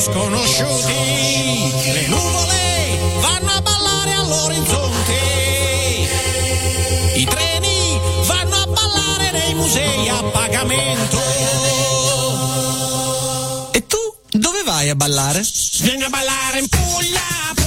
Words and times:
Sconosciuti. 0.00 1.92
Le 1.92 2.06
nuvole 2.08 2.98
vanno 3.20 3.50
a 3.50 3.60
ballare 3.60 4.12
all'orizzonte. 4.14 5.18
I 7.14 7.24
treni 7.26 8.00
vanno 8.24 8.56
a 8.56 8.66
ballare 8.66 9.30
nei 9.32 9.54
musei 9.54 10.08
a 10.08 10.22
pagamento. 10.22 11.18
E 13.72 13.86
tu 13.86 13.98
dove 14.30 14.62
vai 14.64 14.88
a 14.88 14.94
ballare? 14.94 15.44
Vieni 15.80 16.04
a 16.04 16.08
ballare 16.08 16.58
in 16.60 16.68
Puglia. 16.68 17.59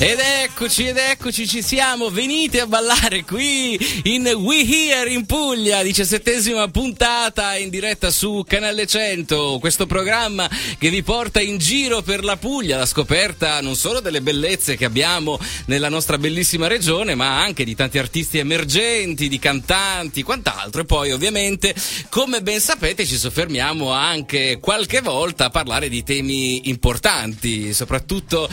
Ed 0.00 0.20
eccoci, 0.20 0.86
ed 0.86 0.96
eccoci, 0.96 1.48
ci 1.48 1.60
siamo, 1.60 2.08
venite 2.08 2.60
a 2.60 2.68
ballare 2.68 3.24
qui 3.24 3.76
in 4.04 4.24
We 4.36 4.64
Here 4.64 5.10
in 5.10 5.26
Puglia, 5.26 5.82
diciassettesima 5.82 6.68
puntata 6.68 7.56
in 7.56 7.68
diretta 7.68 8.12
su 8.12 8.44
Canale 8.46 8.86
100, 8.86 9.58
questo 9.58 9.86
programma 9.86 10.48
che 10.78 10.88
vi 10.90 11.02
porta 11.02 11.40
in 11.40 11.58
giro 11.58 12.02
per 12.02 12.22
la 12.22 12.36
Puglia, 12.36 12.78
la 12.78 12.86
scoperta 12.86 13.60
non 13.60 13.74
solo 13.74 13.98
delle 13.98 14.20
bellezze 14.20 14.76
che 14.76 14.84
abbiamo 14.84 15.36
nella 15.64 15.88
nostra 15.88 16.16
bellissima 16.16 16.68
regione, 16.68 17.16
ma 17.16 17.42
anche 17.42 17.64
di 17.64 17.74
tanti 17.74 17.98
artisti 17.98 18.38
emergenti, 18.38 19.26
di 19.26 19.40
cantanti, 19.40 20.22
quant'altro. 20.22 20.82
E 20.82 20.84
poi 20.84 21.10
ovviamente, 21.10 21.74
come 22.08 22.40
ben 22.40 22.60
sapete, 22.60 23.04
ci 23.04 23.16
soffermiamo 23.16 23.90
anche 23.90 24.58
qualche 24.60 25.00
volta 25.00 25.46
a 25.46 25.50
parlare 25.50 25.88
di 25.88 26.04
temi 26.04 26.68
importanti, 26.68 27.74
soprattutto 27.74 28.48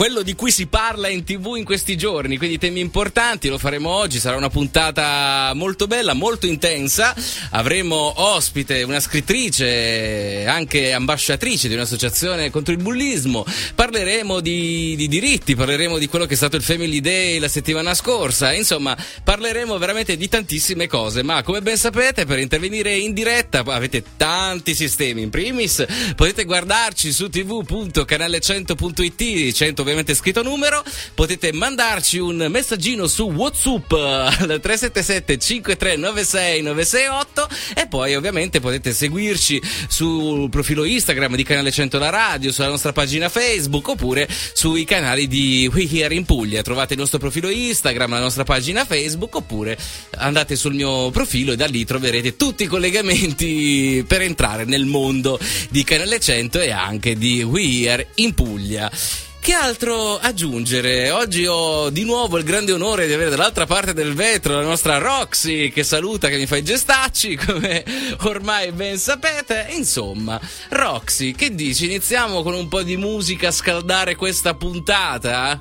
quello 0.00 0.22
di 0.22 0.34
cui 0.34 0.50
si 0.50 0.66
parla 0.66 1.08
in 1.08 1.24
tv 1.24 1.56
in 1.56 1.64
questi 1.64 1.94
giorni, 1.94 2.38
quindi 2.38 2.56
temi 2.56 2.80
importanti, 2.80 3.50
lo 3.50 3.58
faremo 3.58 3.90
oggi, 3.90 4.18
sarà 4.18 4.34
una 4.34 4.48
puntata 4.48 5.52
molto 5.54 5.86
bella, 5.86 6.14
molto 6.14 6.46
intensa, 6.46 7.14
avremo 7.50 8.14
ospite 8.16 8.82
una 8.82 8.98
scrittrice, 8.98 10.46
anche 10.46 10.94
ambasciatrice 10.94 11.68
di 11.68 11.74
un'associazione 11.74 12.48
contro 12.48 12.72
il 12.72 12.82
bullismo, 12.82 13.44
parleremo 13.74 14.40
di, 14.40 14.94
di 14.96 15.06
diritti, 15.06 15.54
parleremo 15.54 15.98
di 15.98 16.08
quello 16.08 16.24
che 16.24 16.32
è 16.32 16.36
stato 16.38 16.56
il 16.56 16.62
Family 16.62 17.00
Day 17.00 17.38
la 17.38 17.48
settimana 17.48 17.92
scorsa, 17.92 18.54
insomma 18.54 18.96
parleremo 19.22 19.76
veramente 19.76 20.16
di 20.16 20.30
tantissime 20.30 20.86
cose, 20.86 21.22
ma 21.22 21.42
come 21.42 21.60
ben 21.60 21.76
sapete 21.76 22.24
per 22.24 22.38
intervenire 22.38 22.96
in 22.96 23.12
diretta 23.12 23.58
avete 23.58 24.02
tanti 24.16 24.74
sistemi, 24.74 25.20
in 25.20 25.28
primis 25.28 25.84
potete 26.16 26.44
guardarci 26.44 27.12
su 27.12 27.26
tv.canale100.it, 27.26 29.52
100 29.52 29.88
ovviamente 29.90 30.14
scritto 30.14 30.42
numero, 30.42 30.82
potete 31.14 31.52
mandarci 31.52 32.18
un 32.18 32.46
messaggino 32.48 33.06
su 33.06 33.24
WhatsApp 33.30 33.92
al 33.92 34.58
377 34.60 35.38
5396 35.38 36.62
968 36.62 37.48
e 37.74 37.86
poi 37.86 38.14
ovviamente 38.14 38.60
potete 38.60 38.92
seguirci 38.92 39.60
sul 39.88 40.48
profilo 40.48 40.84
Instagram 40.84 41.34
di 41.34 41.42
Canale 41.42 41.70
100 41.70 41.98
La 41.98 42.10
Radio, 42.10 42.52
sulla 42.52 42.68
nostra 42.68 42.92
pagina 42.92 43.28
Facebook 43.28 43.88
oppure 43.88 44.28
sui 44.52 44.84
canali 44.84 45.26
di 45.26 45.68
We 45.72 45.88
Here 45.90 46.14
in 46.14 46.24
Puglia. 46.24 46.62
Trovate 46.62 46.94
il 46.94 47.00
nostro 47.00 47.18
profilo 47.18 47.48
Instagram, 47.48 48.10
la 48.10 48.20
nostra 48.20 48.44
pagina 48.44 48.84
Facebook 48.84 49.34
oppure 49.34 49.76
andate 50.16 50.56
sul 50.56 50.74
mio 50.74 51.10
profilo 51.10 51.52
e 51.52 51.56
da 51.56 51.66
lì 51.66 51.84
troverete 51.84 52.36
tutti 52.36 52.64
i 52.64 52.66
collegamenti 52.66 54.04
per 54.06 54.22
entrare 54.22 54.64
nel 54.64 54.84
mondo 54.84 55.38
di 55.70 55.82
Canale 55.84 56.20
100 56.20 56.60
e 56.60 56.70
anche 56.70 57.16
di 57.16 57.42
We 57.42 57.82
Here 57.82 58.08
in 58.16 58.34
Puglia. 58.34 58.90
Che 59.40 59.54
altro 59.54 60.18
aggiungere? 60.18 61.10
Oggi 61.10 61.46
ho 61.46 61.88
di 61.88 62.04
nuovo 62.04 62.36
il 62.36 62.44
grande 62.44 62.72
onore 62.72 63.06
di 63.06 63.14
avere 63.14 63.30
dall'altra 63.30 63.64
parte 63.64 63.94
del 63.94 64.12
vetro 64.12 64.54
la 64.54 64.62
nostra 64.62 64.98
Roxy 64.98 65.70
che 65.70 65.82
saluta, 65.82 66.28
che 66.28 66.36
mi 66.36 66.44
fa 66.44 66.58
i 66.58 66.62
gestacci, 66.62 67.36
come 67.40 67.82
ormai 68.24 68.70
ben 68.72 68.98
sapete. 68.98 69.68
Insomma, 69.70 70.38
Roxy, 70.68 71.32
che 71.32 71.54
dici? 71.54 71.86
Iniziamo 71.86 72.42
con 72.42 72.52
un 72.52 72.68
po' 72.68 72.82
di 72.82 72.98
musica 72.98 73.48
a 73.48 73.52
scaldare 73.52 74.14
questa 74.14 74.52
puntata? 74.54 75.58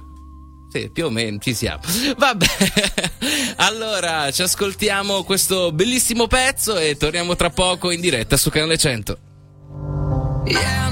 Sì, 0.69 0.89
più 0.91 1.05
o 1.05 1.09
meno 1.09 1.37
ci 1.39 1.53
siamo. 1.53 1.79
Vabbè, 2.17 2.47
allora 3.57 4.29
ci 4.31 4.41
ascoltiamo 4.41 5.23
questo 5.23 5.71
bellissimo 5.71 6.27
pezzo 6.27 6.77
e 6.77 6.97
torniamo 6.97 7.37
tra 7.37 7.49
poco 7.49 7.91
in 7.91 8.01
diretta 8.01 8.35
su 8.35 8.49
Canale 8.49 8.77
100. 8.77 9.17
Yeah, 10.47 10.89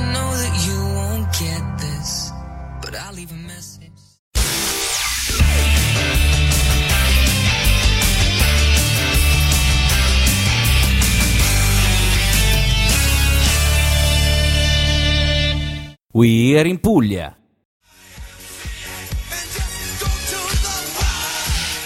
We 16.18 16.58
are 16.58 16.66
in 16.66 16.80
Puglia. 16.80 17.38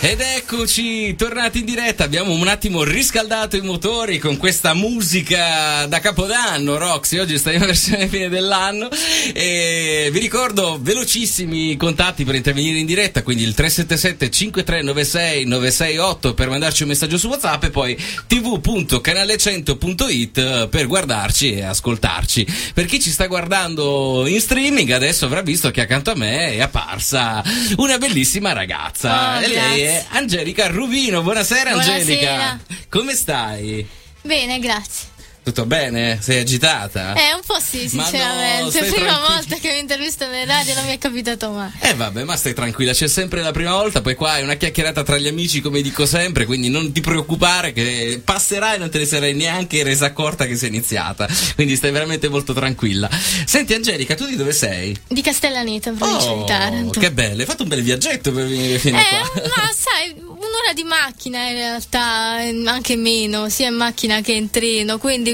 Ed 0.04 0.20
eccoci, 0.20 1.16
tornati 1.16 1.60
in 1.60 1.66
diretta. 1.66 2.04
Abbiamo 2.04 2.34
un 2.34 2.48
attimo 2.48 2.82
riscaldato 2.82 3.56
i 3.56 3.62
motori 3.62 4.18
con 4.18 4.36
questa 4.36 4.74
musica 4.74 5.86
da 5.86 6.00
Capodanno, 6.00 6.80
Roxy. 6.80 7.20
Oggi 7.20 7.38
stai 7.38 7.58
in 7.58 7.62
versione 7.62 8.08
fine 8.08 8.28
dell'anno. 8.28 8.90
E 9.32 10.10
vi 10.12 10.18
ricordo 10.18 10.80
velocissimi 10.82 11.78
contatti 11.78 12.24
per 12.24 12.34
intervenire 12.34 12.80
in 12.80 12.88
diretta, 12.88 13.22
quindi 13.22 13.44
il 13.44 13.54
377 13.54 14.32
5396 14.32 15.46
968 15.46 16.34
per 16.34 16.50
mandarci 16.50 16.82
un 16.82 16.90
messaggio 16.90 17.20
su 17.20 17.28
WhatsApp 17.28 17.66
e 17.66 17.70
poi 17.70 17.96
tv.canale100.it 18.28 20.68
per 20.68 20.88
guardarci 20.88 21.54
e 21.54 21.62
ascoltarci. 21.62 22.72
Per 22.74 22.86
chi 22.86 23.00
ci 23.00 23.12
sta 23.12 23.28
guardando 23.28 24.26
in 24.26 24.42
streaming, 24.42 24.90
adesso 24.90 25.26
avrà 25.26 25.44
visto 25.44 25.70
che 25.70 25.82
accanto 25.82 26.10
a 26.10 26.16
me 26.16 26.54
è 26.54 26.62
apparsa 26.62 27.44
una 27.78 28.00
bellissima 28.00 28.52
ragazza. 28.52 29.38
Oh, 29.38 29.42
e 29.42 29.48
lei 29.48 29.90
grazie. 29.91 29.91
È 29.92 30.06
Angelica 30.12 30.68
Rubino. 30.68 31.22
Buonasera, 31.22 31.72
Buonasera. 31.72 31.96
Angelica. 31.96 32.60
Come 32.88 33.14
stai? 33.14 33.86
Bene, 34.22 34.60
grazie. 34.60 35.10
Tutto 35.44 35.66
bene? 35.66 36.20
Sei 36.22 36.40
agitata? 36.40 37.14
Eh, 37.16 37.34
un 37.34 37.42
po' 37.44 37.58
sì, 37.60 37.90
Ma 37.94 38.04
no, 38.04 38.08
sinceramente. 38.10 38.70
stai 38.70 38.90
Prima 38.92 39.06
tranquilla. 39.08 39.28
volta 39.28 39.56
che 39.56 39.72
mi 39.74 39.80
intervistano 39.80 40.36
in 40.38 40.46
radio 40.46 40.74
non 40.76 40.86
mi 40.86 40.94
è 40.94 40.98
capitato 41.00 41.50
mai. 41.50 41.72
Eh 41.80 41.96
vabbè, 41.96 42.24
ma 42.26 42.36
stai 42.36 42.54
tranquilla, 42.54 42.94
c'è 42.94 43.08
sempre 43.08 43.42
la 43.42 43.52
prima 43.52 43.72
volta, 43.74 44.02
poi 44.02 44.14
qua 44.14 44.38
è 44.38 44.44
una 44.44 44.54
chiacchierata 44.54 45.02
tra 45.02 45.18
gli 45.18 45.26
amici 45.28 45.60
come 45.60 45.82
dico 45.82 46.06
sempre, 46.06 46.46
quindi 46.46 46.70
non 46.70 46.92
ti 46.92 47.02
preoccupare 47.02 47.74
che 47.74 48.22
passerà 48.24 48.76
e 48.76 48.78
non 48.78 48.92
te 48.92 49.00
ne 49.00 49.06
sarai 49.06 49.34
neanche 49.34 49.82
resa 49.82 50.06
accorta 50.06 50.46
che 50.46 50.56
sia 50.56 50.68
iniziata, 50.68 51.28
quindi 51.56 51.76
stai 51.76 51.90
veramente 51.90 52.30
molto 52.30 52.54
tranquilla. 52.54 53.10
Senti 53.46 53.74
Angelica, 53.74 54.14
tu 54.14 54.28
di 54.28 54.36
dove 54.36 54.54
sei? 54.54 54.96
Di 55.08 55.22
Castellaneta, 55.22 55.90
provincia 55.92 56.34
di 56.36 56.46
Taranto. 56.46 57.00
che 57.00 57.12
bello, 57.12 57.40
hai 57.42 57.48
fatto 57.48 57.64
un 57.64 57.70
bel 57.70 57.82
viaggetto 57.82 58.32
per 58.32 58.46
venire 58.46 58.78
fino 58.78 59.00
Eh, 59.00 59.04
qua. 59.34 59.42
ma 59.58 59.72
sai, 59.76 60.14
un'ora 60.20 60.74
di 60.76 60.84
macchina 60.84 61.48
in 61.48 61.56
realtà, 61.56 62.44
eh, 62.44 62.62
anche 62.68 62.96
meno, 62.96 63.50
sia 63.50 63.70
in 63.70 63.76
macchina 63.76 64.22
che 64.22 64.34
in 64.34 64.52
treno, 64.52 65.00
quindi 65.00 65.30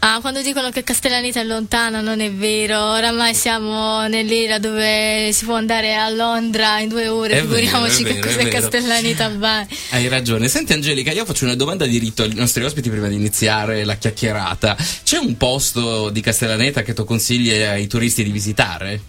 ah, 0.00 0.20
quando 0.20 0.42
dicono 0.42 0.70
che 0.70 0.82
Castellaneta 0.82 1.40
è 1.40 1.44
lontana 1.44 2.00
non 2.00 2.20
è 2.20 2.30
vero, 2.32 2.78
oramai 2.78 3.34
siamo 3.34 4.06
nell'era 4.06 4.58
dove 4.58 5.30
si 5.32 5.44
può 5.44 5.54
andare 5.54 5.94
a 5.94 6.08
Londra 6.10 6.78
in 6.80 6.88
due 6.88 7.08
ore, 7.08 7.38
È 7.38 7.40
figuriamoci 7.40 8.04
che 8.04 8.14
vero, 8.14 8.28
è 8.28 8.36
cos'è. 8.36 8.48
Castellaneta 8.48 9.30
vai. 9.36 9.66
Hai 9.90 10.08
ragione. 10.08 10.48
Senti 10.48 10.72
Angelica, 10.72 11.12
io 11.12 11.24
faccio 11.24 11.44
una 11.44 11.56
domanda 11.56 11.86
di 11.86 11.98
rito 11.98 12.22
ai 12.22 12.34
nostri 12.34 12.64
ospiti 12.64 12.90
prima 12.90 13.08
di 13.08 13.14
iniziare 13.14 13.84
la 13.84 13.96
chiacchierata. 13.96 14.76
C'è 15.02 15.18
un 15.18 15.36
posto 15.36 16.10
di 16.10 16.20
Castellaneta 16.20 16.82
che 16.82 16.92
tu 16.94 17.04
consigli 17.04 17.50
ai 17.50 17.86
turisti 17.86 18.22
di 18.22 18.30
visitare? 18.30 19.00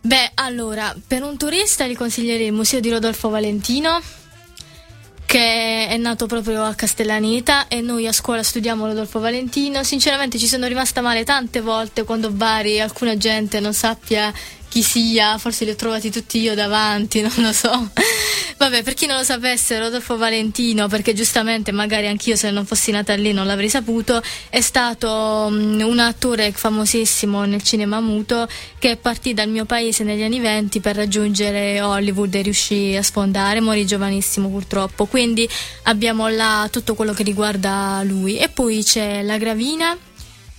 Beh, 0.00 0.30
allora, 0.34 0.94
per 1.06 1.22
un 1.22 1.36
turista 1.36 1.86
gli 1.86 1.96
consiglierei 1.96 2.46
il 2.46 2.52
museo 2.52 2.80
di 2.80 2.88
Rodolfo 2.88 3.28
Valentino, 3.28 4.00
che 5.28 5.88
è 5.88 5.96
nato 5.98 6.24
proprio 6.24 6.64
a 6.64 6.72
Castellaneta 6.72 7.68
e 7.68 7.82
noi 7.82 8.06
a 8.06 8.12
scuola 8.12 8.42
studiamo 8.42 8.86
Rodolfo 8.86 9.20
Valentino. 9.20 9.84
Sinceramente 9.84 10.38
ci 10.38 10.46
sono 10.46 10.66
rimasta 10.66 11.02
male 11.02 11.22
tante 11.22 11.60
volte 11.60 12.04
quando 12.04 12.30
Bari 12.30 12.80
alcuna 12.80 13.14
gente 13.14 13.60
non 13.60 13.74
sappia 13.74 14.32
chi 14.68 14.82
sia, 14.82 15.36
forse 15.36 15.66
li 15.66 15.72
ho 15.72 15.76
trovati 15.76 16.10
tutti 16.10 16.38
io 16.40 16.54
davanti, 16.54 17.20
non 17.20 17.32
lo 17.36 17.52
so. 17.52 17.90
Vabbè, 18.58 18.82
per 18.82 18.94
chi 18.94 19.06
non 19.06 19.18
lo 19.18 19.22
sapesse, 19.22 19.78
Rodolfo 19.78 20.16
Valentino, 20.16 20.88
perché 20.88 21.14
giustamente 21.14 21.70
magari 21.70 22.08
anch'io 22.08 22.34
se 22.34 22.50
non 22.50 22.66
fossi 22.66 22.90
nata 22.90 23.14
lì 23.14 23.32
non 23.32 23.46
l'avrei 23.46 23.68
saputo, 23.68 24.20
è 24.50 24.60
stato 24.60 25.46
mm, 25.48 25.80
un 25.82 26.00
attore 26.00 26.50
famosissimo 26.50 27.44
nel 27.44 27.62
cinema 27.62 28.00
muto 28.00 28.48
che 28.80 28.96
partì 28.96 29.32
dal 29.32 29.48
mio 29.48 29.64
paese 29.64 30.02
negli 30.02 30.24
anni 30.24 30.40
venti 30.40 30.80
per 30.80 30.96
raggiungere 30.96 31.80
Hollywood 31.80 32.34
e 32.34 32.42
riuscì 32.42 32.96
a 32.96 33.02
sfondare, 33.04 33.60
morì 33.60 33.86
giovanissimo 33.86 34.48
purtroppo. 34.48 35.06
Quindi 35.06 35.48
abbiamo 35.84 36.26
là 36.26 36.68
tutto 36.68 36.96
quello 36.96 37.12
che 37.12 37.22
riguarda 37.22 38.02
lui. 38.02 38.38
E 38.38 38.48
poi 38.48 38.82
c'è 38.82 39.22
La 39.22 39.38
Gravina 39.38 39.96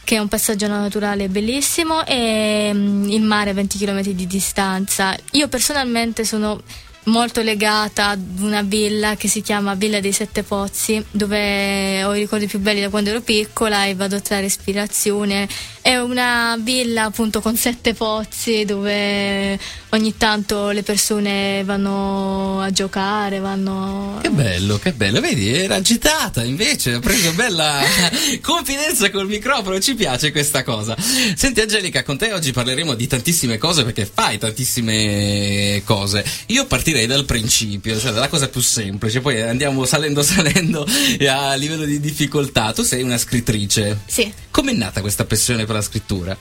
che 0.05 0.15
è 0.15 0.19
un 0.19 0.27
passaggio 0.27 0.67
naturale 0.67 1.27
bellissimo 1.27 2.05
e 2.05 2.71
mm, 2.73 3.09
il 3.09 3.21
mare 3.21 3.49
a 3.49 3.53
20 3.53 3.77
km 3.77 4.01
di 4.03 4.25
distanza. 4.25 5.13
Io 5.33 5.49
personalmente 5.49 6.23
sono 6.23 6.61
molto 7.05 7.41
legata 7.41 8.09
ad 8.09 8.39
una 8.39 8.61
villa 8.61 9.15
che 9.15 9.27
si 9.27 9.41
chiama 9.41 9.73
Villa 9.73 9.99
dei 9.99 10.11
Sette 10.11 10.43
Pozzi, 10.43 11.03
dove 11.11 12.03
ho 12.03 12.13
i 12.15 12.19
ricordi 12.19 12.47
più 12.47 12.59
belli 12.59 12.81
da 12.81 12.89
quando 12.89 13.09
ero 13.09 13.21
piccola 13.21 13.85
e 13.85 13.95
vado 13.95 14.15
a 14.15 14.19
trarre 14.19 14.45
ispirazione. 14.45 15.47
È 15.81 15.97
una 15.97 16.57
villa 16.59 17.05
appunto 17.05 17.41
con 17.41 17.55
sette 17.55 17.93
pozzi 17.93 18.65
dove 18.65 19.57
ogni 19.89 20.17
tanto 20.17 20.69
le 20.69 20.83
persone 20.83 21.63
vanno 21.63 22.61
a 22.61 22.69
giocare, 22.71 23.39
vanno... 23.39 24.19
Che 24.21 24.29
bello, 24.29 24.77
che 24.77 24.91
bello. 24.93 25.19
Vedi, 25.21 25.49
era 25.49 25.75
agitata 25.75 26.43
invece, 26.43 26.93
ha 26.93 26.99
preso 26.99 27.31
bella 27.33 27.81
confidenza 28.41 29.09
col 29.09 29.27
microfono, 29.27 29.79
ci 29.79 29.95
piace 29.95 30.31
questa 30.31 30.63
cosa. 30.63 30.95
Senti 31.35 31.61
Angelica, 31.61 32.03
con 32.03 32.17
te 32.17 32.33
oggi 32.33 32.51
parleremo 32.51 32.93
di 32.93 33.07
tantissime 33.07 33.57
cose 33.57 33.83
perché 33.83 34.09
fai 34.11 34.37
tantissime 34.37 35.81
cose. 35.85 36.23
Io 36.47 36.65
partirei 36.65 37.07
dal 37.07 37.25
principio, 37.25 37.97
cioè 37.99 38.11
dalla 38.11 38.27
cosa 38.27 38.47
più 38.49 38.61
semplice, 38.61 39.21
poi 39.21 39.41
andiamo 39.41 39.85
salendo 39.85 40.21
salendo 40.21 40.85
a 41.27 41.53
livello 41.55 41.85
di 41.85 41.99
difficoltà. 41.99 42.73
Tu 42.73 42.83
sei 42.83 43.01
una 43.01 43.17
scrittrice. 43.17 44.01
Sì. 44.05 44.31
Com'è 44.59 44.73
nata 44.73 44.99
questa 44.99 45.23
passione 45.23 45.63
per 45.63 45.75
la 45.75 45.81
scrittura? 45.81 46.37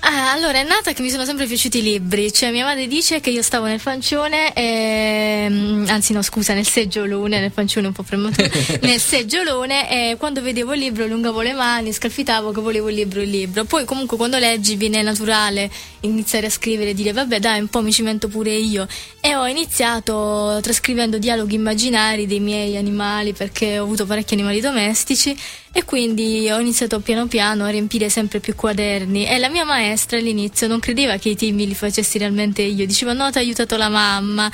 Ah, 0.00 0.32
allora 0.32 0.58
è 0.58 0.64
nata 0.64 0.92
che 0.92 1.00
mi 1.00 1.08
sono 1.08 1.24
sempre 1.24 1.46
piaciuti 1.46 1.78
i 1.78 1.82
libri, 1.82 2.30
cioè 2.30 2.50
mia 2.50 2.64
madre 2.64 2.86
dice 2.86 3.20
che 3.20 3.30
io 3.30 3.40
stavo 3.40 3.64
nel 3.64 3.80
fancione, 3.80 4.52
e, 4.52 5.46
mm, 5.48 5.88
anzi 5.88 6.12
no 6.12 6.20
scusa, 6.20 6.52
nel 6.52 6.66
seggiolone, 6.66 7.40
nel 7.40 7.52
fancione 7.52 7.86
un 7.86 7.94
po' 7.94 8.02
prematuro, 8.02 8.50
nel 8.82 9.00
seggiolone 9.00 10.10
e 10.10 10.16
quando 10.18 10.42
vedevo 10.42 10.74
il 10.74 10.80
libro 10.80 11.04
allungavo 11.04 11.40
le 11.40 11.54
mani, 11.54 11.90
scalfitavo 11.90 12.52
che 12.52 12.60
volevo 12.60 12.90
il 12.90 12.96
libro, 12.96 13.22
il 13.22 13.30
libro. 13.30 13.64
Poi 13.64 13.86
comunque 13.86 14.18
quando 14.18 14.36
leggi 14.36 14.76
viene 14.76 15.00
naturale 15.00 15.70
iniziare 16.00 16.48
a 16.48 16.50
scrivere 16.50 16.90
e 16.90 16.94
dire 16.94 17.12
vabbè 17.12 17.38
dai 17.38 17.60
un 17.60 17.68
po' 17.68 17.80
mi 17.80 17.92
cimento 17.92 18.28
pure 18.28 18.52
io 18.52 18.86
e 19.20 19.34
ho 19.34 19.46
iniziato 19.46 20.58
trascrivendo 20.62 21.18
dialoghi 21.18 21.54
immaginari 21.54 22.26
dei 22.26 22.40
miei 22.40 22.76
animali 22.76 23.32
perché 23.32 23.78
ho 23.78 23.84
avuto 23.84 24.04
parecchi 24.06 24.34
animali 24.34 24.60
domestici 24.60 25.36
e 25.72 25.84
quindi 25.84 26.50
ho 26.50 26.58
iniziato 26.58 27.00
piano 27.00 27.26
piano 27.26 27.64
a 27.64 27.68
riempire 27.70 28.08
sempre 28.10 28.40
più 28.40 28.54
quaderni 28.54 29.26
e 29.26 29.38
la 29.38 29.48
mia 29.48 29.64
maestra 29.64 30.18
all'inizio 30.18 30.66
non 30.66 30.80
credeva 30.80 31.16
che 31.16 31.30
i 31.30 31.36
temi 31.36 31.66
li 31.66 31.74
facessi 31.74 32.18
realmente 32.18 32.62
io, 32.62 32.86
diceva 32.86 33.12
no 33.12 33.30
ti 33.30 33.38
ha 33.38 33.40
aiutato 33.40 33.76
la 33.76 33.88
mamma 33.88 34.50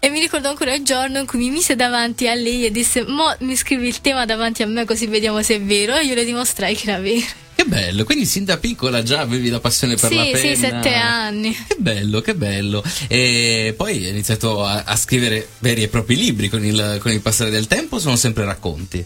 e 0.00 0.10
mi 0.10 0.20
ricordo 0.20 0.48
ancora 0.48 0.74
il 0.74 0.84
giorno 0.84 1.18
in 1.18 1.26
cui 1.26 1.38
mi 1.38 1.50
mise 1.50 1.74
davanti 1.74 2.28
a 2.28 2.34
lei 2.34 2.64
e 2.66 2.70
disse 2.70 3.04
mo 3.04 3.34
mi 3.40 3.56
scrivi 3.56 3.88
il 3.88 4.00
tema 4.00 4.26
davanti 4.26 4.62
a 4.62 4.66
me 4.66 4.84
così 4.84 5.06
vediamo 5.06 5.42
se 5.42 5.56
è 5.56 5.60
vero 5.60 5.96
e 5.96 6.04
io 6.04 6.14
le 6.14 6.24
dimostrai 6.24 6.76
che 6.76 6.88
era 6.90 7.00
vero. 7.00 7.26
Che 7.58 7.64
bello, 7.64 8.04
quindi 8.04 8.24
sin 8.24 8.44
da 8.44 8.56
piccola 8.58 9.02
già 9.02 9.18
avevi 9.18 9.48
la 9.48 9.58
passione 9.58 9.96
per 9.96 10.10
Sì, 10.10 10.16
la 10.16 10.22
penna. 10.22 10.38
sì, 10.38 10.54
sette 10.54 10.94
anni. 10.94 11.52
Che 11.66 11.74
bello, 11.76 12.20
che 12.20 12.36
bello. 12.36 12.84
E 13.08 13.74
poi 13.76 14.04
hai 14.04 14.10
iniziato 14.10 14.62
a, 14.64 14.84
a 14.86 14.94
scrivere 14.94 15.48
veri 15.58 15.82
e 15.82 15.88
propri 15.88 16.14
libri 16.14 16.48
con 16.48 16.64
il, 16.64 16.98
con 17.00 17.10
il 17.10 17.20
passare 17.20 17.50
del 17.50 17.66
tempo 17.66 17.98
sono 17.98 18.14
sempre 18.14 18.44
racconti? 18.44 19.04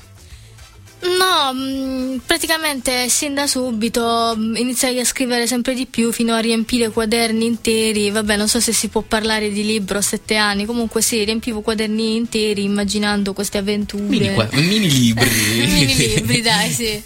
No, 1.02 1.52
mh, 1.52 2.22
praticamente 2.26 3.08
sin 3.08 3.34
da 3.34 3.49
subito 3.49 4.34
mh, 4.37 4.54
iniziai 4.56 5.00
a 5.00 5.04
scrivere 5.04 5.49
sempre 5.49 5.75
di 5.75 5.87
più 5.87 6.12
fino 6.12 6.34
a 6.34 6.38
riempire 6.38 6.90
quaderni 6.90 7.44
interi. 7.44 8.10
Vabbè, 8.10 8.37
non 8.37 8.49
so 8.49 8.60
se 8.60 8.72
si 8.72 8.88
può 8.88 9.02
parlare 9.02 9.50
di 9.50 9.64
libro 9.64 9.99
a 9.99 10.02
sette 10.02 10.37
anni, 10.37 10.64
comunque 10.64 11.02
sì, 11.02 11.25
riempivo 11.25 11.60
quaderni 11.60 12.14
interi 12.14 12.62
immaginando 12.62 13.32
queste 13.32 13.58
avventure. 13.58 14.02
Mini, 14.02 14.32
qua- 14.32 14.49
mini 14.52 14.88
libri. 14.88 15.31
Mini 15.66 15.94
libri, 15.94 16.40
dai, 16.40 16.70
sì. 16.70 17.02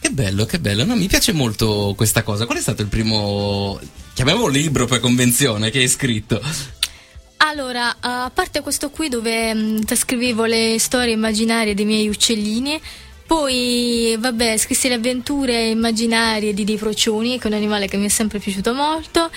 Che 0.00 0.10
bello, 0.10 0.44
che 0.44 0.58
bello. 0.58 0.84
No, 0.84 0.96
mi 0.96 1.06
piace 1.06 1.32
molto 1.32 1.94
questa 1.96 2.22
cosa. 2.22 2.44
Qual 2.44 2.58
è 2.58 2.60
stato 2.60 2.82
il 2.82 2.88
primo, 2.88 3.80
chiamiamolo 4.14 4.48
libro 4.48 4.86
per 4.86 5.00
convenzione, 5.00 5.70
che 5.70 5.78
hai 5.78 5.88
scritto? 5.88 6.42
Allora, 7.38 7.96
a 8.00 8.30
parte 8.32 8.62
questo 8.62 8.90
qui 8.90 9.08
dove 9.08 9.52
mh, 9.52 9.84
trascrivevo 9.84 10.44
le 10.44 10.78
storie 10.78 11.12
immaginarie 11.12 11.74
dei 11.74 11.84
miei 11.84 12.08
uccellini, 12.08 12.80
poi 13.26 14.16
vabbè, 14.18 14.56
scrissi 14.56 14.88
le 14.88 14.94
avventure 14.94 15.66
immaginarie 15.66 16.54
di 16.54 16.64
dei 16.64 16.76
procioni, 16.76 17.38
che 17.38 17.44
è 17.44 17.46
un 17.48 17.56
animale 17.56 17.86
che 17.86 17.96
mi 17.96 18.06
è 18.06 18.08
sempre 18.08 18.38
piaciuto 18.38 18.74
molto. 18.74 19.30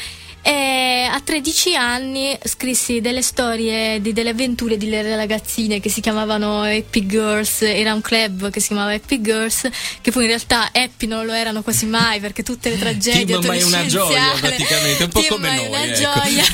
E 0.47 1.05
a 1.11 1.19
13 1.19 1.75
anni 1.75 2.37
scrissi 2.41 3.01
delle 3.01 3.21
storie 3.21 3.99
di 3.99 4.13
delle 4.13 4.29
avventure 4.29 4.77
di 4.77 4.87
delle 4.87 5.13
ragazzine 5.17 5.81
che 5.81 5.89
si 5.89 5.99
chiamavano 5.99 6.61
Happy 6.61 7.05
Girls, 7.05 7.63
era 7.63 7.93
un 7.93 7.99
club 7.99 8.49
che 8.49 8.61
si 8.61 8.67
chiamava 8.67 8.93
Happy 8.93 9.19
Girls, 9.19 9.67
che 9.99 10.09
poi 10.09 10.21
in 10.23 10.29
realtà 10.29 10.69
happy 10.71 11.05
non 11.05 11.25
lo 11.25 11.33
erano 11.33 11.63
quasi 11.63 11.85
mai 11.85 12.21
perché 12.21 12.43
tutte 12.43 12.69
le 12.69 12.77
tragedie 12.77 13.39
Team 13.39 13.45
Ma 13.45 13.55
è 13.55 13.63
una 13.63 13.85
gioia, 13.87 14.31
praticamente, 14.39 15.03
un 15.03 15.09
po' 15.09 15.19
Team 15.19 15.33
come 15.33 15.47
Ma 15.49 15.53
è 15.53 15.57
noi, 15.57 15.67
una 15.67 15.83
ecco. 15.83 15.99
gioia. 15.99 16.45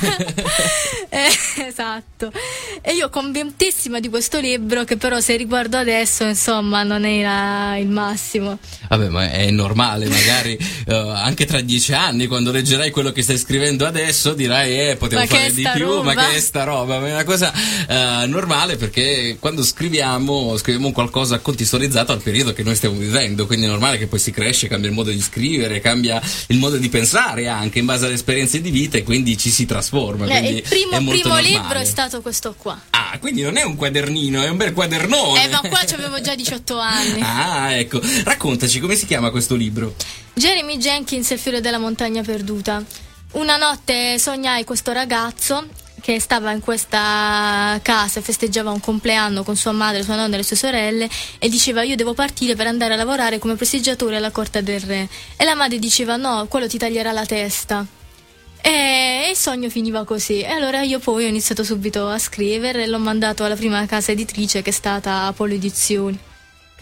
Eh, 1.14 1.68
esatto. 1.68 2.32
E 2.82 2.94
io 2.94 3.08
convintissima 3.12 4.00
di 4.00 4.10
questo 4.10 4.40
libro 4.40 4.84
che 4.84 4.98
però 4.98 5.20
se 5.20 5.36
riguardo 5.36 5.78
adesso, 5.78 6.24
insomma, 6.24 6.82
non 6.82 7.06
era 7.06 7.78
il 7.78 7.88
massimo. 7.88 8.58
Vabbè, 8.90 9.10
ma 9.10 9.30
è 9.30 9.52
normale, 9.52 10.08
magari 10.08 10.58
eh, 10.88 10.96
anche 10.96 11.46
tra 11.46 11.62
dieci 11.62 11.94
anni, 11.94 12.26
quando 12.26 12.52
leggerai 12.52 12.90
quello 12.90 13.12
che 13.12 13.22
stai 13.22 13.38
scrivendo 13.38 13.83
adesso, 13.86 14.34
dirai, 14.34 14.90
eh, 14.90 14.96
potevo 14.96 15.22
Ma 15.22 15.28
fare 15.28 15.54
di 15.54 15.68
più, 15.74 15.88
ma 16.02 16.14
roba?" 16.14 16.28
che 16.28 16.36
è 16.36 16.40
sta 16.40 16.64
roba? 16.64 17.00
Ma 17.00 17.08
è 17.08 17.12
una 17.12 17.24
cosa 17.24 17.54
eh, 17.54 18.26
normale 18.28 18.76
perché 18.76 19.38
quando 19.40 19.64
scriviamo, 19.64 20.58
scriviamo 20.58 20.92
qualcosa 20.92 21.40
contestualizzato 21.40 22.12
al 22.12 22.22
periodo 22.22 22.54
che 22.54 22.64
noi 22.64 22.76
stiamo 22.76 22.98
vivendo, 22.98 23.46
quindi 23.46 23.66
è 23.66 23.70
normale 23.70 23.98
che 23.98 24.08
poi 24.08 24.20
si 24.20 24.32
cresce, 24.32 24.68
cambia 24.68 24.90
il 24.90 24.96
modo 24.96 25.12
di 25.12 25.22
scrivere, 25.22 25.80
cambia 25.80 26.22
il 26.48 26.58
modo 26.58 26.78
di 26.78 26.90
pensare 26.90 27.48
anche 27.48 27.80
in 27.80 27.86
base 27.86 28.06
alle 28.06 28.16
esperienze 28.16 28.62
di 28.62 28.72
vita 28.72 28.98
e 28.98 29.04
quindi 29.04 29.38
ci 29.38 29.50
si 29.50 29.66
trasforma. 29.66 30.26
Eh, 30.28 30.50
il 30.50 30.62
primo, 30.62 30.98
primo 31.10 31.40
libro 31.40 31.80
è 31.80 31.86
stato 31.86 32.22
questo 32.22 32.56
qua. 32.58 32.80
Ah, 32.92 33.18
quindi 33.20 33.42
non 33.42 33.58
è 33.58 33.64
un 33.64 33.76
quadernino, 33.76 34.44
è 34.44 34.50
un 34.50 34.58
bel 34.58 34.74
quadernone. 34.74 35.44
Eh, 35.44 35.48
ma 35.50 35.62
qua 35.62 35.82
avevo 35.94 36.22
già 36.22 36.36
18 36.36 36.78
anni. 36.78 37.22
Ah, 37.36 37.74
ecco. 37.74 38.00
Raccontaci 38.24 38.80
come 38.80 38.96
si 38.96 39.06
chiama 39.06 39.32
questo 39.32 39.56
libro. 39.56 39.96
Jeremy 40.34 40.78
Jenkins 40.78 41.32
e 41.32 41.36
il 41.36 41.40
fiore 41.40 41.62
della 41.62 41.78
montagna 41.78 42.22
perduta. 42.22 42.84
Una 43.34 43.58
notte 43.58 44.20
sognai 44.20 44.64
questo 44.64 44.92
ragazzo 44.92 45.68
che 46.00 46.20
stava 46.20 46.52
in 46.52 46.60
questa 46.60 47.80
casa 47.82 48.20
e 48.20 48.22
festeggiava 48.22 48.70
un 48.70 48.80
compleanno 48.80 49.44
con 49.44 49.56
sua 49.56 49.72
madre, 49.72 50.04
sua 50.04 50.16
nonna 50.16 50.36
e 50.36 50.38
le 50.38 50.44
sue 50.44 50.56
sorelle 50.56 51.10
e 51.40 51.50
diceva 51.50 51.82
io 51.82 51.96
devo 51.96 52.14
partire 52.14 52.56
per 52.56 52.68
andare 52.68 52.94
a 52.94 52.96
lavorare 52.96 53.40
come 53.40 53.56
prestigiatore 53.56 54.18
alla 54.18 54.30
corte 54.30 54.62
del 54.62 54.82
re. 54.82 55.10
E 55.36 55.46
la 55.46 55.56
madre 55.56 55.80
diceva 55.80 56.16
no, 56.16 56.46
quello 56.48 56.68
ti 56.68 56.78
taglierà 56.78 57.12
la 57.12 57.26
testa. 57.26 57.84
E 58.62 59.30
il 59.32 59.36
sogno 59.36 59.68
finiva 59.70 60.04
così. 60.04 60.42
E 60.42 60.52
allora 60.52 60.84
io 60.84 61.00
poi 61.00 61.26
ho 61.26 61.28
iniziato 61.28 61.64
subito 61.64 62.08
a 62.08 62.20
scrivere 62.20 62.84
e 62.84 62.88
l'ho 62.88 63.00
mandato 63.00 63.44
alla 63.44 63.56
prima 63.56 63.84
casa 63.88 64.12
editrice 64.12 64.62
che 64.62 64.70
è 64.70 64.74
stata 64.74 65.24
Apollo 65.24 65.56
Edizioni. 65.56 66.20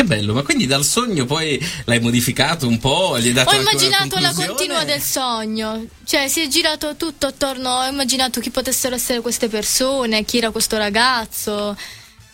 Che 0.01 0.07
bello, 0.07 0.33
ma 0.33 0.41
quindi 0.41 0.65
dal 0.65 0.83
sogno 0.83 1.25
poi 1.25 1.63
l'hai 1.85 1.99
modificato 1.99 2.67
un 2.67 2.79
po'? 2.79 3.19
Gli 3.19 3.27
hai 3.27 3.33
dato 3.33 3.55
Ho 3.55 3.59
immaginato 3.59 4.17
la 4.17 4.33
continua 4.33 4.83
del 4.83 4.99
sogno, 4.99 5.85
cioè 6.05 6.27
si 6.27 6.41
è 6.41 6.47
girato 6.47 6.95
tutto 6.95 7.27
attorno, 7.27 7.69
ho 7.69 7.85
immaginato 7.85 8.39
chi 8.39 8.49
potessero 8.49 8.95
essere 8.95 9.21
queste 9.21 9.47
persone, 9.47 10.25
chi 10.25 10.39
era 10.39 10.49
questo 10.49 10.77
ragazzo. 10.77 11.77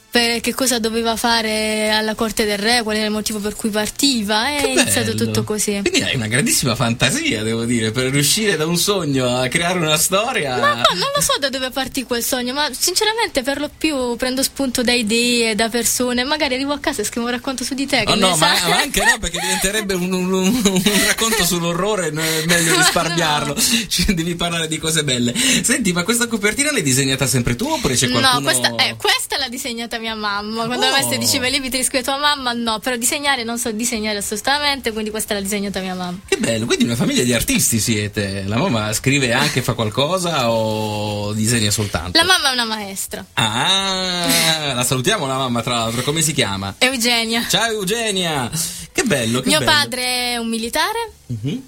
Per 0.09 0.39
che 0.41 0.53
cosa 0.53 0.79
doveva 0.79 1.15
fare 1.15 1.89
alla 1.91 2.15
corte 2.15 2.45
del 2.45 2.57
re, 2.57 2.81
qual 2.83 2.95
era 2.95 3.05
il 3.05 3.11
motivo 3.11 3.39
per 3.39 3.55
cui 3.55 3.69
partiva. 3.69 4.49
E 4.49 4.57
è 4.57 4.67
iniziato 4.67 5.13
bello. 5.13 5.25
tutto 5.25 5.43
così. 5.43 5.79
Quindi 5.83 6.01
hai 6.01 6.15
una 6.15 6.27
grandissima 6.27 6.75
fantasia, 6.75 7.43
devo 7.43 7.65
dire, 7.65 7.91
per 7.91 8.05
riuscire 8.11 8.55
da 8.55 8.65
un 8.65 8.77
sogno 8.77 9.37
a 9.39 9.47
creare 9.47 9.77
una 9.79 9.97
storia. 9.97 10.57
Ma 10.57 10.73
no, 10.75 10.81
non 10.93 11.11
lo 11.15 11.21
so 11.21 11.33
da 11.39 11.49
dove 11.49 11.69
partì 11.71 12.03
quel 12.03 12.23
sogno, 12.23 12.53
ma 12.53 12.67
sinceramente 12.71 13.43
per 13.43 13.59
lo 13.59 13.69
più 13.75 14.15
prendo 14.15 14.41
spunto 14.43 14.81
da 14.81 14.93
idee, 14.93 15.55
da 15.55 15.69
persone. 15.69 16.23
Magari 16.23 16.55
arrivo 16.55 16.73
a 16.73 16.79
casa 16.79 17.01
e 17.01 17.05
scrivo 17.05 17.25
un 17.27 17.33
racconto 17.33 17.63
su 17.63 17.73
di 17.73 17.85
te. 17.85 18.03
Oh 18.07 18.15
no, 18.15 18.35
ma, 18.37 18.53
ma 18.67 18.77
anche 18.79 19.03
no, 19.03 19.17
perché 19.19 19.39
diventerebbe 19.39 19.93
un, 19.93 20.11
un- 20.13 20.33
un- 20.33 20.61
un 20.65 21.03
racconto 21.05 21.45
sull'orrore, 21.45 22.09
no, 22.11 22.21
è 22.21 22.43
meglio 22.45 22.75
risparmiarlo. 22.75 23.55
Ci- 23.87 24.13
Devi 24.13 24.35
parlare 24.35 24.67
di 24.67 24.77
cose 24.77 25.03
belle. 25.03 25.33
Senti, 25.35 25.91
ma 25.93 26.03
questa 26.03 26.27
copertina 26.27 26.71
l'hai 26.71 26.81
disegnata 26.81 27.27
sempre 27.27 27.55
tu 27.55 27.65
oppure 27.67 27.93
c'è 27.95 28.09
qualcuno... 28.09 28.33
No, 28.39 28.41
questa, 28.41 28.75
eh, 28.75 28.95
questa 28.97 29.37
l'ha 29.37 29.49
disegnata 29.49 29.96
mia 29.99 30.15
mamma. 30.15 30.65
Quando 30.65 30.85
Oh. 30.85 30.93
a 30.93 31.07
me 31.09 31.17
diceva 31.17 31.47
i 31.47 31.51
libri 31.51 31.69
te 31.69 31.77
li 31.77 31.83
scrive 31.83 32.03
tua 32.03 32.17
mamma, 32.17 32.53
no, 32.53 32.79
però 32.79 32.95
disegnare 32.95 33.43
non 33.43 33.57
so 33.57 33.71
disegnare 33.71 34.17
assolutamente, 34.17 34.91
quindi 34.91 35.09
questa 35.09 35.33
l'ha 35.33 35.41
disegnata 35.41 35.79
mia 35.79 35.95
mamma. 35.95 36.19
Che 36.27 36.37
bello, 36.37 36.65
quindi 36.65 36.83
una 36.85 36.95
famiglia 36.95 37.23
di 37.23 37.33
artisti 37.33 37.79
siete. 37.79 38.43
La 38.47 38.57
mamma 38.57 38.91
scrive 38.93 39.33
anche, 39.33 39.61
fa 39.61 39.73
qualcosa 39.73 40.51
o 40.51 41.33
disegna 41.33 41.71
soltanto? 41.71 42.17
La 42.17 42.25
mamma 42.25 42.49
è 42.49 42.53
una 42.53 42.65
maestra, 42.65 43.25
Ah, 43.33 44.73
la 44.73 44.83
salutiamo 44.83 45.25
la 45.27 45.37
mamma 45.37 45.61
tra 45.61 45.75
l'altro, 45.75 46.01
come 46.03 46.21
si 46.21 46.33
chiama? 46.33 46.75
Eugenia. 46.77 47.45
Ciao 47.47 47.71
Eugenia! 47.71 48.49
Che 48.91 49.03
bello, 49.03 49.41
che 49.41 49.49
Mio 49.49 49.59
bello. 49.59 49.71
padre 49.71 50.03
è 50.33 50.37
un 50.37 50.47
militare. 50.47 51.11
Mhm. 51.27 51.63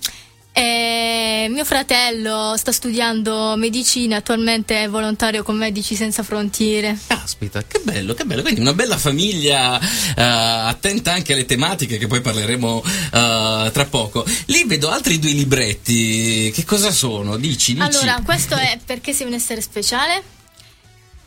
E 0.52 1.48
mio 1.50 1.64
fratello 1.64 2.56
sta 2.58 2.72
studiando 2.72 3.56
medicina, 3.56 4.18
attualmente 4.18 4.84
è 4.84 4.90
volontario 4.90 5.42
con 5.44 5.56
Medici 5.56 5.96
Senza 5.96 6.22
Frontiere. 6.24 6.98
Caspita, 7.08 7.64
che 7.66 7.80
bello, 7.84 8.14
che 8.14 8.26
bello. 8.26 8.42
Quindi 8.42 8.60
una 8.60 8.74
bella 8.74 8.98
famiglia 8.98 9.80
eh, 9.80 10.22
attenta 10.22 11.14
anche 11.14 11.34
alle 11.34 11.46
tematiche 11.46 11.98
che 11.98 12.08
poi 12.08 12.20
parleremo 12.22 12.84
eh, 12.84 13.70
tra 13.72 13.86
poco. 13.90 14.26
Lì 14.46 14.64
vedo 14.66 14.90
altri 14.90 15.20
due 15.20 15.32
libretti. 15.32 16.52
Che 16.54 16.66
cosa 16.66 16.92
sono? 16.92 17.38
Dici, 17.38 17.74
dici. 17.76 17.86
Allora, 17.86 18.20
questo 18.26 18.56
è 18.56 18.78
Perché 18.86 19.14
sei 19.14 19.28
un 19.28 19.34
essere 19.34 19.62
speciale. 19.62 20.22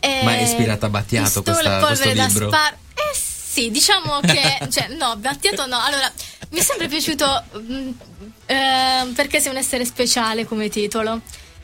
E 0.00 0.20
Ma 0.24 0.36
è 0.36 0.42
ispirata 0.42 0.86
a 0.86 0.88
Battiato 0.90 1.42
questa- 1.44 1.78
questo 1.86 2.12
da 2.12 2.24
libro? 2.26 2.48
spar- 2.48 2.76
Eh 2.94 3.14
sì, 3.14 3.31
diciamo 3.54 4.20
che... 4.20 4.68
cioè, 4.70 4.88
no, 4.96 5.16
Battiato 5.16 5.66
no. 5.66 5.78
Allora, 5.80 6.10
mi 6.50 6.58
è 6.58 6.62
sempre 6.62 6.88
piaciuto 6.88 7.44
mm, 7.58 7.90
eh, 8.46 9.12
Perché 9.14 9.40
sei 9.40 9.50
un 9.50 9.58
essere 9.58 9.84
speciale 9.84 10.44
come 10.44 10.68
titolo. 10.68 11.20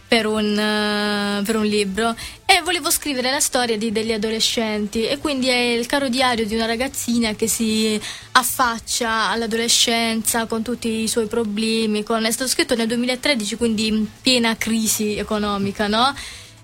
Per 0.09 0.25
un, 0.25 0.59
eh, 0.59 1.43
per 1.45 1.57
un 1.57 1.67
libro 1.67 2.17
e 2.47 2.63
volevo 2.63 2.91
scrivere 2.91 3.31
la 3.31 3.41
storia 3.41 3.77
di 3.77 3.93
degli 3.93 4.11
adolescenti 4.11 5.07
e 5.07 5.19
quindi 5.19 5.49
è 5.49 5.59
il 5.59 5.85
caro 5.85 6.09
diario 6.09 6.47
di 6.47 6.55
una 6.55 6.65
ragazzina 6.65 7.35
che 7.35 7.47
si 7.47 8.01
affaccia 8.33 9.29
all'adolescenza 9.29 10.47
con 10.47 10.63
tutti 10.63 11.03
i 11.03 11.09
suoi 11.09 11.27
problemi 11.27 12.05
con- 12.05 12.25
è 12.25 12.31
stato 12.31 12.49
scritto 12.49 12.75
nel 12.75 12.87
2013 12.87 13.57
quindi 13.57 13.89
in 13.89 14.07
piena 14.23 14.57
crisi 14.57 15.19
economica 15.19 15.89
no? 15.89 16.15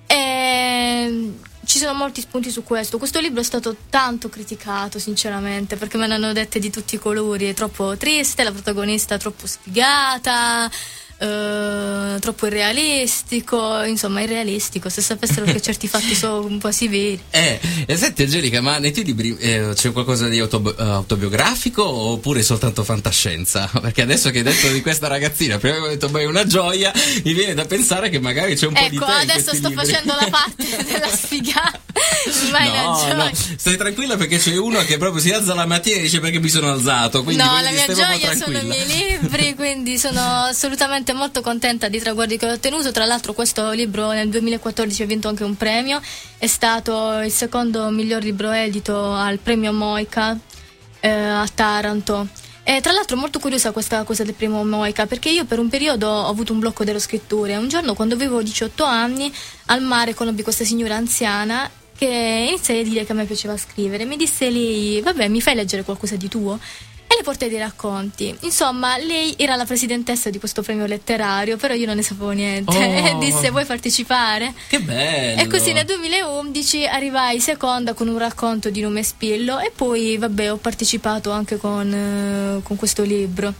E 0.06 1.34
ci 1.64 1.78
sono 1.78 1.94
molti 1.94 2.20
spunti 2.20 2.50
su 2.50 2.62
questo. 2.62 2.98
Questo 2.98 3.20
libro 3.20 3.40
è 3.40 3.44
stato 3.44 3.76
tanto 3.90 4.28
criticato, 4.28 4.98
sinceramente, 4.98 5.76
perché 5.76 5.96
me 5.96 6.06
ne 6.06 6.14
hanno 6.14 6.32
dette 6.32 6.58
di 6.58 6.70
tutti 6.70 6.94
i 6.94 6.98
colori. 6.98 7.48
È 7.48 7.54
troppo 7.54 7.96
triste, 7.96 8.44
la 8.44 8.52
protagonista 8.52 9.14
è 9.14 9.18
troppo 9.18 9.46
sfigata. 9.46 10.70
Eh, 11.18 12.18
troppo 12.20 12.46
irrealistico, 12.46 13.82
insomma, 13.82 14.20
irrealistico. 14.22 14.88
Se 14.88 15.00
sapessero 15.00 15.44
che 15.44 15.60
certi 15.60 15.88
fatti 15.88 16.14
sono 16.16 16.44
un 16.44 16.58
po' 16.58 16.70
veri. 16.70 17.20
Eh, 17.30 17.60
e 17.86 17.96
senti 17.96 18.22
Angelica, 18.22 18.60
ma 18.60 18.78
nei 18.78 18.92
tuoi 18.92 19.04
libri 19.04 19.36
eh, 19.38 19.70
c'è 19.74 19.92
qualcosa 19.92 20.28
di 20.28 20.38
autobi- 20.38 20.74
eh, 20.76 20.82
autobiografico 20.82 21.84
oppure 21.84 22.42
soltanto 22.42 22.84
fantascienza? 22.84 23.70
Perché 23.80 24.02
adesso 24.02 24.30
che 24.30 24.38
hai 24.38 24.44
detto 24.44 24.68
di 24.68 24.80
questa 24.82 25.06
ragazzina, 25.06 25.58
prima 25.58 25.76
avevo 25.76 25.88
detto, 25.90 26.08
beh, 26.08 26.22
è 26.22 26.26
una 26.26 26.46
gioia, 26.46 26.92
mi 27.24 27.32
viene 27.32 27.54
da 27.54 27.64
pensare 27.64 28.08
che 28.08 28.18
magari 28.18 28.54
c'è 28.56 28.66
un 28.66 28.74
po' 28.74 28.86
di 28.88 28.96
Ecco, 28.96 29.04
te 29.04 29.12
in 29.12 29.30
adesso 29.30 29.54
sto 29.54 29.68
libri. 29.68 29.86
facendo 29.86 30.14
la 30.18 30.28
parte 30.30 30.84
della 30.84 31.08
sfigata. 31.08 31.80
No, 32.50 33.14
no, 33.14 33.30
stai 33.56 33.76
tranquilla 33.76 34.16
perché 34.16 34.38
c'è 34.38 34.56
uno 34.56 34.80
che 34.84 34.96
proprio 34.98 35.20
si 35.20 35.30
alza 35.30 35.54
la 35.54 35.66
mattina 35.66 35.96
e 35.96 36.02
dice 36.02 36.20
perché 36.20 36.38
mi 36.38 36.48
sono 36.48 36.70
alzato. 36.70 37.22
Quindi 37.22 37.42
no, 37.42 37.60
la 37.60 37.70
mia 37.70 37.86
gioia 37.92 38.34
sono 38.34 38.58
i 38.58 38.64
miei 38.64 38.86
libri, 38.86 39.54
quindi 39.54 39.98
sono 39.98 40.20
assolutamente 40.20 41.03
molto 41.12 41.40
contenta 41.40 41.88
di 41.88 41.98
traguardi 41.98 42.36
che 42.36 42.46
ho 42.46 42.52
ottenuto. 42.52 42.90
Tra 42.90 43.04
l'altro 43.04 43.32
questo 43.32 43.70
libro 43.72 44.12
nel 44.12 44.28
2014 44.28 45.02
ha 45.02 45.06
vinto 45.06 45.28
anche 45.28 45.44
un 45.44 45.56
premio, 45.56 46.00
è 46.38 46.46
stato 46.46 47.20
il 47.20 47.30
secondo 47.30 47.90
miglior 47.90 48.22
libro 48.22 48.50
edito 48.50 49.12
al 49.12 49.38
premio 49.38 49.72
Moica 49.72 50.38
eh, 51.00 51.10
a 51.10 51.46
Taranto. 51.52 52.28
E 52.66 52.80
tra 52.80 52.92
l'altro 52.92 53.18
molto 53.18 53.38
curiosa 53.38 53.72
questa 53.72 54.04
cosa 54.04 54.24
del 54.24 54.32
primo 54.32 54.64
Moica 54.64 55.04
perché 55.06 55.28
io 55.28 55.44
per 55.44 55.58
un 55.58 55.68
periodo 55.68 56.08
ho 56.08 56.28
avuto 56.28 56.54
un 56.54 56.60
blocco 56.60 56.82
dello 56.82 56.98
scrittore. 56.98 57.56
Un 57.56 57.68
giorno 57.68 57.92
quando 57.94 58.14
avevo 58.14 58.42
18 58.42 58.84
anni 58.84 59.30
al 59.66 59.82
mare 59.82 60.14
conobbi 60.14 60.42
questa 60.42 60.64
signora 60.64 60.96
anziana 60.96 61.70
che 61.96 62.46
iniziai 62.48 62.80
a 62.80 62.82
dire 62.82 63.04
che 63.04 63.12
a 63.12 63.14
me 63.14 63.24
piaceva 63.26 63.56
scrivere. 63.56 64.04
Mi 64.04 64.16
disse 64.16 64.48
lei, 64.48 65.00
vabbè 65.02 65.28
mi 65.28 65.40
fai 65.40 65.54
leggere 65.54 65.82
qualcosa 65.84 66.16
di 66.16 66.28
tuo? 66.28 66.58
E 67.14 67.18
le 67.18 67.22
portai 67.22 67.48
dei 67.48 67.60
racconti. 67.60 68.34
Insomma, 68.40 68.98
lei 68.98 69.34
era 69.38 69.54
la 69.54 69.64
presidentessa 69.64 70.30
di 70.30 70.40
questo 70.40 70.62
premio 70.62 70.84
letterario, 70.84 71.56
però 71.56 71.72
io 71.72 71.86
non 71.86 71.94
ne 71.94 72.02
sapevo 72.02 72.30
niente. 72.30 73.12
Oh. 73.14 73.18
Disse, 73.22 73.50
vuoi 73.50 73.64
partecipare? 73.64 74.52
Che 74.68 74.80
bello. 74.80 75.40
E 75.40 75.46
così 75.46 75.72
nel 75.72 75.84
2011 75.84 76.86
arrivai 76.86 77.38
seconda 77.38 77.92
con 77.92 78.08
un 78.08 78.18
racconto 78.18 78.68
di 78.68 78.80
nome 78.80 79.04
Spillo 79.04 79.60
e 79.60 79.70
poi 79.72 80.16
vabbè 80.16 80.50
ho 80.50 80.56
partecipato 80.56 81.30
anche 81.30 81.56
con, 81.56 81.92
eh, 82.58 82.62
con 82.64 82.76
questo 82.76 83.04
libro. 83.04 83.54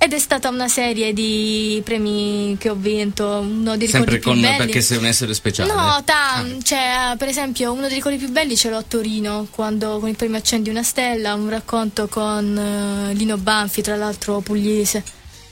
Ed 0.00 0.12
è 0.12 0.18
stata 0.18 0.48
una 0.48 0.68
serie 0.68 1.12
di 1.12 1.82
premi 1.84 2.56
che 2.58 2.68
ho 2.70 2.74
vinto, 2.76 3.26
uno 3.40 3.76
dei 3.76 3.86
ricordi 3.86 3.90
Sempre 3.90 4.18
più 4.18 4.30
con 4.30 4.40
belli. 4.40 4.56
perché 4.56 4.80
sei 4.80 4.96
un 4.96 5.06
essere 5.06 5.34
speciale. 5.34 5.72
No, 5.72 6.00
tan- 6.04 6.62
cioè, 6.62 7.14
per 7.18 7.26
esempio, 7.28 7.72
uno 7.72 7.88
dei 7.88 7.96
ricordi 7.96 8.16
più 8.16 8.30
belli 8.30 8.56
ce 8.56 8.70
l'ho 8.70 8.76
a 8.78 8.84
Torino, 8.86 9.48
quando 9.50 9.98
con 9.98 10.08
il 10.08 10.14
premio 10.16 10.38
Accendi 10.38 10.70
una 10.70 10.84
stella, 10.84 11.34
un 11.34 11.50
racconto 11.50 12.06
con 12.06 12.56
eh, 13.10 13.12
Lino 13.14 13.36
Banfi, 13.38 13.82
tra 13.82 13.96
l'altro 13.96 14.40
pugliese. 14.40 15.02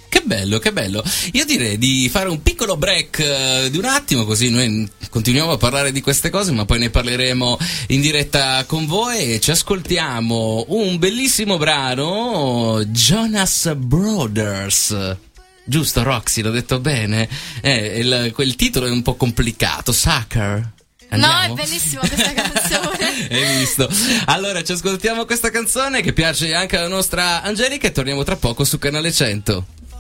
Che 0.09 0.23
bello, 0.25 0.59
che 0.59 0.73
bello. 0.73 1.03
Io 1.33 1.45
direi 1.45 1.79
di 1.79 2.09
fare 2.09 2.29
un 2.29 2.41
piccolo 2.43 2.77
break 2.77 3.19
eh, 3.19 3.69
di 3.71 3.79
un 3.79 3.85
attimo, 3.85 4.25
così 4.25 4.51
noi 4.51 4.89
continuiamo 5.11 5.53
a 5.53 5.57
parlare 5.57 5.93
di 5.93 6.01
queste 6.01 6.31
cose, 6.31 6.53
ma 6.53 6.65
poi 6.65 6.79
ne 6.79 6.91
parleremo 6.91 7.59
in 7.89 8.01
diretta 8.01 8.65
con 8.67 8.87
voi 8.87 9.35
e 9.35 9.41
ci 9.41 9.51
ascoltiamo 9.51 10.67
un 10.69 10.99
bellissimo 10.99 11.57
brano, 11.59 12.83
Jonas 12.87 13.73
Brothers. 13.77 15.17
Giusto, 15.65 16.03
Roxy, 16.05 16.43
l'ho 16.43 16.51
detto 16.53 16.79
bene? 16.79 17.29
Eh, 17.61 17.99
il- 17.99 18.31
quel 18.33 18.55
titolo 18.55 18.87
è 18.87 18.91
un 18.91 19.03
po' 19.03 19.17
complicato, 19.17 19.91
Sucker. 19.93 20.75
No, 21.09 21.25
Andiamo? 21.27 21.55
è 21.61 21.65
bellissima 21.65 22.01
questa 22.01 22.33
canzone. 22.33 23.29
Hai 23.31 23.59
visto? 23.59 23.89
Allora 24.27 24.63
ci 24.65 24.73
ascoltiamo 24.73 25.25
questa 25.25 25.51
canzone 25.51 26.03
che 26.03 26.13
piace 26.13 26.53
anche 26.55 26.77
alla 26.77 26.89
nostra 26.89 27.43
Angelica 27.43 27.87
e 27.87 27.93
torniamo 27.93 28.23
tra 28.25 28.37
poco 28.37 28.65
su 28.65 28.79
Canale 28.79 29.13
100. 29.13 29.67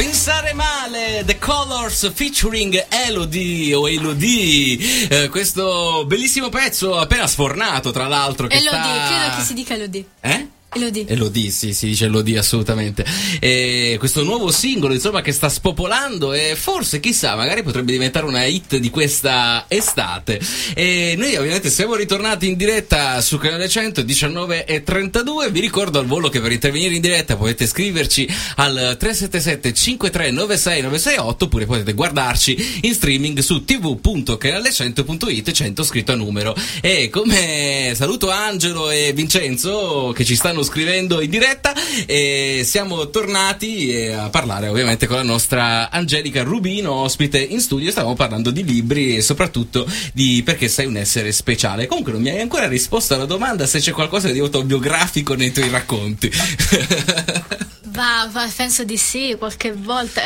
Pensare 0.00 0.54
male, 0.54 1.24
The 1.26 1.36
Colors 1.36 2.10
featuring 2.14 2.86
Elodie 2.88 3.74
o 3.74 3.86
Elodie, 3.86 4.78
Eh, 5.10 5.28
questo 5.28 6.06
bellissimo 6.06 6.48
pezzo 6.48 6.96
appena 6.96 7.26
sfornato 7.26 7.90
tra 7.90 8.08
l'altro 8.08 8.48
Elodie, 8.48 8.70
sta... 8.70 9.06
credo 9.08 9.36
che 9.36 9.42
si 9.42 9.52
dica 9.52 9.74
Elodie. 9.74 10.06
Eh? 10.20 10.48
Elodie. 10.72 11.04
Elodie, 11.08 11.50
sì, 11.50 11.74
si 11.74 11.86
dice 11.86 12.04
Elodie 12.04 12.38
assolutamente. 12.38 13.04
E 13.40 13.96
questo 13.98 14.22
nuovo 14.22 14.52
singolo, 14.52 14.94
insomma, 14.94 15.20
che 15.20 15.32
sta 15.32 15.48
spopolando 15.48 16.32
e 16.32 16.54
forse, 16.54 17.00
chissà, 17.00 17.34
magari 17.34 17.64
potrebbe 17.64 17.90
diventare 17.90 18.24
una 18.24 18.44
hit 18.44 18.76
di 18.76 18.88
questa 18.88 19.64
estate. 19.66 20.40
E 20.74 21.16
noi 21.18 21.34
ovviamente 21.34 21.70
siamo 21.70 21.96
ritornati 21.96 22.46
in 22.46 22.56
diretta 22.56 23.20
su 23.20 23.36
Canale 23.38 23.68
100, 23.68 24.02
19 24.02 24.64
e 24.64 24.84
32. 24.84 25.50
Vi 25.50 25.58
ricordo 25.58 25.98
al 25.98 26.06
volo 26.06 26.28
che 26.28 26.40
per 26.40 26.52
intervenire 26.52 26.94
in 26.94 27.00
diretta 27.00 27.34
potete 27.34 27.66
scriverci 27.66 28.28
al 28.56 28.96
377 28.96 29.74
5396 29.74 30.82
968 30.82 31.44
oppure 31.46 31.66
potete 31.66 31.94
guardarci 31.94 32.78
in 32.82 32.94
streaming 32.94 33.40
su 33.40 33.64
tv.canale100.it 33.64 35.50
100 35.50 35.82
scritto 35.82 36.12
a 36.12 36.14
numero. 36.14 36.54
E 36.80 37.08
come 37.10 37.92
saluto 37.96 38.30
Angelo 38.30 38.88
e 38.88 39.12
Vincenzo 39.12 40.12
che 40.14 40.24
ci 40.24 40.36
stanno 40.36 40.58
scrivendo 40.62 41.20
in 41.20 41.30
diretta 41.30 41.72
e 42.06 42.62
siamo 42.64 43.10
tornati 43.10 43.90
eh, 43.92 44.12
a 44.12 44.28
parlare 44.28 44.68
ovviamente 44.68 45.06
con 45.06 45.16
la 45.16 45.22
nostra 45.22 45.90
Angelica 45.90 46.42
Rubino, 46.42 46.92
ospite 46.92 47.38
in 47.38 47.60
studio. 47.60 47.90
Stavamo 47.90 48.14
parlando 48.14 48.50
di 48.50 48.64
libri 48.64 49.16
e 49.16 49.22
soprattutto 49.22 49.86
di 50.12 50.42
perché 50.44 50.68
sei 50.68 50.86
un 50.86 50.96
essere 50.96 51.32
speciale. 51.32 51.86
Comunque 51.86 52.12
non 52.12 52.22
mi 52.22 52.30
hai 52.30 52.40
ancora 52.40 52.68
risposto 52.68 53.14
alla 53.14 53.26
domanda 53.26 53.66
se 53.66 53.80
c'è 53.80 53.92
qualcosa 53.92 54.30
di 54.30 54.38
autobiografico 54.38 55.34
nei 55.34 55.52
tuoi 55.52 55.68
racconti. 55.68 56.30
Va, 57.90 58.28
va, 58.30 58.48
penso 58.54 58.84
di 58.84 58.96
sì, 58.96 59.34
qualche 59.36 59.72
volta. 59.72 60.22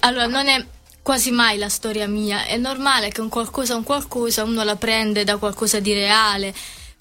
Allora, 0.00 0.26
non 0.26 0.48
è 0.48 0.64
quasi 1.00 1.30
mai 1.30 1.58
la 1.58 1.68
storia 1.68 2.08
mia. 2.08 2.44
È 2.46 2.56
normale 2.56 3.10
che 3.10 3.20
un 3.20 3.28
qualcosa, 3.28 3.76
un 3.76 3.84
qualcosa, 3.84 4.42
uno 4.42 4.64
la 4.64 4.76
prende 4.76 5.22
da 5.22 5.36
qualcosa 5.36 5.78
di 5.78 5.92
reale. 5.92 6.52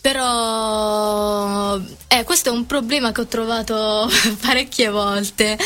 Però 0.03 1.79
eh, 2.10 2.24
questo 2.25 2.50
è 2.50 2.51
un 2.51 2.65
problema 2.65 3.13
che 3.13 3.22
ho 3.22 3.25
trovato 3.25 4.10
parecchie 4.41 4.89
volte. 4.89 5.57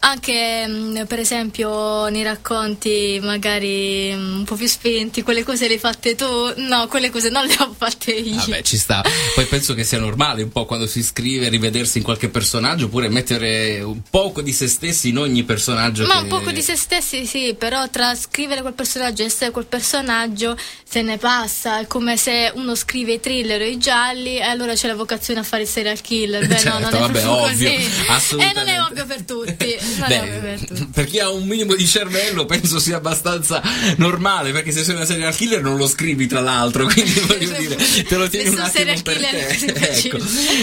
Anche 0.00 0.64
mm, 0.66 1.02
per 1.06 1.18
esempio 1.18 2.06
nei 2.08 2.22
racconti 2.22 3.18
magari 3.20 4.12
mm, 4.14 4.38
un 4.38 4.44
po' 4.44 4.54
più 4.54 4.68
spenti, 4.68 5.22
quelle 5.22 5.42
cose 5.42 5.66
le 5.66 5.74
hai 5.74 5.78
fatte 5.80 6.14
tu? 6.14 6.24
No, 6.56 6.86
quelle 6.86 7.10
cose 7.10 7.30
non 7.30 7.44
le 7.44 7.56
ho 7.58 7.74
fatte 7.76 8.12
io. 8.12 8.36
Vabbè, 8.36 8.62
ci 8.62 8.76
sta. 8.78 9.02
Poi 9.34 9.44
penso 9.46 9.74
che 9.74 9.82
sia 9.82 9.98
normale 9.98 10.42
un 10.42 10.50
po' 10.50 10.66
quando 10.66 10.86
si 10.86 11.02
scrive 11.02 11.48
rivedersi 11.48 11.98
in 11.98 12.04
qualche 12.04 12.28
personaggio 12.28 12.86
oppure 12.86 13.08
mettere 13.08 13.80
un 13.80 14.00
poco 14.08 14.40
di 14.40 14.52
se 14.52 14.68
stessi 14.68 15.08
in 15.08 15.18
ogni 15.18 15.42
personaggio. 15.42 16.06
Ma 16.06 16.18
che... 16.18 16.22
un 16.22 16.28
poco 16.28 16.52
di 16.52 16.62
se 16.62 16.76
stessi 16.76 17.26
sì, 17.26 17.54
però 17.58 17.88
tra 17.88 18.14
scrivere 18.14 18.60
quel 18.60 18.74
personaggio 18.74 19.22
e 19.22 19.26
essere 19.26 19.50
quel 19.50 19.66
personaggio 19.66 20.56
se 20.88 21.02
ne 21.02 21.18
passa. 21.18 21.80
È 21.80 21.86
come 21.88 22.16
se 22.16 22.52
uno 22.54 22.76
scrive 22.76 23.14
i 23.14 23.20
thriller 23.20 23.60
o 23.60 23.64
i 23.64 23.78
gialli 23.78 24.36
e 24.36 24.42
allora 24.42 24.74
c'è 24.74 24.86
la 24.86 24.94
vocazione 24.94 25.40
a 25.40 25.42
fare 25.42 25.62
il 25.62 25.68
serial 25.68 26.00
killer. 26.00 26.46
Beh, 26.46 26.56
Certo, 26.58 26.78
no, 26.78 26.90
non 26.90 26.94
è 26.94 26.98
vabbè, 26.98 27.26
ovvio, 27.26 27.70
così. 27.70 27.90
assolutamente. 28.08 28.60
E 28.60 28.64
non 28.64 28.74
è 28.74 28.80
ovvio 28.80 29.06
per 29.06 29.22
tutti. 29.22 29.78
Beh, 30.06 30.58
per 30.92 31.06
chi 31.06 31.18
ha 31.18 31.30
un 31.30 31.46
minimo 31.46 31.74
di 31.74 31.86
cervello 31.86 32.44
penso 32.46 32.78
sia 32.78 32.96
abbastanza 32.96 33.62
normale 33.96 34.52
perché 34.52 34.70
se 34.72 34.84
sei 34.84 34.94
una 34.94 35.04
serial 35.04 35.34
killer 35.34 35.62
non 35.62 35.76
lo 35.76 35.86
scrivi 35.86 36.26
tra 36.26 36.40
l'altro 36.40 36.84
quindi 36.90 37.12
voglio 37.26 37.52
dire 37.56 37.76
te 38.04 38.16
lo 38.16 38.28
tieni 38.28 38.48
un 38.50 38.58
attimo 38.58 38.92
per 39.02 39.16
te 39.18 39.90
ecco. 40.06 40.18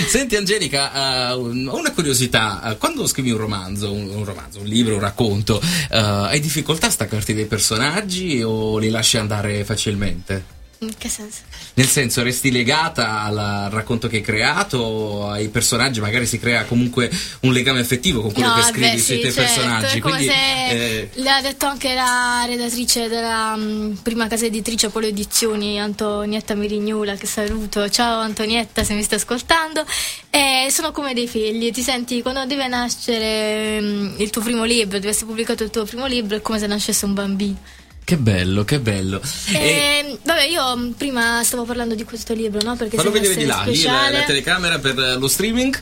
senti 0.08 0.36
Angelica 0.36 1.30
eh, 1.32 1.34
un- 1.36 1.68
ho 1.70 1.78
una 1.78 1.92
curiosità 1.92 2.72
Eh, 2.72 2.78
quando 2.78 3.08
scrivi 3.08 3.32
un 3.32 3.38
romanzo 3.38 3.92
un, 3.92 4.10
un 4.10 4.24
romanzo 4.26 4.60
un 4.60 4.66
libro 4.68 4.94
un 4.96 5.00
racconto 5.02 5.60
eh, 5.62 5.98
hai 5.98 6.40
difficoltà 6.40 6.88
a 6.88 6.92
staccarti 6.92 7.34
dai 7.34 7.46
personaggi 7.46 8.42
o 8.44 8.78
li 8.78 8.90
lasci 8.90 9.18
andare 9.18 9.64
facilmente? 9.64 10.54
In 10.86 10.98
che 10.98 11.10
senso? 11.10 11.42
Nel 11.74 11.88
senso, 11.88 12.22
resti 12.22 12.52
legata 12.52 13.22
al 13.22 13.70
racconto 13.72 14.08
che 14.08 14.18
hai 14.18 14.22
creato, 14.22 15.28
ai 15.30 15.50
personaggi, 15.50 16.00
magari 16.00 16.26
si 16.26 16.40
crea 16.40 16.64
comunque 16.66 17.10
un 17.42 17.52
legame 17.52 17.80
affettivo 17.80 18.22
con 18.22 18.32
quello 18.32 18.50
No, 18.50 18.56
che 18.56 18.62
scrivi 18.62 18.98
sì, 18.98 19.04
sui 19.04 19.20
tuoi 19.20 19.34
certo, 19.34 19.54
personaggi. 19.54 19.98
È 19.98 20.00
come 20.00 20.16
Quindi, 20.16 20.34
se 20.34 20.70
eh, 20.70 21.10
l'ha 21.16 21.42
detto 21.42 21.66
anche 21.66 21.94
la 21.94 22.44
redattrice 22.46 23.08
della 23.08 23.56
mm, 23.56 23.94
prima 24.04 24.28
casa 24.28 24.46
editrice 24.46 24.90
Polo 24.90 25.08
Edizioni, 25.08 25.80
Antonietta 25.80 26.54
Mirignula, 26.54 27.16
che 27.16 27.26
saluto. 27.26 27.90
Ciao 27.90 28.20
Antonietta, 28.20 28.84
se 28.84 28.94
mi 28.94 29.04
stai 29.04 29.18
ascoltando. 29.18 29.86
E 30.30 30.68
sono 30.70 30.92
come 30.92 31.14
dei 31.14 31.28
figli, 31.28 31.72
ti 31.72 31.82
senti 31.82 32.22
quando 32.22 32.46
deve 32.46 32.68
nascere 32.68 33.82
mm, 33.82 34.16
il 34.20 34.30
tuo 34.30 34.42
primo 34.42 34.64
libro, 34.64 35.00
deve 35.00 35.10
essere 35.10 35.26
pubblicato 35.26 35.64
il 35.64 35.72
tuo 35.72 35.84
primo 35.84 36.06
libro, 36.06 36.38
è 36.38 36.42
come 36.42 36.60
se 36.60 36.68
nascesse 36.68 37.06
un 37.06 37.14
bambino. 37.14 37.58
Che 38.06 38.18
bello, 38.18 38.64
che 38.64 38.80
bello. 38.80 39.20
E 39.52 39.96
E, 40.06 40.20
vabbè, 40.24 40.44
io 40.44 40.78
mm, 40.78 40.92
prima 40.92 41.44
stavo 41.44 41.64
parlando 41.64 41.96
di 41.96 42.04
questo 42.04 42.34
libro, 42.34 42.62
no? 42.62 42.76
Perché 42.76 42.98
fallo 42.98 43.12
vedere 43.12 43.36
di 43.36 43.46
là, 43.46 43.64
lì 43.66 43.82
la, 43.82 44.10
la 44.12 44.24
telecamera 44.24 44.80
per 44.80 44.98
eh, 44.98 45.16
lo 45.18 45.28
streaming. 45.28 45.82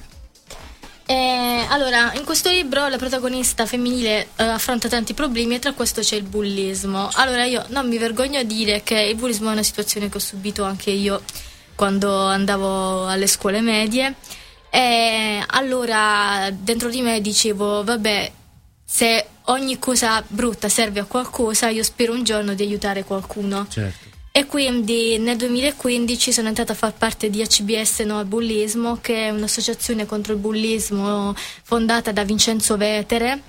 Eh, 1.06 1.66
allora, 1.68 2.14
in 2.14 2.24
questo 2.24 2.50
libro 2.50 2.88
la 2.88 2.96
protagonista 2.98 3.66
femminile 3.66 4.30
eh, 4.38 4.44
affronta 4.44 4.88
tanti 4.88 5.14
problemi 5.14 5.56
e 5.56 5.60
tra 5.60 5.74
questo 5.74 6.02
c'è 6.02 6.16
il 6.16 6.24
bullismo. 6.24 7.10
Allora, 7.16 7.44
io 7.44 7.66
non 7.70 7.90
mi 7.90 7.98
vergogno 7.98 8.40
a 8.40 8.44
dire 8.44 8.84
che 8.84 9.00
il 9.02 9.16
bullismo 9.16 9.50
è 9.50 9.54
una 9.54 9.64
situazione 9.64 10.08
che 10.08 10.18
ho 10.18 10.22
subito 10.22 10.64
anche 10.64 10.92
io 10.92 11.22
quando 11.76 12.16
andavo 12.18 13.06
alle 13.06 13.28
scuole 13.28 13.60
medie. 13.60 14.16
E 14.70 15.44
allora 15.46 16.50
dentro 16.52 16.90
di 16.90 17.02
me 17.02 17.20
dicevo, 17.20 17.84
vabbè, 17.84 18.32
se 18.96 19.26
ogni 19.46 19.80
cosa 19.80 20.24
brutta 20.28 20.70
serve 20.70 21.00
a 21.00 21.06
qualcosa, 21.06 21.68
io 21.70 21.82
spero 21.82 22.14
un 22.14 22.24
giorno 22.24 22.54
di 22.54 22.62
aiutare 22.62 23.04
qualcuno. 23.04 23.66
Certo. 23.68 24.12
E 24.32 24.46
quindi 24.46 25.18
nel 25.18 25.36
2015 25.36 26.32
sono 26.32 26.50
entrata 26.50 26.74
a 26.74 26.76
far 26.76 26.94
parte 26.94 27.32
di 27.32 27.42
ACBS 27.42 28.02
No 28.02 28.20
al 28.20 28.26
Bullismo, 28.26 29.00
che 29.02 29.26
è 29.26 29.30
un'associazione 29.32 30.06
contro 30.06 30.34
il 30.34 30.40
bullismo 30.40 31.34
fondata 31.64 32.12
da 32.12 32.24
Vincenzo 32.24 32.78
Vetere, 32.78 33.42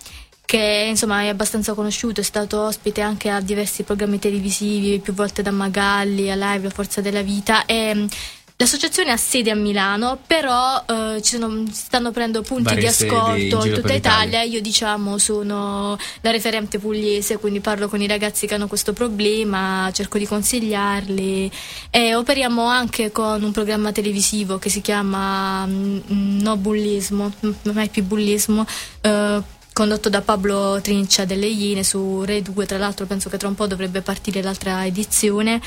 che 0.47 0.87
insomma 0.89 1.21
è 1.21 1.29
abbastanza 1.29 1.75
conosciuto, 1.75 2.23
è 2.23 2.25
stato 2.25 2.63
ospite 2.63 3.03
anche 3.03 3.29
a 3.29 3.43
diversi 3.43 3.83
programmi 3.83 4.19
televisivi, 4.19 4.99
più 4.99 5.13
volte 5.13 5.43
da 5.43 5.51
Magalli, 5.51 6.31
a 6.31 6.37
Live, 6.37 6.69
La 6.69 6.71
Forza 6.71 7.03
della 7.03 7.23
Vita. 7.23 7.67
E, 7.67 8.09
L'associazione 8.57 9.11
ha 9.11 9.17
sede 9.17 9.51
a 9.51 9.57
Milano, 9.57 10.17
però 10.25 10.85
eh, 10.87 11.21
ci 11.23 11.39
sono- 11.39 11.65
stanno 11.73 12.13
prendendo 12.13 12.43
punti 12.47 12.77
di 12.77 12.87
ascolto 12.87 13.65
in, 13.67 13.75
tutta. 13.75 13.93
Italia. 13.93 14.43
Io 14.43 14.61
diciamo 14.61 15.19
sono 15.19 15.99
la 16.21 16.31
referente 16.31 16.79
pugliese, 16.79 17.39
quindi 17.39 17.59
parlo 17.59 17.89
con 17.89 18.01
i 18.01 18.07
ragazzi 18.07 18.47
che 18.47 18.55
hanno 18.55 18.69
questo 18.69 18.93
problema, 18.93 19.91
cerco 19.93 20.19
di 20.19 20.27
consigliarli 20.27 21.51
e 21.91 22.15
operiamo 22.15 22.65
anche 22.67 23.11
con 23.11 23.43
un 23.43 23.51
programma 23.51 23.91
televisivo 23.91 24.59
che 24.59 24.69
si 24.71 24.81
chiama 24.81 25.67
mm, 25.67 26.41
No 26.41 26.57
Bullismo, 26.57 27.33
non 27.63 27.79
è 27.79 27.89
più 27.89 28.05
bullismo. 28.05 28.65
eh, 29.01 29.43
Condotto 29.75 30.09
da 30.09 30.21
Pablo 30.21 30.79
Trincia 30.81 31.25
delle 31.25 31.47
Iene 31.47 31.83
su 31.83 32.23
Rai 32.25 32.43
2, 32.43 32.65
tra 32.65 32.79
l'altro 32.79 33.07
penso 33.07 33.29
che 33.29 33.39
tra 33.39 33.49
un 33.49 33.57
po' 33.57 33.67
dovrebbe 33.67 34.03
partire 34.03 34.41
l'altra 34.41 34.87
edizione. 34.87 35.61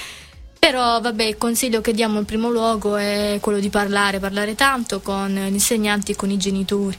Però 0.68 1.00
vabbè, 1.00 1.24
il 1.24 1.38
consiglio 1.38 1.80
che 1.80 1.94
diamo 1.94 2.20
in 2.20 2.26
primo 2.26 2.50
luogo 2.50 2.98
è 2.98 3.38
quello 3.40 3.60
di 3.60 3.70
parlare, 3.70 4.20
parlare 4.20 4.54
tanto 4.54 5.00
con 5.00 5.34
gli 5.34 5.54
insegnanti 5.54 6.12
e 6.12 6.16
con 6.18 6.30
i 6.30 6.36
genitori. 6.36 6.98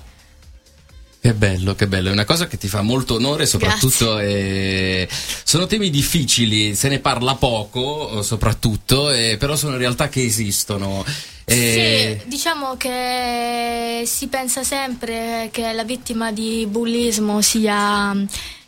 Che 1.21 1.35
bello, 1.35 1.75
che 1.75 1.87
bello, 1.87 2.09
è 2.09 2.13
una 2.13 2.25
cosa 2.25 2.47
che 2.47 2.57
ti 2.57 2.67
fa 2.67 2.81
molto 2.81 3.17
onore, 3.17 3.45
soprattutto 3.45 4.19
eh, 4.21 5.07
sono 5.45 5.67
temi 5.67 5.91
difficili, 5.91 6.75
se 6.75 6.89
ne 6.89 7.01
parla 7.01 7.35
poco, 7.35 8.23
soprattutto, 8.23 9.11
eh, 9.11 9.37
però 9.39 9.55
sono 9.55 9.77
realtà 9.77 10.09
che 10.09 10.25
esistono. 10.25 11.05
Eh, 11.45 12.21
Sì, 12.23 12.27
diciamo 12.27 12.75
che 12.79 14.03
si 14.07 14.29
pensa 14.29 14.65
sempre 14.65 15.51
che 15.53 15.71
la 15.75 15.85
vittima 15.85 16.33
di 16.33 16.67
bullismo 16.67 17.43
sia 17.43 18.17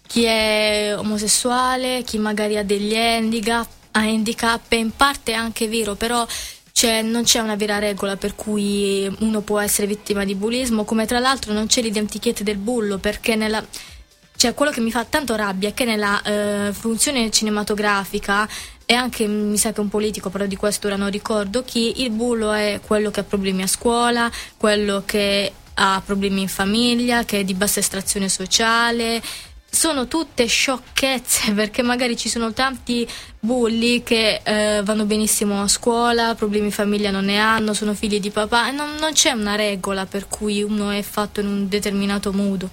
chi 0.06 0.24
è 0.24 0.92
omosessuale, 0.94 2.02
chi 2.04 2.18
magari 2.18 2.58
ha 2.58 2.64
degli 2.64 2.94
handicap, 2.94 3.66
ha 3.92 4.00
handicap, 4.00 4.62
è 4.68 4.76
in 4.76 4.92
parte 4.94 5.33
anche 5.33 5.68
vero, 5.68 5.94
però 5.94 6.26
c'è- 6.72 7.03
non 7.03 7.24
c'è 7.24 7.40
una 7.40 7.57
vera 7.57 7.79
regola 7.79 8.16
per 8.16 8.35
cui 8.35 9.11
uno 9.20 9.40
può 9.40 9.59
essere 9.59 9.87
vittima 9.87 10.24
di 10.24 10.35
bullismo, 10.35 10.85
come 10.85 11.07
tra 11.07 11.18
l'altro 11.18 11.53
non 11.53 11.66
c'è 11.66 11.83
l'identikit 11.83 12.42
del 12.42 12.57
bullo, 12.57 12.98
perché 12.98 13.37
nella... 13.37 13.64
Cioè, 14.37 14.55
quello 14.55 14.72
che 14.72 14.81
mi 14.81 14.90
fa 14.90 15.05
tanto 15.05 15.35
rabbia 15.35 15.68
è 15.68 15.74
che 15.74 15.85
nella 15.85 16.22
eh, 16.22 16.72
funzione 16.72 17.31
cinematografica 17.31 18.48
e 18.87 18.94
anche 18.94 19.26
mi 19.26 19.59
sa 19.59 19.72
che 19.72 19.81
un 19.81 19.90
politico, 19.90 20.31
però 20.31 20.46
di 20.46 20.57
questo 20.57 20.87
ora 20.87 20.96
non 20.96 21.11
ricordo 21.11 21.62
chi, 21.62 22.03
il 22.03 22.11
bullo 22.11 22.50
è 22.53 22.81
quello 22.85 23.11
che 23.11 23.20
ha 23.20 23.24
problemi 23.24 23.62
a 23.62 23.66
scuola, 23.66 24.31
quello 24.57 25.03
che 25.05 25.53
ha 25.74 26.03
problemi 26.05 26.40
in 26.40 26.48
famiglia, 26.48 27.24
che 27.24 27.40
è 27.40 27.44
di 27.44 27.55
bassa 27.55 27.81
estrazione 27.81 28.29
sociale. 28.29 29.22
Sono 29.72 30.09
tutte 30.09 30.46
sciocchezze 30.46 31.52
perché 31.54 31.83
magari 31.83 32.16
ci 32.16 32.28
sono 32.28 32.52
tanti 32.52 33.09
bulli 33.38 34.02
che 34.02 34.40
eh, 34.42 34.83
vanno 34.83 35.04
benissimo 35.04 35.62
a 35.62 35.68
scuola, 35.68 36.35
problemi 36.35 36.66
in 36.66 36.72
famiglia 36.72 37.11
non 37.11 37.24
ne 37.24 37.38
hanno, 37.38 37.72
sono 37.72 37.94
figli 37.94 38.18
di 38.18 38.30
papà 38.30 38.68
e 38.68 38.72
non, 38.72 38.96
non 38.96 39.12
c'è 39.12 39.30
una 39.30 39.54
regola 39.54 40.06
per 40.06 40.26
cui 40.28 40.62
uno 40.62 40.90
è 40.90 41.02
fatto 41.02 41.40
in 41.40 41.46
un 41.46 41.68
determinato 41.68 42.33
modo. 42.33 42.68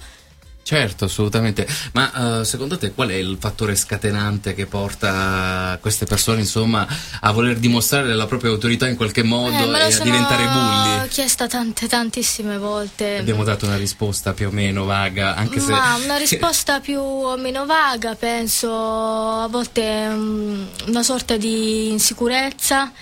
Certo, 0.68 1.06
assolutamente. 1.06 1.66
Ma 1.92 2.40
eh, 2.40 2.44
secondo 2.44 2.76
te 2.76 2.92
qual 2.92 3.08
è 3.08 3.14
il 3.14 3.38
fattore 3.40 3.74
scatenante 3.74 4.52
che 4.52 4.66
porta 4.66 5.78
queste 5.80 6.04
persone, 6.04 6.40
insomma, 6.40 6.86
a 7.20 7.32
voler 7.32 7.56
dimostrare 7.56 8.12
la 8.12 8.26
propria 8.26 8.50
autorità 8.50 8.86
in 8.86 8.94
qualche 8.94 9.22
modo 9.22 9.56
Eh, 9.56 9.88
e 9.88 9.94
a 9.94 10.02
diventare 10.02 10.44
bulli? 10.44 11.08
chiesta 11.08 11.46
tante, 11.46 11.88
tantissime 11.88 12.58
volte. 12.58 13.16
Abbiamo 13.16 13.44
dato 13.44 13.64
una 13.64 13.78
risposta 13.78 14.34
più 14.34 14.48
o 14.48 14.50
meno 14.50 14.84
vaga, 14.84 15.36
anche 15.36 15.58
se... 15.58 15.70
Ma 15.70 15.96
una 16.04 16.18
risposta 16.18 16.80
più 16.80 17.00
o 17.00 17.34
meno 17.38 17.64
vaga, 17.64 18.14
penso 18.14 18.70
a 18.70 19.48
volte 19.48 20.06
mm, 20.06 20.64
una 20.88 21.02
sorta 21.02 21.38
di 21.38 21.88
insicurezza 21.92 22.92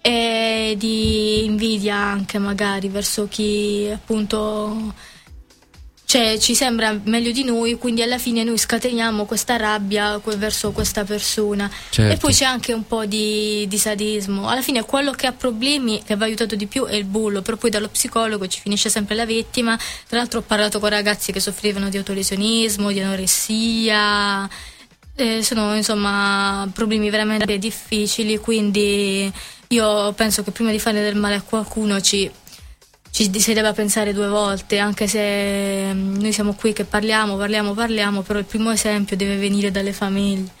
e 0.00 0.76
di 0.78 1.44
invidia 1.46 1.96
anche 1.96 2.38
magari 2.38 2.88
verso 2.88 3.26
chi 3.26 3.90
appunto 3.92 4.94
cioè, 6.08 6.38
ci 6.38 6.54
sembra 6.54 6.98
meglio 7.04 7.32
di 7.32 7.44
noi, 7.44 7.76
quindi 7.76 8.00
alla 8.00 8.16
fine 8.16 8.42
noi 8.42 8.56
scateniamo 8.56 9.26
questa 9.26 9.56
rabbia 9.56 10.18
verso 10.38 10.70
questa 10.72 11.04
persona. 11.04 11.70
Certo. 11.90 12.14
E 12.14 12.16
poi 12.16 12.32
c'è 12.32 12.46
anche 12.46 12.72
un 12.72 12.86
po' 12.86 13.04
di, 13.04 13.66
di 13.68 13.76
sadismo. 13.76 14.48
Alla 14.48 14.62
fine 14.62 14.82
quello 14.84 15.10
che 15.10 15.26
ha 15.26 15.32
problemi, 15.32 16.02
che 16.02 16.16
va 16.16 16.24
aiutato 16.24 16.56
di 16.56 16.66
più, 16.66 16.86
è 16.86 16.94
il 16.94 17.04
bullo, 17.04 17.42
però 17.42 17.58
poi 17.58 17.68
dallo 17.68 17.88
psicologo 17.88 18.46
ci 18.46 18.58
finisce 18.58 18.88
sempre 18.88 19.14
la 19.16 19.26
vittima. 19.26 19.76
Tra 20.08 20.16
l'altro 20.16 20.38
ho 20.38 20.42
parlato 20.46 20.80
con 20.80 20.88
ragazzi 20.88 21.30
che 21.30 21.40
soffrivano 21.40 21.90
di 21.90 21.98
autolesionismo, 21.98 22.90
di 22.90 23.00
anoressia. 23.00 24.48
Eh, 25.14 25.42
sono 25.42 25.76
insomma 25.76 26.66
problemi 26.72 27.10
veramente 27.10 27.58
difficili, 27.58 28.38
quindi 28.38 29.30
io 29.68 30.12
penso 30.14 30.42
che 30.42 30.52
prima 30.52 30.70
di 30.70 30.78
fare 30.78 31.02
del 31.02 31.16
male 31.16 31.34
a 31.34 31.42
qualcuno 31.42 32.00
ci 32.00 32.30
ci 33.10 33.30
si 33.40 33.52
deve 33.52 33.72
pensare 33.72 34.12
due 34.12 34.28
volte, 34.28 34.78
anche 34.78 35.06
se 35.06 35.92
mm, 35.92 36.20
noi 36.20 36.32
siamo 36.32 36.54
qui 36.54 36.72
che 36.72 36.84
parliamo, 36.84 37.36
parliamo, 37.36 37.74
parliamo, 37.74 38.22
però 38.22 38.38
il 38.38 38.44
primo 38.44 38.70
esempio 38.70 39.16
deve 39.16 39.36
venire 39.36 39.70
dalle 39.70 39.92
famiglie. 39.92 40.56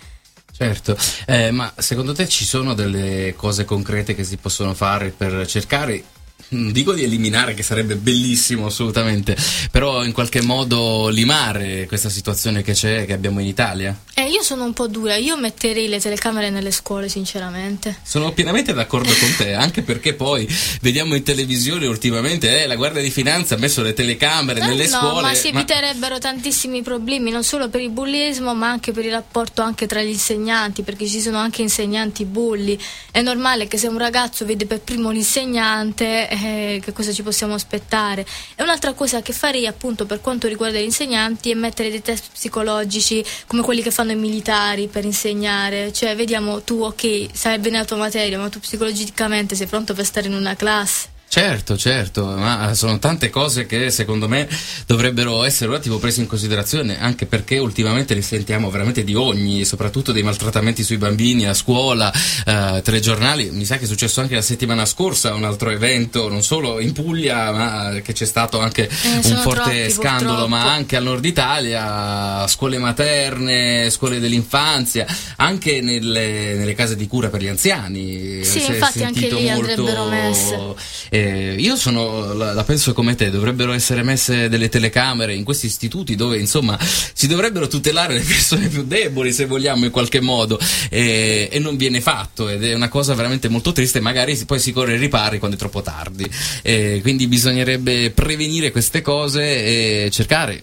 Certo, 0.58 0.96
Eh, 1.26 1.52
ma 1.52 1.72
secondo 1.76 2.12
te 2.12 2.26
ci 2.26 2.44
sono 2.44 2.74
delle 2.74 3.32
cose 3.36 3.64
concrete 3.64 4.16
che 4.16 4.24
si 4.24 4.38
possono 4.38 4.74
fare 4.74 5.10
per 5.10 5.46
cercare, 5.46 6.02
non 6.50 6.72
dico 6.72 6.92
di 6.94 7.02
eliminare, 7.02 7.52
che 7.54 7.62
sarebbe 7.62 7.96
bellissimo 7.96 8.66
assolutamente, 8.66 9.36
però 9.70 10.04
in 10.04 10.12
qualche 10.12 10.40
modo 10.42 11.08
limare 11.08 11.86
questa 11.86 12.08
situazione 12.08 12.62
che 12.62 12.72
c'è, 12.72 13.04
che 13.04 13.12
abbiamo 13.12 13.40
in 13.40 13.46
Italia? 13.46 13.96
Eh, 14.14 14.28
io 14.30 14.42
sono 14.42 14.64
un 14.64 14.72
po' 14.72 14.88
dura, 14.88 15.16
io 15.16 15.36
metterei 15.36 15.88
le 15.88 16.00
telecamere 16.00 16.50
nelle 16.50 16.70
scuole, 16.70 17.08
sinceramente. 17.08 17.98
Sono 18.02 18.32
pienamente 18.32 18.72
d'accordo 18.72 19.12
con 19.20 19.34
te, 19.36 19.52
anche 19.52 19.82
perché 19.82 20.14
poi 20.14 20.48
vediamo 20.80 21.14
in 21.14 21.22
televisione 21.22 21.86
ultimamente 21.86 22.62
eh, 22.62 22.66
la 22.66 22.76
Guardia 22.76 23.02
di 23.02 23.10
Finanza 23.10 23.54
ha 23.54 23.58
messo 23.58 23.82
le 23.82 23.92
telecamere 23.92 24.60
Eh, 24.60 24.66
nelle 24.66 24.88
no, 24.88 24.98
scuole. 24.98 25.20
ma 25.22 25.34
si 25.34 25.48
eviterebbero 25.48 26.18
tantissimi 26.18 26.82
problemi, 26.82 27.30
non 27.30 27.44
solo 27.44 27.68
per 27.68 27.80
il 27.80 27.90
bullismo, 27.90 28.54
ma 28.54 28.70
anche 28.70 28.92
per 28.92 29.04
il 29.04 29.12
rapporto 29.12 29.60
anche 29.62 29.86
tra 29.86 30.02
gli 30.02 30.08
insegnanti, 30.08 30.82
perché 30.82 31.06
ci 31.06 31.20
sono 31.20 31.36
anche 31.38 31.62
insegnanti 31.62 32.24
bulli. 32.24 32.78
È 33.10 33.20
normale 33.20 33.68
che 33.68 33.76
se 33.76 33.86
un 33.86 33.98
ragazzo 33.98 34.44
vede 34.44 34.64
per 34.66 34.80
primo 34.80 35.10
l'insegnante, 35.10 36.27
eh, 36.28 36.80
che 36.82 36.92
cosa 36.92 37.12
ci 37.12 37.22
possiamo 37.22 37.54
aspettare? 37.54 38.26
E 38.54 38.62
un'altra 38.62 38.92
cosa 38.92 39.22
che 39.22 39.32
farei 39.32 39.66
appunto 39.66 40.06
per 40.06 40.20
quanto 40.20 40.48
riguarda 40.48 40.78
gli 40.78 40.84
insegnanti 40.84 41.50
è 41.50 41.54
mettere 41.54 41.90
dei 41.90 42.02
test 42.02 42.30
psicologici 42.32 43.24
come 43.46 43.62
quelli 43.62 43.82
che 43.82 43.90
fanno 43.90 44.12
i 44.12 44.16
militari 44.16 44.88
per 44.88 45.04
insegnare, 45.04 45.92
cioè 45.92 46.14
vediamo 46.16 46.62
tu 46.62 46.82
ok, 46.82 47.28
sai 47.32 47.58
bene 47.58 47.78
la 47.78 47.84
tua 47.84 47.96
materia, 47.96 48.38
ma 48.38 48.48
tu 48.48 48.60
psicologicamente 48.60 49.54
sei 49.54 49.66
pronto 49.66 49.94
per 49.94 50.04
stare 50.04 50.28
in 50.28 50.34
una 50.34 50.54
classe. 50.54 51.16
Certo, 51.30 51.76
certo, 51.76 52.24
ma 52.24 52.72
sono 52.72 52.98
tante 52.98 53.28
cose 53.28 53.66
che 53.66 53.90
secondo 53.90 54.28
me 54.28 54.48
dovrebbero 54.86 55.44
essere 55.44 55.68
un 55.68 55.76
attimo 55.76 55.98
prese 55.98 56.22
in 56.22 56.26
considerazione, 56.26 56.98
anche 56.98 57.26
perché 57.26 57.58
ultimamente 57.58 58.14
ne 58.14 58.22
sentiamo 58.22 58.70
veramente 58.70 59.04
di 59.04 59.14
ogni, 59.14 59.66
soprattutto 59.66 60.12
dei 60.12 60.22
maltrattamenti 60.22 60.82
sui 60.82 60.96
bambini 60.96 61.46
a 61.46 61.52
scuola, 61.52 62.10
eh, 62.46 62.80
telegiornali. 62.82 63.50
Mi 63.50 63.66
sa 63.66 63.76
che 63.76 63.84
è 63.84 63.86
successo 63.86 64.22
anche 64.22 64.36
la 64.36 64.40
settimana 64.40 64.86
scorsa 64.86 65.34
un 65.34 65.44
altro 65.44 65.68
evento, 65.68 66.30
non 66.30 66.42
solo 66.42 66.80
in 66.80 66.92
Puglia, 66.92 67.52
ma 67.52 68.00
che 68.00 68.14
c'è 68.14 68.24
stato 68.24 68.58
anche 68.58 68.88
un 69.14 69.22
sono 69.22 69.40
forte 69.42 69.60
troppi, 69.60 69.90
scandalo, 69.90 70.28
purtroppo. 70.30 70.48
ma 70.48 70.72
anche 70.72 70.96
al 70.96 71.02
nord 71.02 71.24
Italia, 71.26 72.46
scuole 72.48 72.78
materne, 72.78 73.90
scuole 73.90 74.18
dell'infanzia, 74.18 75.04
anche 75.36 75.82
nelle, 75.82 76.54
nelle 76.54 76.74
case 76.74 76.96
di 76.96 77.06
cura 77.06 77.28
per 77.28 77.42
gli 77.42 77.48
anziani. 77.48 78.42
Sì, 78.42 78.64
infatti 78.64 79.04
anche 79.04 79.28
lì 79.28 79.50
molto- 79.50 79.72
andrebbero 79.72 80.04
messe. 80.06 81.16
Eh, 81.18 81.54
io 81.58 81.76
sono, 81.76 82.32
la, 82.32 82.52
la 82.52 82.64
penso 82.64 82.92
come 82.92 83.14
te, 83.14 83.30
dovrebbero 83.30 83.72
essere 83.72 84.02
messe 84.02 84.48
delle 84.48 84.68
telecamere 84.68 85.34
in 85.34 85.44
questi 85.44 85.66
istituti 85.66 86.14
dove 86.14 86.38
insomma 86.38 86.78
si 86.80 87.26
dovrebbero 87.26 87.66
tutelare 87.66 88.14
le 88.14 88.20
persone 88.20 88.68
più 88.68 88.84
deboli 88.84 89.32
se 89.32 89.46
vogliamo 89.46 89.84
in 89.84 89.90
qualche 89.90 90.20
modo. 90.20 90.58
E, 90.90 91.48
e 91.50 91.58
non 91.58 91.76
viene 91.76 92.00
fatto 92.00 92.48
ed 92.48 92.64
è 92.64 92.74
una 92.74 92.88
cosa 92.88 93.14
veramente 93.14 93.48
molto 93.48 93.72
triste, 93.72 94.00
magari 94.00 94.36
poi 94.44 94.58
si 94.58 94.72
corre 94.72 94.92
ai 94.92 94.98
ripari 94.98 95.38
quando 95.38 95.56
è 95.56 95.58
troppo 95.58 95.82
tardi, 95.82 96.28
Eh, 96.62 97.00
quindi 97.02 97.26
bisognerebbe 97.26 98.10
prevenire 98.10 98.70
queste 98.70 99.02
cose 99.02 99.42
e 99.42 100.10
cercare 100.10 100.62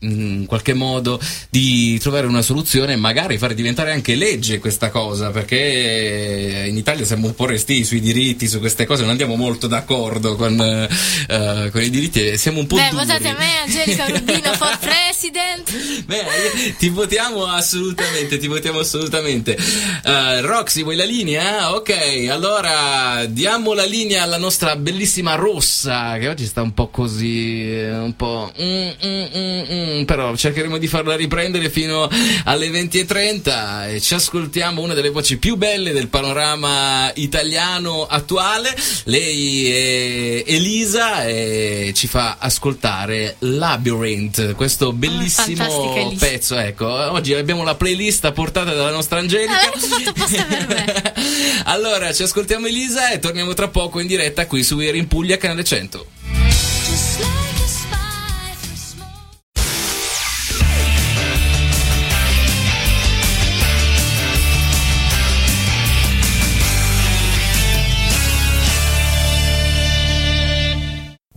in 0.00 0.44
qualche 0.46 0.74
modo 0.74 1.20
di 1.50 1.98
trovare 1.98 2.26
una 2.26 2.42
soluzione 2.42 2.92
e 2.92 2.96
magari 2.96 3.36
fare 3.38 3.54
diventare 3.54 3.90
anche 3.90 4.14
legge 4.14 4.58
questa 4.58 4.90
cosa 4.90 5.30
perché 5.30 6.66
in 6.68 6.76
Italia 6.76 7.04
siamo 7.04 7.26
un 7.26 7.34
po' 7.34 7.46
resti 7.46 7.84
sui 7.84 8.00
diritti 8.00 8.46
su 8.46 8.60
queste 8.60 8.86
cose 8.86 9.02
non 9.02 9.10
andiamo 9.10 9.34
molto 9.34 9.66
d'accordo 9.66 10.36
con, 10.36 10.60
eh, 10.60 11.68
con 11.72 11.82
i 11.82 11.90
diritti 11.90 12.28
e 12.28 12.36
siamo 12.36 12.60
un 12.60 12.66
po' 12.66 12.76
Beh, 12.76 12.90
duri. 12.90 13.04
votate 13.04 13.34
me, 13.38 13.58
Angelica 13.64 14.06
Rubino 14.06 14.52
for 14.54 14.78
president. 14.78 15.70
Beh, 16.06 16.76
ti 16.78 16.88
votiamo 16.88 17.46
assolutamente, 17.46 18.38
ti 18.38 18.46
votiamo 18.46 18.78
assolutamente. 18.80 19.56
Eh, 19.56 20.40
Roxy, 20.42 20.82
vuoi 20.82 20.96
la 20.96 21.04
linea? 21.04 21.74
Ok, 21.74 22.26
allora 22.30 23.24
diamo 23.26 23.72
la 23.72 23.84
linea 23.84 24.22
alla 24.22 24.38
nostra 24.38 24.76
bellissima 24.76 25.34
Rossa, 25.34 26.16
che 26.18 26.28
oggi 26.28 26.46
sta 26.46 26.62
un 26.62 26.72
po' 26.72 26.88
così, 26.88 27.72
eh, 27.72 27.98
un 27.98 28.14
po'... 28.16 28.52
mm, 28.60 28.88
mm, 29.04 29.24
mm, 29.36 29.62
mm, 29.88 30.04
però 30.04 30.34
cercheremo 30.34 30.78
di 30.78 30.86
farla 30.86 31.16
riprendere 31.16 31.70
fino 31.70 32.08
alle 32.44 32.68
20.30 32.68 33.94
e 33.94 34.00
ci 34.00 34.14
ascoltiamo 34.14 34.80
una 34.80 34.94
delle 34.94 35.10
voci 35.10 35.38
più 35.38 35.56
belle 35.56 35.92
del 35.92 36.08
panorama 36.08 37.10
italiano 37.14 38.06
attuale. 38.06 38.76
Lei 39.04 39.70
è 39.70 40.44
Elisa 40.46 41.24
e 41.26 41.92
ci 41.94 42.06
fa 42.06 42.36
ascoltare 42.38 43.36
Labyrinth, 43.40 44.54
questo 44.54 44.92
bellissimo 44.92 45.56
fantastica 45.56 46.00
Elisa. 46.00 46.26
pezzo. 46.26 46.58
Ecco, 46.58 46.86
oggi 46.86 47.34
abbiamo 47.34 47.62
la 47.62 47.74
playlist 47.74 48.24
a 48.24 48.32
portata 48.32 48.72
dalla 48.74 48.90
nostra 48.90 49.18
Angelica. 49.18 49.70
Ah, 51.64 51.72
allora, 51.72 52.12
ci 52.12 52.22
ascoltiamo 52.22 52.66
Elisa 52.66 53.10
e 53.10 53.18
torniamo 53.18 53.54
tra 53.54 53.68
poco 53.68 54.00
in 54.00 54.06
diretta 54.06 54.46
qui 54.46 54.62
su 54.62 54.78
Ieri 54.78 54.98
in 54.98 55.08
Puglia, 55.08 55.36
canale 55.36 55.64
100. 55.64 56.17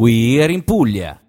We 0.02 0.42
Are 0.42 0.52
in 0.52 0.64
Puglia. 0.64 1.22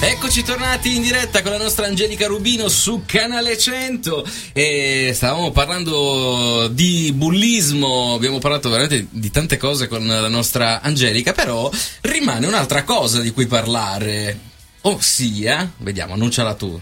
Eccoci 0.00 0.44
tornati 0.44 0.94
in 0.94 1.02
diretta 1.02 1.42
con 1.42 1.50
la 1.50 1.58
nostra 1.58 1.86
Angelica 1.86 2.28
Rubino 2.28 2.68
su 2.68 3.02
Canale 3.04 3.58
100 3.58 4.24
e 4.52 5.10
stavamo 5.12 5.50
parlando 5.50 6.68
di 6.68 7.12
bullismo, 7.12 8.14
abbiamo 8.14 8.38
parlato 8.38 8.70
veramente 8.70 9.08
di 9.10 9.30
tante 9.32 9.56
cose 9.56 9.88
con 9.88 10.06
la 10.06 10.28
nostra 10.28 10.82
Angelica, 10.82 11.32
però 11.32 11.68
rimane 12.02 12.46
un'altra 12.46 12.84
cosa 12.84 13.20
di 13.20 13.32
cui 13.32 13.48
parlare, 13.48 14.38
ossia, 14.82 15.68
vediamo, 15.78 16.12
annunciala 16.12 16.54
tu, 16.54 16.80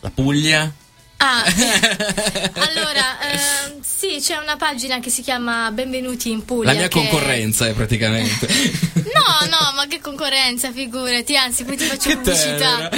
la 0.00 0.10
Puglia. 0.10 0.72
Ah, 1.18 1.44
allora, 2.54 3.18
ehm, 3.30 3.80
sì, 3.80 4.18
c'è 4.20 4.36
una 4.36 4.56
pagina 4.56 5.00
che 5.00 5.08
si 5.10 5.22
chiama 5.22 5.70
Benvenuti 5.70 6.30
in 6.30 6.44
Puglia. 6.44 6.72
La 6.72 6.78
mia 6.78 6.88
che- 6.88 6.98
concorrenza 6.98 7.66
è 7.66 7.72
praticamente. 7.72 8.46
No, 8.94 9.46
no, 9.48 9.72
ma 9.74 9.86
che 9.88 10.00
concorrenza, 10.00 10.70
figurati, 10.72 11.36
anzi, 11.36 11.64
poi 11.64 11.76
ti 11.76 11.84
faccio 11.84 12.08
Che 12.10 12.16
pubblicità. 12.16 12.90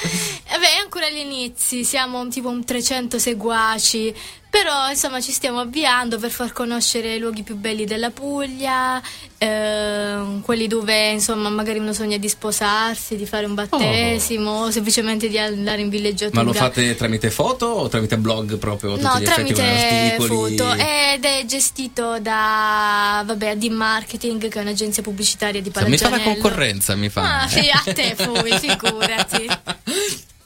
Tenera. 0.00 0.36
Eh 0.50 0.76
è 0.78 0.80
ancora 0.80 1.06
agli 1.06 1.18
inizi, 1.18 1.84
siamo 1.84 2.26
tipo 2.28 2.48
un 2.48 2.64
300 2.64 3.18
seguaci, 3.18 4.14
però 4.50 4.88
insomma 4.88 5.20
ci 5.20 5.30
stiamo 5.30 5.60
avviando 5.60 6.18
per 6.18 6.30
far 6.30 6.52
conoscere 6.52 7.14
i 7.14 7.18
luoghi 7.18 7.42
più 7.42 7.54
belli 7.56 7.84
della 7.84 8.10
Puglia, 8.10 9.00
ehm, 9.36 10.40
quelli 10.40 10.66
dove 10.66 11.10
insomma 11.10 11.50
magari 11.50 11.78
uno 11.78 11.92
sogna 11.92 12.16
di 12.16 12.28
sposarsi, 12.28 13.16
di 13.16 13.26
fare 13.26 13.44
un 13.44 13.54
battesimo, 13.54 14.64
o 14.64 14.70
semplicemente 14.70 15.28
di 15.28 15.38
andare 15.38 15.82
in 15.82 15.90
villeggiatura. 15.90 16.42
Ma 16.42 16.48
lo 16.48 16.54
fate 16.54 16.94
tramite 16.96 17.30
foto 17.30 17.66
o 17.66 17.88
tramite 17.88 18.16
blog 18.16 18.56
proprio? 18.56 18.96
No, 18.96 19.20
tramite 19.20 20.16
foto 20.18 20.72
ed 20.72 21.24
è 21.24 21.44
gestito 21.44 22.18
da 22.18 23.22
vabbè, 23.26 23.56
D 23.56 23.68
Marketing 23.68 24.48
che 24.48 24.58
è 24.58 24.62
un'agenzia 24.62 25.02
pubblicitaria 25.02 25.60
di 25.60 25.70
Cioè, 25.72 25.88
mi 25.88 25.98
fa 25.98 26.08
la 26.08 26.20
concorrenza, 26.20 26.94
mi 26.94 27.10
fa. 27.10 27.42
Ah, 27.42 27.48
sì, 27.48 27.68
a 27.70 27.92
te 27.92 28.14
poi, 28.24 28.58
figurati. 28.58 29.46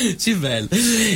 Sì, 0.16 0.34
bello. 0.34 0.68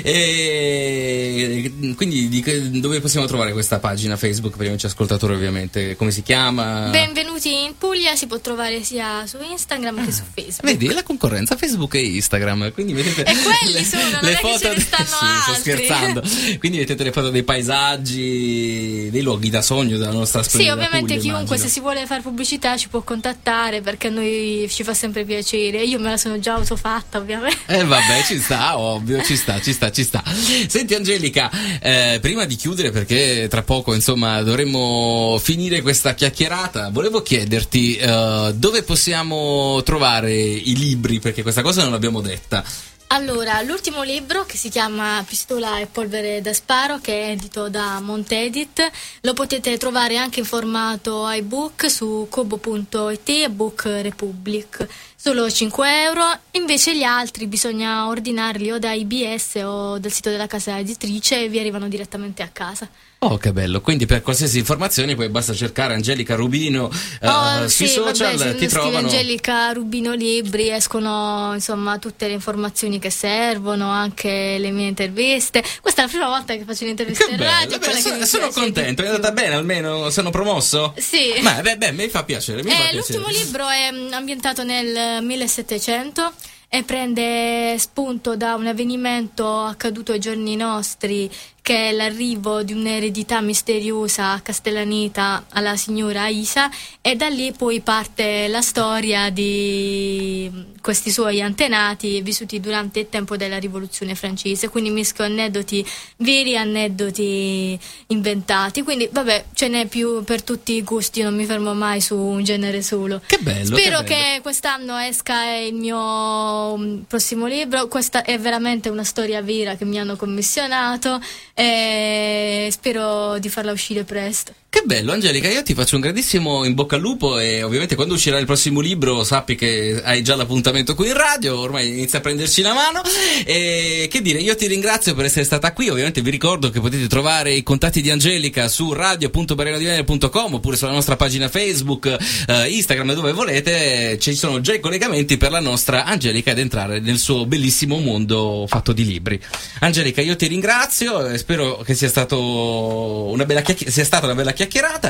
E 0.03 1.73
quindi 1.97 2.29
di 2.29 2.81
dove 2.81 3.01
possiamo 3.01 3.27
trovare 3.27 3.53
questa 3.53 3.79
pagina 3.79 4.17
Facebook 4.17 4.57
per 4.57 4.67
i 4.67 4.71
nostri 4.71 4.89
ascoltatori 4.89 5.35
ovviamente? 5.35 5.97
Come 5.97 6.11
si 6.11 6.23
chiama? 6.23 6.89
Benvenuti 6.91 7.65
in 7.65 7.77
Puglia, 7.79 8.15
si 8.15 8.27
può 8.27 8.39
trovare 8.39 8.83
sia 8.83 9.27
su 9.27 9.39
Instagram 9.41 10.05
che 10.05 10.13
su 10.13 10.23
Facebook. 10.35 10.65
Vedi, 10.65 10.93
la 10.93 11.03
concorrenza 11.03 11.57
Facebook 11.57 11.95
e 11.95 12.01
Instagram, 12.01 12.73
quindi 12.73 12.93
vedete 12.93 13.23
E 13.25 13.35
quelli 13.43 13.85
sono, 13.85 14.03
non 14.21 14.31
è 14.31 14.37
che 14.37 14.59
stanno 14.59 14.81
sì, 14.81 15.15
sto 15.15 15.25
altri. 15.25 15.55
scherzando. 15.57 16.23
Quindi 16.59 16.79
vedete 16.79 17.05
le 17.05 17.13
foto 17.13 17.31
dei 17.31 17.43
paesaggi, 17.43 19.09
dei 19.11 19.23
luoghi 19.23 19.51
da 19.51 19.61
sogno 19.63 19.97
della 19.99 20.13
nostra 20.13 20.43
Sì, 20.43 20.49
splendida 20.51 20.75
ovviamente 20.75 21.15
Puglia, 21.15 21.21
chiunque 21.21 21.45
immagino. 21.57 21.69
se 21.69 21.69
si 21.69 21.81
vuole 21.81 22.07
fare 22.07 22.23
pubblicità 22.23 22.77
ci 22.77 22.89
può 22.89 23.03
contattare 23.03 23.81
perché 23.81 24.09
a 24.09 24.11
noi 24.11 24.67
ci 24.71 24.83
fa 24.83 24.95
sempre 24.95 25.25
piacere. 25.25 25.83
Io 25.83 25.99
me 25.99 26.11
la 26.11 26.17
sono 26.17 26.39
già 26.39 26.55
autofatta, 26.55 27.19
ovviamente. 27.19 27.59
Eh 27.67 27.85
vabbè, 27.85 28.23
ci 28.27 28.39
sta, 28.39 28.74
ovvio, 28.79 29.23
ci 29.23 29.37
sta, 29.37 29.61
ci 29.61 29.73
sta, 29.73 29.91
ci 29.91 30.05
sta. 30.05 30.23
Senti 30.67 30.95
Angelica, 30.95 31.51
eh, 31.81 32.19
prima 32.21 32.45
di 32.45 32.57
chiudere 32.57 32.91
perché 32.91 33.47
tra 33.49 33.63
poco 33.63 33.95
insomma 33.95 34.43
dovremmo 34.43 35.39
finire 35.43 35.83
questa 35.83 36.15
chiacchierata, 36.15 36.91
volevo 36.91 37.23
chiederti 37.23 37.97
eh, 37.97 38.53
dove 38.55 38.83
possiamo 38.83 39.83
trovare 39.85 40.33
i 40.33 40.77
libri, 40.77 41.21
perché 41.21 41.43
questa 41.43 41.63
cosa 41.63 41.83
non 41.83 41.93
l'abbiamo 41.93 42.21
detta. 42.21 42.65
Allora, 43.09 43.61
l'ultimo 43.63 44.03
libro 44.03 44.45
che 44.45 44.57
si 44.57 44.69
chiama 44.71 45.23
Pistola 45.25 45.79
e 45.79 45.87
polvere 45.87 46.41
da 46.41 46.53
sparo, 46.53 46.99
che 46.99 47.27
è 47.27 47.31
edito 47.31 47.69
da 47.69 48.01
Montedit, 48.01 48.91
lo 49.21 49.35
potete 49.35 49.77
trovare 49.77 50.17
anche 50.17 50.41
in 50.41 50.47
formato 50.47 51.31
iBook 51.31 51.89
su 51.89 52.27
kobo.it 52.29 53.29
e 53.29 53.51
Book 53.51 53.85
Republic. 53.85 54.89
Solo 55.25 55.51
5 55.51 56.03
euro, 56.03 56.39
invece 56.51 56.95
gli 56.95 57.03
altri 57.03 57.47
bisogna 57.47 58.09
ordinarli 58.09 58.71
o 58.73 58.79
da 58.79 58.93
IBS 58.93 59.55
o 59.65 59.99
dal 59.99 60.13
sito 60.13 60.29
della 60.29 60.47
casa 60.47 60.79
editrice 60.79 61.45
e 61.45 61.49
vi 61.49 61.59
arrivano 61.59 61.89
direttamente 61.89 62.43
a 62.43 62.49
casa. 62.53 62.87
Oh, 63.21 63.39
che 63.39 63.53
bello! 63.55 63.81
Quindi 63.81 64.05
per 64.05 64.21
qualsiasi 64.21 64.59
informazione 64.59 65.15
poi 65.15 65.31
basta 65.31 65.55
cercare 65.55 65.95
Angelica 65.95 66.35
Rubino 66.35 66.91
eh, 67.23 67.27
Oh, 67.27 67.69
sui 67.69 67.87
sì, 67.87 67.95
social, 67.95 68.37
vabbè, 68.37 68.55
ti 68.57 68.67
trovano. 68.69 68.99
Angelica 68.99 69.73
Rubino 69.73 70.13
Libri, 70.13 70.69
escono 70.69 71.53
insomma 71.55 71.97
tutte 71.99 72.27
le 72.27 72.35
informazioni 72.35 72.99
che 72.99 73.09
servono, 73.09 73.89
anche 73.89 74.59
le 74.59 74.71
mie 74.73 74.89
interviste. 74.89 75.65
Questa 75.81 76.03
è 76.03 76.05
la 76.05 76.11
prima 76.11 76.27
volta 76.29 76.55
che 76.55 76.65
faccio 76.65 76.85
un'intervista 76.85 77.31
in 77.31 77.39
radio. 77.39 77.79
beh, 77.79 77.93
sono, 77.95 78.27
sono 78.27 78.49
contento, 78.51 79.01
è 79.03 79.07
andata 79.07 79.33
bene 79.33 79.55
almeno, 79.55 80.11
sono 80.11 80.29
promosso? 80.29 80.93
Sì. 80.99 81.33
Ma 81.41 81.63
beh, 81.63 81.79
beh, 81.79 81.93
mi 81.93 82.09
fa 82.09 82.25
piacere, 82.25 82.63
mi 82.63 82.69
fa 82.69 82.77
Eh, 82.77 82.91
piacere. 82.91 83.19
l'ultimo 83.21 83.29
libro 83.43 83.67
è 83.71 83.91
mm, 83.91 84.13
ambientato 84.13 84.65
nel 84.65 85.14
1700 85.21 86.33
e 86.69 86.83
prende 86.83 87.77
spunto 87.79 88.37
da 88.37 88.55
un 88.57 88.67
avvenimento 88.67 89.61
accaduto 89.61 90.13
ai 90.13 90.19
giorni 90.19 90.57
nostri 90.57 91.31
che 91.65 91.89
è 91.89 91.93
l'arrivo 91.93 92.63
di 92.63 92.75
un'eredità 92.75 93.41
misteriosa 93.41 94.33
a 94.33 94.41
Castellaneta 94.41 95.47
alla 95.49 95.79
signora 95.79 96.29
Isa 96.29 96.69
e 97.01 97.17
da 97.17 97.29
lì 97.29 97.55
poi 97.57 97.81
parte 97.81 98.49
la 98.49 98.61
storia 98.61 99.31
di 99.31 100.73
questi 100.83 101.11
suoi 101.11 101.41
antenati 101.41 102.21
vissuti 102.21 102.61
durante 102.61 103.01
il 103.01 103.09
tempo 103.09 103.39
della 103.39 103.57
rivoluzione 103.57 104.15
francese. 104.15 104.69
Quindi 104.69 104.91
mischio 104.91 105.25
aneddoti 105.25 105.83
veri 106.19 106.53
e 106.53 106.57
aneddoti 106.57 107.81
inventati. 108.09 108.83
Quindi 108.83 109.09
vabbè 109.11 109.47
ce 109.55 109.69
n'è 109.69 109.87
più 109.87 110.23
per 110.23 110.43
tutti 110.43 110.75
i 110.75 110.83
gusti 110.83 111.23
non 111.23 111.35
mi 111.35 111.47
fermo 111.47 111.73
mai 111.73 112.03
su 112.03 112.15
un 112.15 112.45
genere 112.45 112.83
solo. 112.83 113.23
Che 113.25 113.39
bello, 113.39 113.65
spero 113.65 114.01
che 114.01 114.15
bello. 114.15 114.35
che 114.35 114.41
quest'anno 114.43 114.99
esca 114.99 115.55
il 115.55 115.73
mio 115.73 116.77
mm, 116.77 116.99
prossimo 117.09 117.47
libro. 117.47 117.89
Questa 117.89 118.23
è 118.23 118.39
veramente 118.39 118.91
una 118.91 119.05
storia 119.05 119.41
vera 119.41 119.77
che 119.77 119.87
mi 119.87 119.99
hanno 119.99 120.17
commissionato 120.17 121.19
e 121.55 122.69
spero 122.71 123.39
di 123.39 123.49
farla 123.49 123.73
uscire 123.73 124.05
presto 124.05 124.55
Che 124.75 124.83
bello, 124.85 125.13
Angelica, 125.13 125.49
io 125.49 125.63
ti 125.63 125.73
faccio 125.73 125.95
un 125.95 126.01
grandissimo 126.01 126.65
in 126.65 126.75
bocca 126.75 126.97
al 126.97 127.01
lupo 127.01 127.39
e 127.39 127.63
ovviamente 127.63 127.95
quando 127.95 128.15
uscirà 128.15 128.39
il 128.39 128.45
prossimo 128.45 128.81
libro 128.81 129.23
sappi 129.23 129.55
che 129.55 130.03
hai 130.03 130.25
già 130.25 130.35
l'appuntamento 130.35 130.97
qui 130.97 131.07
in 131.07 131.15
radio, 131.15 131.61
ormai 131.61 131.91
inizia 131.91 132.19
a 132.19 132.21
prenderci 132.21 132.61
la 132.61 132.75
mano 132.75 133.01
e 133.45 134.09
che 134.11 134.21
dire, 134.21 134.41
io 134.41 134.57
ti 134.57 134.67
ringrazio 134.67 135.15
per 135.15 135.27
essere 135.27 135.45
stata 135.45 135.73
qui, 135.73 135.91
ovviamente 135.91 136.23
vi 136.23 136.31
ricordo 136.31 136.71
che 136.71 136.81
potete 136.81 137.07
trovare 137.07 137.53
i 137.53 137.63
contatti 137.63 138.03
di 138.03 138.11
Angelica 138.11 138.67
su 138.67 138.93
radio.barenadivenere.com 138.93 140.55
oppure 140.55 140.77
sulla 140.77 140.91
nostra 140.91 141.15
pagina 141.15 141.49
Facebook, 141.49 142.07
eh, 142.49 142.69
Instagram 142.69 143.15
dove 143.15 143.31
volete, 143.31 144.19
ci 144.19 144.35
sono 144.35 144.61
già 144.61 144.75
i 144.75 144.81
collegamenti 144.81 145.37
per 145.37 145.53
la 145.53 145.61
nostra 145.61 146.05
Angelica 146.05 146.51
ad 146.51 146.59
entrare 146.59 146.99
nel 146.99 147.19
suo 147.19 147.47
bellissimo 147.47 148.01
mondo 148.01 148.65
fatto 148.67 148.93
di 148.93 149.05
libri. 149.05 149.41
Angelica, 149.79 150.21
io 150.21 150.35
ti 150.35 150.49
ringrazio 150.49 151.29
e 151.29 151.39
spero 151.39 151.77
che 151.85 151.95
sia, 151.95 152.11
una 152.27 153.47
sia 153.69 154.05
stata 154.05 154.25
una 154.25 154.35
bella 154.35 154.51
chiacchierata 154.51 154.63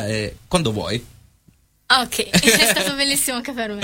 e 0.06 0.36
quando 0.48 0.72
vuoi. 0.72 1.04
ok 1.86 2.30
è 2.30 2.66
stato 2.66 2.94
bellissimo 2.94 3.36
anche 3.36 3.52
per 3.52 3.72
me 3.72 3.82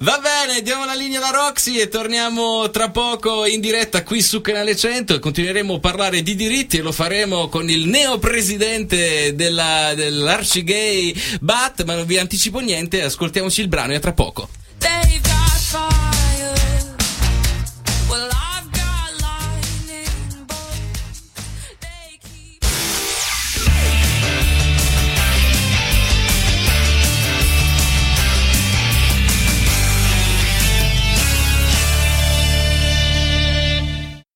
Va 0.00 0.20
bene, 0.20 0.62
diamo 0.62 0.84
la 0.84 0.94
linea 0.94 1.18
alla 1.18 1.30
Roxy 1.30 1.78
e 1.78 1.88
torniamo 1.88 2.68
tra 2.70 2.90
poco 2.90 3.46
in 3.46 3.60
diretta 3.60 4.02
qui 4.02 4.20
su 4.20 4.40
Canale 4.40 4.76
100 4.76 5.14
e 5.14 5.18
continueremo 5.18 5.74
a 5.74 5.80
parlare 5.80 6.22
di 6.22 6.34
diritti 6.34 6.78
e 6.78 6.82
lo 6.82 6.92
faremo 6.92 7.48
con 7.48 7.68
il 7.70 7.88
neopresidente 7.88 9.34
della, 9.34 9.94
dell'Arcigay 9.94 11.14
Bat, 11.40 11.84
ma 11.84 11.94
non 11.94 12.06
vi 12.06 12.18
anticipo 12.18 12.60
niente, 12.60 13.02
ascoltiamoci 13.02 13.60
il 13.62 13.68
brano 13.68 13.92
e 13.92 13.96
a 13.96 14.00
tra 14.00 14.12
poco. 14.12 14.48
They've 14.78 15.24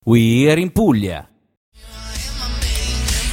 We 0.09 0.49
are 0.49 0.57
in 0.57 0.71
Puglia. 0.71 1.29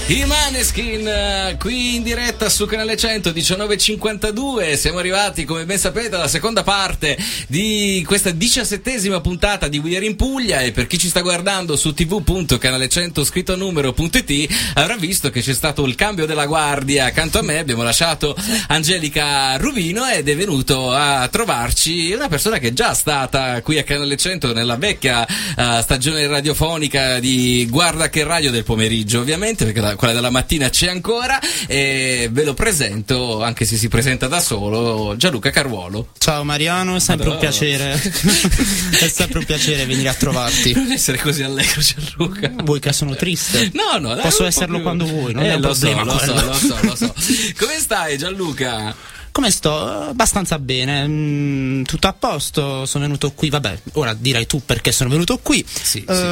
I 0.09 0.25
Maneskin 0.25 1.05
eh, 1.05 1.57
qui 1.59 1.97
in 1.97 2.05
diretta 2.05 2.49
su 2.49 2.65
Canale 2.67 2.97
100 2.97 3.31
19.52 3.31 4.75
siamo 4.77 4.99
arrivati 4.99 5.45
come 5.45 5.65
ben 5.65 5.79
sapete 5.79 6.15
alla 6.15 6.29
seconda 6.29 6.63
parte 6.63 7.19
di 7.49 8.05
questa 8.07 8.31
diciassettesima 8.31 9.21
puntata 9.21 9.67
di 9.67 9.79
We 9.79 9.97
Are 9.97 10.07
in 10.07 10.15
Puglia. 10.15 10.61
E 10.61 10.71
per 10.71 10.87
chi 10.87 10.97
ci 10.97 11.09
sta 11.09 11.23
guardando 11.23 11.75
su 11.75 11.91
tv.canale100 11.91 13.25
scritto 13.25 13.57
numero.it 13.57 14.49
avrà 14.75 14.95
visto 14.95 15.31
che 15.31 15.41
c'è 15.43 15.53
stato 15.53 15.85
il 15.85 15.97
cambio 15.97 16.25
della 16.25 16.47
guardia 16.47 17.07
accanto 17.07 17.41
a 17.41 17.43
me. 17.43 17.59
Abbiamo 17.59 17.83
lasciato 17.83 18.37
Angelica 18.69 19.57
Rubino 19.57 20.07
ed 20.07 20.29
è 20.29 20.37
venuto 20.37 20.93
a 20.93 21.27
trovarci 21.27 22.13
una 22.13 22.29
persona 22.29 22.59
che 22.59 22.69
è 22.69 22.73
già 22.73 22.95
stata 22.95 23.61
qui 23.61 23.77
a 23.79 23.83
Canale 23.83 24.17
100 24.17 24.53
nella 24.53 24.77
vecchia 24.77 25.27
eh, 25.27 25.81
stagione 25.83 26.29
radiofonica 26.29 27.19
di 27.19 27.67
Guarda 27.69 28.09
che 28.09 28.23
radio 28.23 28.53
del 28.53 28.63
pomeriggio 28.63 29.19
ovviamente 29.19 29.65
perché 29.65 29.81
la- 29.81 29.95
quella 29.97 30.13
della 30.13 30.31
mattina 30.31 30.69
c'è 30.69 30.89
ancora 30.89 31.39
e 31.67 32.29
ve 32.31 32.45
lo 32.45 32.55
presento 32.55 33.43
anche 33.43 33.65
se 33.65 33.77
si 33.77 33.89
presenta 33.89 34.27
da 34.29 34.41
solo 34.41 35.15
Gianluca 35.17 35.51
Carvuolo 35.51 36.09
Ciao 36.19 36.45
Mariano, 36.45 36.97
è 36.97 37.01
sempre 37.01 37.29
un 37.29 37.35
Madonna. 37.35 37.51
piacere. 37.51 37.93
è 39.01 39.09
sempre 39.09 39.39
un 39.41 39.45
piacere 39.45 39.85
venire 39.87 40.09
a 40.09 40.15
trovarti. 40.15 40.73
non 40.75 40.91
essere 40.93 41.19
così 41.19 41.43
allegro 41.43 41.81
Gianluca 41.81 42.53
Vuoi 42.65 42.81
che 42.81 42.93
sono 42.93 43.15
triste? 43.17 43.71
No, 43.75 43.99
no, 43.99 44.15
dai, 44.15 44.23
Posso 44.23 44.43
un 44.43 44.49
po' 44.49 44.55
esserlo 44.55 44.75
più- 44.77 44.83
quando 44.85 45.05
vuoi, 45.07 45.33
non 45.33 45.45
eh, 45.45 45.51
è 45.51 45.55
un 45.55 45.61
lo 45.61 45.75
so, 45.75 45.81
problema 45.81 46.05
lo 46.13 46.19
so, 46.19 46.35
lo 46.35 46.53
so, 46.55 46.79
lo 46.83 46.95
so. 46.97 47.15
Come 47.59 47.79
stai 47.79 48.17
Gianluca? 48.19 48.95
Come 49.37 49.51
sto? 49.51 49.77
Abbastanza 49.77 50.59
bene, 50.59 51.07
mm, 51.07 51.83
tutto 51.83 52.07
a 52.07 52.15
posto. 52.15 52.87
Sono 52.87 53.05
venuto 53.05 53.33
qui, 53.33 53.51
vabbè, 53.51 53.79
ora 53.93 54.15
dirai 54.15 54.47
tu 54.47 54.63
perché 54.65 54.93
sono 54.93 55.11
venuto 55.11 55.37
qui. 55.43 55.63
Sì, 55.69 56.03
Eh, 56.09 56.15
sì. 56.15 56.23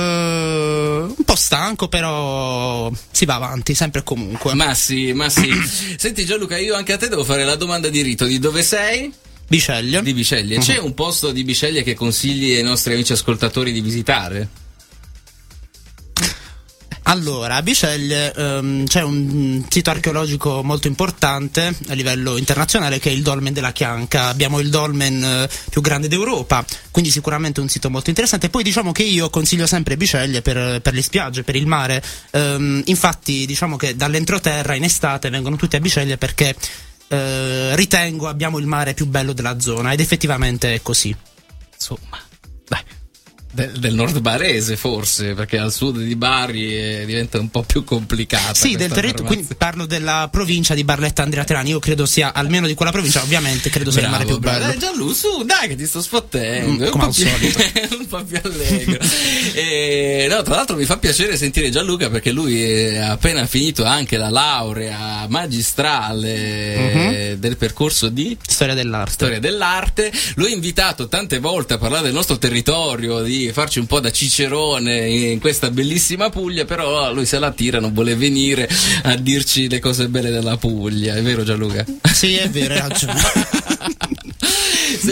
Un 1.19 1.23
po' 1.23 1.37
stanco, 1.37 1.89
però 1.89 2.91
si 3.11 3.27
va 3.27 3.35
avanti, 3.35 3.75
sempre 3.75 4.01
e 4.01 4.05
comunque. 4.05 4.55
Ma 4.55 4.73
sì, 4.73 5.13
ma 5.13 5.29
sì. 5.29 5.51
Senti 5.99 6.25
Gianluca, 6.25 6.57
io 6.57 6.75
anche 6.75 6.95
a 6.95 6.97
te 6.97 7.09
devo 7.09 7.25
fare 7.25 7.45
la 7.45 7.57
domanda 7.57 7.91
di 7.91 8.01
rito. 8.01 8.25
Di 8.25 8.39
dove 8.39 8.63
sei? 8.63 9.13
Biceglie. 9.49 10.01
Di 10.01 10.15
Biceglie. 10.15 10.59
C'è 10.61 10.79
un 10.79 10.95
posto 10.95 11.31
di 11.31 11.45
Biceglie 11.45 11.83
che 11.83 11.93
consigli 11.93 12.55
ai 12.57 12.63
nostri 12.63 12.95
amici 12.95 13.13
ascoltatori 13.13 13.71
di 13.73 13.83
visitare? 13.83 14.49
Allora, 17.07 17.57
a 17.57 17.63
Biceglie 17.63 18.33
ehm, 18.33 18.87
c'è 18.87 19.03
un 19.03 19.63
sito 19.69 19.91
archeologico 19.91 20.63
molto 20.63 20.87
importante 20.87 21.75
a 21.89 21.93
livello 21.93 22.39
internazionale 22.39 22.99
che 22.99 23.11
è 23.11 23.13
il 23.13 23.23
Dolmen 23.23 23.53
della 23.53 23.73
Chianca. 23.73 24.29
Abbiamo 24.29 24.59
il 24.59 24.71
dolmen 24.71 25.23
eh, 25.23 25.49
più 25.69 25.83
grande 25.83 26.09
d'Europa, 26.09 26.65
quindi 26.91 27.11
sicuramente 27.11 27.61
un 27.61 27.69
sito 27.69 27.91
molto 27.91 28.09
interessante. 28.09 28.49
Poi 28.49 28.63
diciamo 28.63 28.93
che 28.93 29.03
io 29.03 29.29
consiglio 29.29 29.67
sempre 29.67 29.99
Biceglie 29.99 30.41
per, 30.41 30.81
per 30.81 30.95
le 30.95 31.03
spiagge, 31.03 31.43
per 31.43 31.57
il 31.57 31.67
mare. 31.67 32.03
Ehm, 32.31 32.83
infatti, 32.87 33.45
diciamo 33.45 33.77
che 33.77 33.97
dall'entroterra 33.97 34.75
in 34.75 34.85
estate 34.85 35.29
vengono 35.29 35.57
tutti 35.57 35.77
a 35.77 35.81
Biceglie 35.81 36.17
perché 36.17 36.57
eh, 37.09 37.77
ritengo 37.77 38.29
abbiamo 38.29 38.59
il 38.59 38.67
mare 38.67 38.95
più 38.95 39.07
bello 39.07 39.35
della 39.35 39.61
zona 39.61 39.93
ed 39.93 40.01
effettivamente 40.01 40.73
è 40.75 40.81
così. 40.81 41.15
Insomma, 41.75 42.19
dai. 42.67 42.94
Del, 43.55 43.71
del 43.79 43.95
nord 43.95 44.19
barese 44.19 44.77
forse, 44.77 45.35
perché 45.35 45.59
al 45.59 45.73
sud 45.73 46.01
di 46.01 46.17
Bari 46.17 46.77
eh, 46.77 47.05
diventa 47.07 47.39
un 47.39 47.51
po' 47.51 47.63
più 47.63 47.85
complicata. 47.85 48.53
Sì, 48.53 48.75
del 48.75 48.91
territorio, 48.91 49.27
quindi 49.27 49.47
parlo 49.57 49.87
della 49.87 50.29
provincia 50.31 50.75
di 50.75 50.83
Barletta 50.83 51.23
Andrea 51.23 51.45
Terani. 51.45 51.71
Io 51.71 51.79
credo 51.79 52.05
sia, 52.05 52.33
almeno 52.35 52.67
di 52.67 52.75
quella 52.75 52.91
provincia, 52.91 53.23
ovviamente, 53.23 53.71
credo 53.71 53.93
sia 53.93 54.03
il 54.03 54.11
mare 54.11 54.25
più 54.25 54.41
bravo. 54.41 54.59
bello. 54.59 54.73
Eh, 54.73 54.77
Gianlu, 54.77 55.13
su, 55.13 55.45
dai 55.45 55.69
che 55.69 55.77
ti 55.77 55.87
sto 55.87 56.03
sfottendo. 56.03 56.73
Mm, 56.73 56.83
È 56.83 56.85
un, 56.87 56.91
come 56.91 57.05
po 57.05 57.09
al 57.11 57.15
più, 57.15 57.27
solito. 57.29 57.63
un 57.97 58.07
po' 58.09 58.25
più 58.25 58.41
allegro. 58.43 58.99
E, 59.55 60.27
no, 60.29 60.43
tra 60.43 60.57
l'altro 60.57 60.75
mi 60.77 60.85
fa 60.85 60.99
piacere 60.99 61.37
sentire 61.37 61.71
Gianluca 61.71 62.11
perché 62.11 62.33
lui 62.33 62.97
ha 62.99 63.13
appena 63.13 63.47
finito 63.47 63.85
anche 63.85 64.17
la 64.17 64.31
laurea 64.31 65.27
magistrale 65.29 67.33
Mhm. 67.35 67.41
del 67.41 67.57
percorso 67.57 68.09
di 68.09 68.37
Storia 68.47 68.75
dell'arte. 68.75 69.13
storia 69.13 69.39
dell'arte. 69.39 70.13
L'ho 70.37 70.47
invitato 70.49 71.07
tante 71.09 71.39
volte 71.39 71.75
a 71.75 71.79
parlare 71.79 72.05
del 72.05 72.13
nostro 72.13 72.39
territorio, 72.39 73.23
di 73.23 73.44
farci 73.53 73.79
un 73.79 73.87
po' 73.87 74.01
da 74.01 74.11
cicerone 74.11 75.09
in 75.09 75.41
questa 75.41 75.71
bellissima 75.71 76.31
Puglia, 76.31 76.65
però 76.65 77.13
lui 77.13 77.27
se 77.27 77.39
la 77.39 77.51
tira, 77.51 77.81
non 77.81 77.93
vuole 77.93 78.15
venire 78.15 78.69
a 79.03 79.17
dirci 79.17 79.69
le 79.69 79.79
cose 79.79 80.09
belle 80.09 80.31
della 80.31 80.57
Puglia. 80.57 81.15
È 81.15 81.23
vero 81.23 81.43
Gianluca? 81.43 81.85
Sì, 82.13 82.35
è 82.35 82.49
vero, 82.49 82.75
hai 82.75 82.81
ragione. 82.81 83.63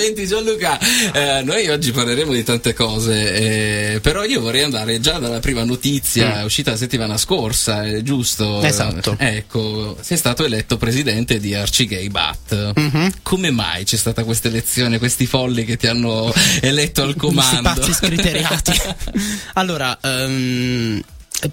Senti 0.03 0.27
Gianluca, 0.27 0.81
eh, 1.12 1.43
noi 1.45 1.69
oggi 1.69 1.93
parleremo 1.93 2.33
di 2.33 2.43
tante 2.43 2.75
cose, 2.75 3.93
eh, 3.95 4.01
però 4.01 4.25
io 4.25 4.41
vorrei 4.41 4.65
andare 4.65 4.99
già 4.99 5.21
dalla 5.21 5.38
prima 5.38 5.62
notizia 5.62 6.43
uscita 6.43 6.73
la 6.73 6.77
settimana 6.77 7.17
scorsa, 7.17 7.85
è 7.85 8.03
giusto? 8.03 8.59
Mm. 8.61 8.65
Esatto. 8.65 9.15
Eh, 9.17 9.37
ecco, 9.37 9.97
sei 10.01 10.17
stato 10.17 10.45
eletto 10.45 10.77
presidente 10.77 11.38
di 11.38 11.55
Arcigay 11.55 12.09
Bat. 12.09 12.73
Mhm. 12.75 13.12
Come 13.23 13.53
mai 13.53 13.85
c'è 13.85 13.97
stata 13.97 14.25
questa 14.25 14.49
elezione, 14.49 14.99
questi 14.99 15.25
folli 15.25 15.65
che 15.65 15.77
ti 15.77 15.87
hanno 15.87 16.35
eletto 16.61 17.03
al 17.03 17.15
Questi 17.15 17.47
comando? 17.47 17.62
pazzi 17.62 17.93
scriteriati. 17.93 18.73
allora, 19.55 19.97
ehm, 20.03 21.01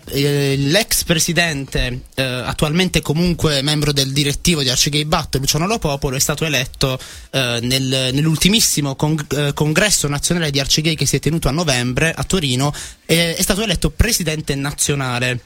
eh, 0.07 0.55
l'ex 0.57 1.03
presidente, 1.03 2.01
eh, 2.15 2.23
attualmente 2.23 3.01
comunque 3.01 3.61
membro 3.61 3.91
del 3.91 4.11
direttivo 4.11 4.61
di 4.61 4.69
Arcigay 4.69 5.05
Bat, 5.05 5.35
Luciano 5.37 5.67
Lo 5.67 5.79
Popolo, 5.79 6.15
è 6.15 6.19
stato 6.19 6.45
eletto 6.45 6.99
eh, 7.31 7.59
nel- 7.61 8.09
nell'ultimissimo 8.13 8.95
con- 8.95 9.25
eh, 9.35 9.53
congresso 9.53 10.07
nazionale 10.07 10.51
di 10.51 10.59
Arcigay 10.59 10.95
che 10.95 11.05
si 11.05 11.15
è 11.15 11.19
tenuto 11.19 11.47
a 11.47 11.51
novembre 11.51 12.13
a 12.15 12.23
Torino, 12.23 12.73
è 13.05 13.37
stato 13.39 13.63
eletto 13.63 13.89
presidente 13.89 14.53
nazionale. 14.55 15.41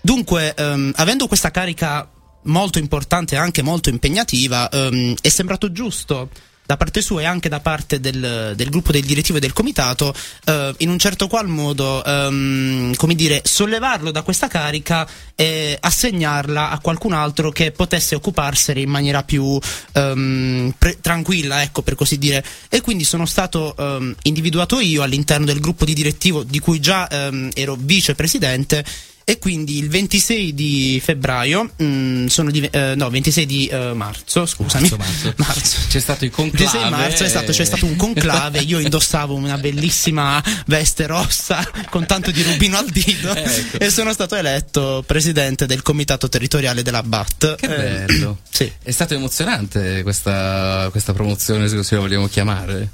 Dunque, 0.00 0.54
ehm, 0.54 0.92
avendo 0.96 1.26
questa 1.26 1.50
carica 1.50 2.08
molto 2.44 2.78
importante 2.78 3.34
e 3.34 3.38
anche 3.38 3.62
molto 3.62 3.88
impegnativa, 3.88 4.68
ehm, 4.68 5.14
è 5.20 5.28
sembrato 5.28 5.70
giusto 5.70 6.30
da 6.72 6.76
parte 6.78 7.02
sua 7.02 7.20
e 7.20 7.24
anche 7.26 7.50
da 7.50 7.60
parte 7.60 8.00
del, 8.00 8.54
del 8.56 8.70
gruppo 8.70 8.92
del 8.92 9.04
direttivo 9.04 9.36
e 9.36 9.40
del 9.40 9.52
comitato, 9.52 10.14
eh, 10.46 10.74
in 10.78 10.88
un 10.88 10.98
certo 10.98 11.28
qual 11.28 11.46
modo, 11.46 12.02
ehm, 12.02 12.94
come 12.94 13.14
dire, 13.14 13.42
sollevarlo 13.44 14.10
da 14.10 14.22
questa 14.22 14.48
carica 14.48 15.06
e 15.34 15.76
assegnarla 15.78 16.70
a 16.70 16.78
qualcun 16.78 17.12
altro 17.12 17.50
che 17.50 17.72
potesse 17.72 18.14
occuparsene 18.14 18.80
in 18.80 18.88
maniera 18.88 19.22
più 19.22 19.58
ehm, 19.92 20.74
pre- 20.78 20.98
tranquilla, 21.00 21.62
ecco, 21.62 21.82
per 21.82 21.94
così 21.94 22.16
dire. 22.16 22.42
E 22.70 22.80
quindi 22.80 23.04
sono 23.04 23.26
stato 23.26 23.76
ehm, 23.76 24.14
individuato 24.22 24.80
io 24.80 25.02
all'interno 25.02 25.44
del 25.44 25.60
gruppo 25.60 25.84
di 25.84 25.92
direttivo 25.92 26.42
di 26.42 26.58
cui 26.58 26.80
già 26.80 27.06
ehm, 27.08 27.50
ero 27.52 27.76
vicepresidente. 27.78 28.84
E 29.24 29.38
quindi 29.38 29.78
il 29.78 29.88
26 29.88 30.52
di 30.54 31.00
febbraio, 31.02 31.70
mm, 31.82 32.26
sono 32.26 32.50
div- 32.50 32.74
eh, 32.74 32.94
no, 32.96 33.08
26 33.08 33.46
di 33.46 33.66
eh, 33.68 33.92
marzo, 33.94 34.46
scusami. 34.46 34.88
Marzo, 34.98 35.32
marzo. 35.36 35.76
C'è 35.88 36.00
stato 36.00 36.24
il 36.24 36.32
26 36.34 36.66
conclave. 36.66 36.90
marzo 36.90 37.24
esatto, 37.24 37.52
c'è 37.52 37.64
stato 37.64 37.86
un 37.86 37.96
conclave. 37.96 38.58
Io 38.60 38.78
indossavo 38.78 39.34
una 39.34 39.58
bellissima 39.58 40.42
veste 40.66 41.06
rossa 41.06 41.68
con 41.90 42.06
tanto 42.06 42.30
di 42.30 42.42
rubino 42.42 42.78
al 42.78 42.88
dito 42.88 43.32
Ecco. 43.34 43.78
e 43.78 43.90
sono 43.90 44.12
stato 44.12 44.34
eletto 44.36 45.02
presidente 45.06 45.66
del 45.66 45.82
comitato 45.82 46.28
territoriale 46.28 46.82
della 46.82 47.02
BAT. 47.02 47.56
Che 47.56 47.66
Eh, 47.66 48.04
bello. 48.06 48.38
sì. 48.50 48.70
È 48.82 48.90
stato 48.90 49.14
emozionante 49.14 50.02
questa, 50.02 50.88
questa 50.90 51.12
promozione, 51.12 51.68
se 51.68 51.76
così 51.76 51.94
la 51.94 52.00
vogliamo 52.00 52.26
chiamare. 52.28 52.90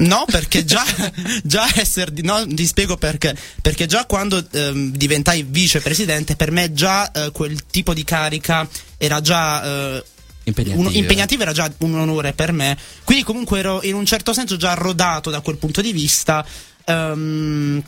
No, 0.00 0.24
perché 0.26 0.64
già, 0.64 0.82
già 1.44 1.66
essere 1.76 2.12
no, 2.22 2.46
ti 2.46 2.66
spiego 2.66 2.96
perché. 2.96 3.36
Perché 3.60 3.86
già 3.86 4.06
quando 4.06 4.42
ehm, 4.52 4.92
diventai 4.92 5.42
vicepresidente, 5.48 6.36
per 6.36 6.50
me 6.50 6.72
già 6.72 7.10
eh, 7.12 7.30
quel 7.32 7.66
tipo 7.66 7.92
di 7.94 8.04
carica 8.04 8.66
era 8.96 9.20
già. 9.20 9.62
eh, 9.96 10.04
Impegnativa. 10.44 10.88
un- 10.88 10.94
impegnativa 10.94 11.42
era 11.42 11.52
già 11.52 11.70
un 11.78 11.94
onore 11.98 12.32
per 12.32 12.52
me. 12.52 12.76
Quindi, 13.04 13.24
comunque, 13.24 13.58
ero 13.58 13.82
in 13.82 13.94
un 13.94 14.06
certo 14.06 14.32
senso 14.32 14.56
già 14.56 14.72
rodato 14.74 15.30
da 15.30 15.40
quel 15.40 15.56
punto 15.58 15.80
di 15.80 15.92
vista. 15.92 16.44
ehm, 16.84 17.82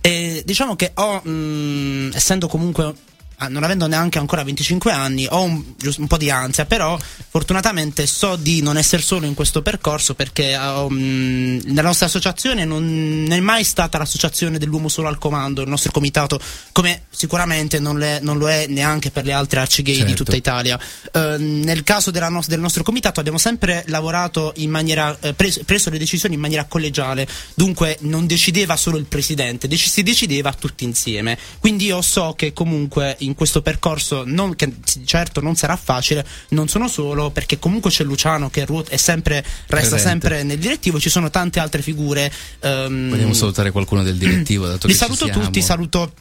e 0.00 0.42
diciamo 0.44 0.76
che 0.76 0.90
ho, 0.94 1.22
mm, 1.26 2.10
essendo 2.12 2.48
comunque. 2.48 2.92
Ah, 3.36 3.48
Non 3.48 3.62
avendo 3.64 3.86
neanche 3.86 4.18
ancora 4.18 4.42
25 4.44 4.92
anni, 4.92 5.26
ho 5.28 5.42
un, 5.42 5.62
un 5.98 6.06
po' 6.06 6.16
di 6.16 6.30
ansia, 6.30 6.64
però 6.66 6.98
fortunatamente 7.28 8.06
so 8.06 8.36
di 8.36 8.62
non 8.62 8.76
essere 8.76 9.02
solo 9.02 9.26
in 9.26 9.34
questo 9.34 9.62
percorso 9.62 10.14
perché 10.14 10.56
mm, 10.58 11.58
nella 11.64 11.82
nostra 11.82 12.06
associazione 12.06 12.64
non 12.64 13.26
è 13.30 13.40
mai 13.40 13.64
stata 13.64 13.98
l'associazione 13.98 14.58
dell'uomo 14.58 14.88
solo 14.88 15.08
al 15.08 15.18
comando, 15.18 15.62
il 15.62 15.68
nostro 15.68 15.92
comitato, 15.92 16.40
come 16.72 17.02
sicuramente 17.10 17.78
non, 17.78 17.98
le- 17.98 18.20
non 18.20 18.38
lo 18.38 18.48
è 18.48 18.66
neanche 18.68 19.10
per 19.10 19.24
le 19.24 19.32
altre 19.32 19.60
arcigay 19.60 19.94
di 19.96 20.00
Certo. 20.08 20.24
tutta 20.24 20.36
Italia. 20.36 20.78
Eh, 21.12 21.36
nel 21.38 21.82
caso 21.82 22.10
della 22.10 22.28
nos- 22.28 22.46
del 22.48 22.60
nostro 22.60 22.82
comitato 22.82 23.20
abbiamo 23.20 23.38
sempre 23.38 23.84
lavorato 23.88 24.52
in 24.56 24.70
maniera, 24.70 25.16
eh, 25.20 25.34
pres- 25.34 25.60
preso 25.64 25.90
le 25.90 25.98
decisioni 25.98 26.34
in 26.34 26.40
maniera 26.40 26.64
collegiale, 26.64 27.26
dunque 27.54 27.96
non 28.02 28.26
decideva 28.26 28.76
solo 28.76 28.96
il 28.96 29.04
presidente, 29.06 29.68
dec- 29.68 29.86
si 29.88 30.02
decideva 30.02 30.52
tutti 30.52 30.84
insieme. 30.84 31.38
Quindi 31.58 31.86
io 31.86 32.00
so 32.02 32.34
che 32.36 32.52
comunque 32.52 33.16
in 33.26 33.34
questo 33.34 33.60
percorso, 33.62 34.22
non, 34.24 34.56
che 34.56 34.72
certo 35.04 35.40
non 35.40 35.54
sarà 35.56 35.76
facile, 35.76 36.26
non 36.50 36.68
sono 36.68 36.88
solo, 36.88 37.30
perché 37.30 37.58
comunque 37.58 37.90
c'è 37.90 38.04
Luciano 38.04 38.48
che 38.48 38.64
sempre, 38.96 39.36
resta 39.42 39.66
Presente. 39.66 39.98
sempre 39.98 40.42
nel 40.42 40.58
direttivo, 40.58 40.98
ci 40.98 41.10
sono 41.10 41.30
tante 41.30 41.60
altre 41.60 41.82
figure. 41.82 42.32
ehm, 42.60 43.10
Vogliamo 43.10 43.34
salutare 43.34 43.70
qualcuno 43.70 44.02
del 44.02 44.16
direttivo, 44.16 44.66
dato 44.66 44.88
ci 44.88 44.94
saluto 44.94 45.28
tutti, 45.28 45.60
saluto, 45.60 46.12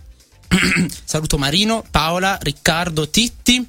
saluto 1.03 1.37
Marino, 1.37 1.83
Paola, 1.89 2.37
Riccardo, 2.41 3.09
Titti, 3.09 3.65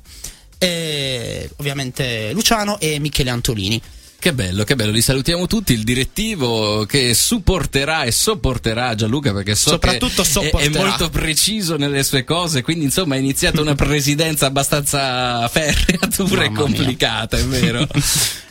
e 0.58 1.50
ovviamente 1.56 2.32
Luciano 2.32 2.78
e 2.80 2.98
Michele 2.98 3.30
Antolini. 3.30 3.80
Che 4.18 4.32
bello, 4.32 4.64
che 4.64 4.74
bello, 4.74 4.90
li 4.90 5.02
salutiamo 5.02 5.46
tutti, 5.46 5.72
il 5.72 5.84
direttivo 5.84 6.84
che 6.86 7.14
supporterà 7.14 8.02
e 8.04 8.10
sopporterà 8.10 8.94
Gianluca 8.94 9.32
perché 9.32 9.54
so 9.54 9.70
Soprattutto 9.70 10.22
che 10.22 10.50
è- 10.50 10.56
è, 10.56 10.68
molto 10.70 11.10
preciso 11.10 11.76
nelle 11.76 12.02
sue 12.02 12.24
cose, 12.24 12.62
quindi 12.62 12.86
insomma 12.86 13.14
è 13.14 13.18
iniziata 13.18 13.60
una 13.60 13.74
presidenza 13.74 14.46
abbastanza 14.46 15.46
ferrea, 15.48 15.98
dura 16.16 16.44
e 16.44 16.48
Mamma 16.50 16.66
mia. 16.68 16.76
complicata, 16.76 17.36
è 17.36 17.44
vero? 17.44 17.86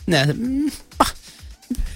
Eh, 0.08 0.34
mm, 0.34 0.68
ma 0.98 1.12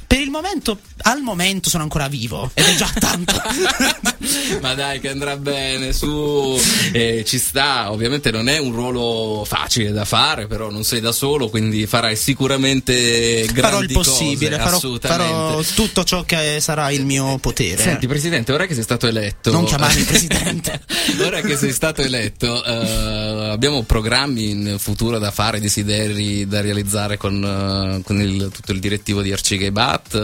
per 0.07 0.19
il 0.19 0.31
momento, 0.31 0.79
al 1.03 1.21
momento 1.21 1.69
sono 1.69 1.83
ancora 1.83 2.07
vivo 2.07 2.49
ed 2.53 2.65
è 2.65 2.75
già 2.75 2.89
tanto. 2.99 3.41
Ma 4.61 4.73
dai 4.73 4.99
che 4.99 5.09
andrà 5.09 5.37
bene, 5.37 5.93
su, 5.93 6.59
eh, 6.91 7.23
ci 7.25 7.37
sta, 7.39 7.91
ovviamente 7.91 8.31
non 8.31 8.47
è 8.49 8.57
un 8.57 8.71
ruolo 8.71 9.43
facile 9.45 9.91
da 9.91 10.05
fare, 10.05 10.47
però 10.47 10.69
non 10.69 10.83
sei 10.83 10.99
da 10.99 11.11
solo, 11.11 11.49
quindi 11.49 11.85
farai 11.87 12.15
sicuramente 12.15 13.45
grandi 13.51 13.61
farò 13.61 13.81
il 13.81 13.91
possibile, 13.91 14.57
cose, 14.59 14.97
farò, 14.99 15.17
farò 15.17 15.61
tutto 15.75 16.03
ciò 16.03 16.23
che 16.23 16.57
sarà 16.59 16.89
il 16.91 17.05
mio 17.05 17.37
potere. 17.37 17.81
Senti 17.81 18.07
Presidente, 18.07 18.51
ora 18.51 18.65
che 18.65 18.73
sei 18.73 18.83
stato 18.83 19.07
eletto... 19.07 19.51
Non 19.51 19.65
chiamarmi 19.65 20.03
Presidente. 20.03 20.81
ora 21.25 21.41
che 21.41 21.55
sei 21.57 21.71
stato 21.71 22.01
eletto, 22.01 22.63
eh, 22.63 23.49
abbiamo 23.51 23.83
programmi 23.83 24.49
in 24.49 24.75
futuro 24.79 25.17
da 25.19 25.31
fare, 25.31 25.59
desideri 25.59 26.47
da 26.47 26.61
realizzare 26.61 27.17
con, 27.17 27.43
eh, 27.99 28.03
con 28.03 28.21
il- 28.21 28.49
tutto 28.53 28.71
il 28.71 28.79
direttivo 28.79 29.21
di 29.21 29.31
Arcigay 29.31 29.71
Bat? 29.71 30.15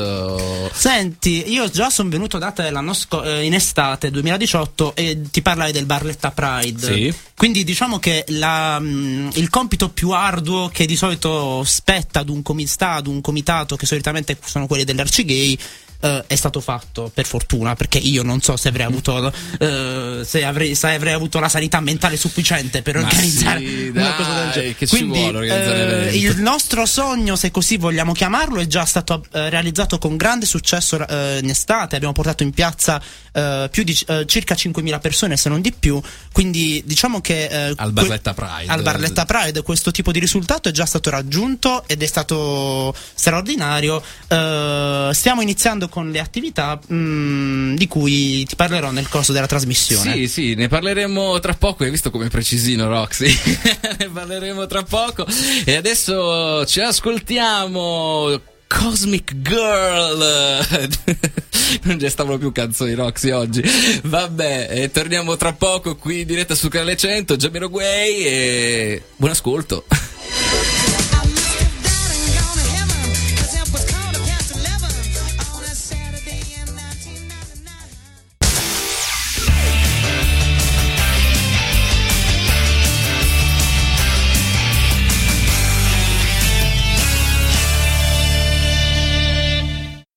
Senti, 0.73 1.51
io 1.51 1.69
già 1.69 1.89
sono 1.89 2.09
venuto 2.09 2.37
da 2.37 2.51
te 2.51 2.67
eh, 2.67 3.43
in 3.43 3.53
estate 3.53 4.11
2018 4.11 4.95
e 4.95 5.21
ti 5.31 5.41
parlai 5.41 5.71
del 5.71 5.85
Barletta 5.85 6.31
Pride. 6.31 6.93
Sì. 6.93 7.13
Quindi 7.35 7.63
diciamo 7.63 7.99
che 7.99 8.23
la, 8.29 8.79
mm, 8.79 9.29
il 9.33 9.49
compito 9.49 9.89
più 9.89 10.11
arduo 10.11 10.69
che 10.69 10.85
di 10.85 10.95
solito 10.95 11.63
spetta 11.63 12.21
ad 12.21 12.29
un, 12.29 12.41
comi- 12.41 12.65
sta 12.65 12.93
ad 12.93 13.07
un 13.07 13.21
comitato, 13.21 13.75
che 13.75 13.85
solitamente 13.85 14.37
sono 14.43 14.67
quelli 14.67 14.83
dell'Arcigay, 14.83 15.57
eh, 15.99 16.23
è 16.27 16.35
stato 16.35 16.59
fatto 16.59 17.11
per 17.13 17.25
fortuna 17.25 17.75
perché 17.75 17.97
io 17.97 18.23
non 18.23 18.41
so 18.41 18.57
se 18.57 18.69
avrei 18.69 18.85
avuto 18.85 19.33
eh, 19.59 20.21
se, 20.23 20.43
avrei, 20.43 20.75
se 20.75 20.93
avrei 20.93 21.13
avuto 21.13 21.39
la 21.39 21.49
sanità 21.49 21.79
mentale 21.79 22.17
sufficiente 22.17 22.81
per 22.81 22.95
Ma 22.95 23.01
organizzare 23.01 23.59
sì, 23.59 23.87
una 23.93 24.01
dai, 24.01 24.15
cosa 24.15 24.33
del 24.33 24.51
genere. 24.51 24.75
che 24.75 24.87
ci 24.87 24.97
quindi 24.97 25.19
vuole 25.19 25.37
organizzare 25.39 26.09
eh, 26.09 26.17
il 26.17 26.41
nostro 26.41 26.85
sogno 26.85 27.35
se 27.35 27.51
così 27.51 27.77
vogliamo 27.77 28.13
chiamarlo 28.13 28.59
è 28.59 28.67
già 28.67 28.85
stato 28.85 29.23
eh, 29.31 29.49
realizzato 29.49 29.97
con 29.97 30.15
grande 30.17 30.45
successo 30.45 31.05
eh, 31.07 31.39
in 31.41 31.49
estate. 31.49 31.95
Abbiamo 31.95 32.13
portato 32.13 32.43
in 32.43 32.51
piazza 32.51 33.01
eh, 33.35 33.67
più 33.69 33.83
di 33.83 33.97
eh, 34.07 34.25
circa 34.25 34.55
5.000 34.55 34.99
persone 34.99 35.37
se 35.37 35.49
non 35.49 35.61
di 35.61 35.73
più 35.77 36.01
quindi 36.31 36.81
diciamo 36.85 37.21
che 37.21 37.45
eh, 37.45 37.73
Al 37.75 37.91
Barletta 37.91 38.33
Pride. 38.33 38.71
al 38.71 38.81
Barletta 38.81 39.25
Pride 39.25 39.61
questo 39.61 39.91
tipo 39.91 40.11
di 40.11 40.19
risultato 40.19 40.69
è 40.69 40.71
già 40.71 40.85
stato 40.85 41.09
raggiunto 41.09 41.83
ed 41.87 42.01
è 42.01 42.05
stato 42.05 42.93
straordinario. 43.13 44.01
Eh, 44.27 45.09
stiamo 45.13 45.41
iniziando 45.41 45.89
con 45.89 46.11
le 46.11 46.19
attività 46.19 46.79
mm, 46.91 47.75
di 47.75 47.87
cui 47.87 48.45
ti 48.45 48.55
parlerò 48.55 48.91
nel 48.91 49.09
corso 49.09 49.31
della 49.31 49.47
trasmissione. 49.47 50.13
Sì, 50.13 50.27
sì, 50.27 50.53
ne 50.55 50.67
parleremo 50.67 51.39
tra 51.39 51.53
poco. 51.53 51.83
Hai 51.83 51.91
visto 51.91 52.11
come 52.11 52.27
è 52.27 52.29
precisino 52.29 52.87
Roxy? 52.87 53.27
ne 53.97 54.09
parleremo 54.09 54.65
tra 54.67 54.83
poco. 54.83 55.25
E 55.65 55.75
adesso 55.75 56.65
ci 56.65 56.79
ascoltiamo. 56.79 58.53
Cosmic 58.67 59.41
Girl. 59.41 60.23
Non 61.83 61.97
gestavano 61.97 62.37
più 62.37 62.51
canzoni 62.51 62.93
Roxy 62.93 63.31
oggi. 63.31 63.63
Vabbè 64.03 64.67
e 64.69 64.91
torniamo 64.91 65.35
tra 65.35 65.53
poco 65.53 65.95
qui 65.95 66.21
in 66.21 66.27
diretta 66.27 66.55
su 66.55 66.69
canale 66.69 66.95
100 66.95 67.35
Jamiro 67.35 67.69
Guay 67.69 68.23
e 68.23 69.03
buon 69.15 69.31
ascolto 69.31 69.85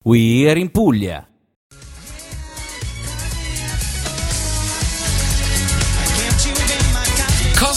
We 0.09 0.48
Are 0.48 0.56
in 0.56 0.70
Puglia. 0.70 1.28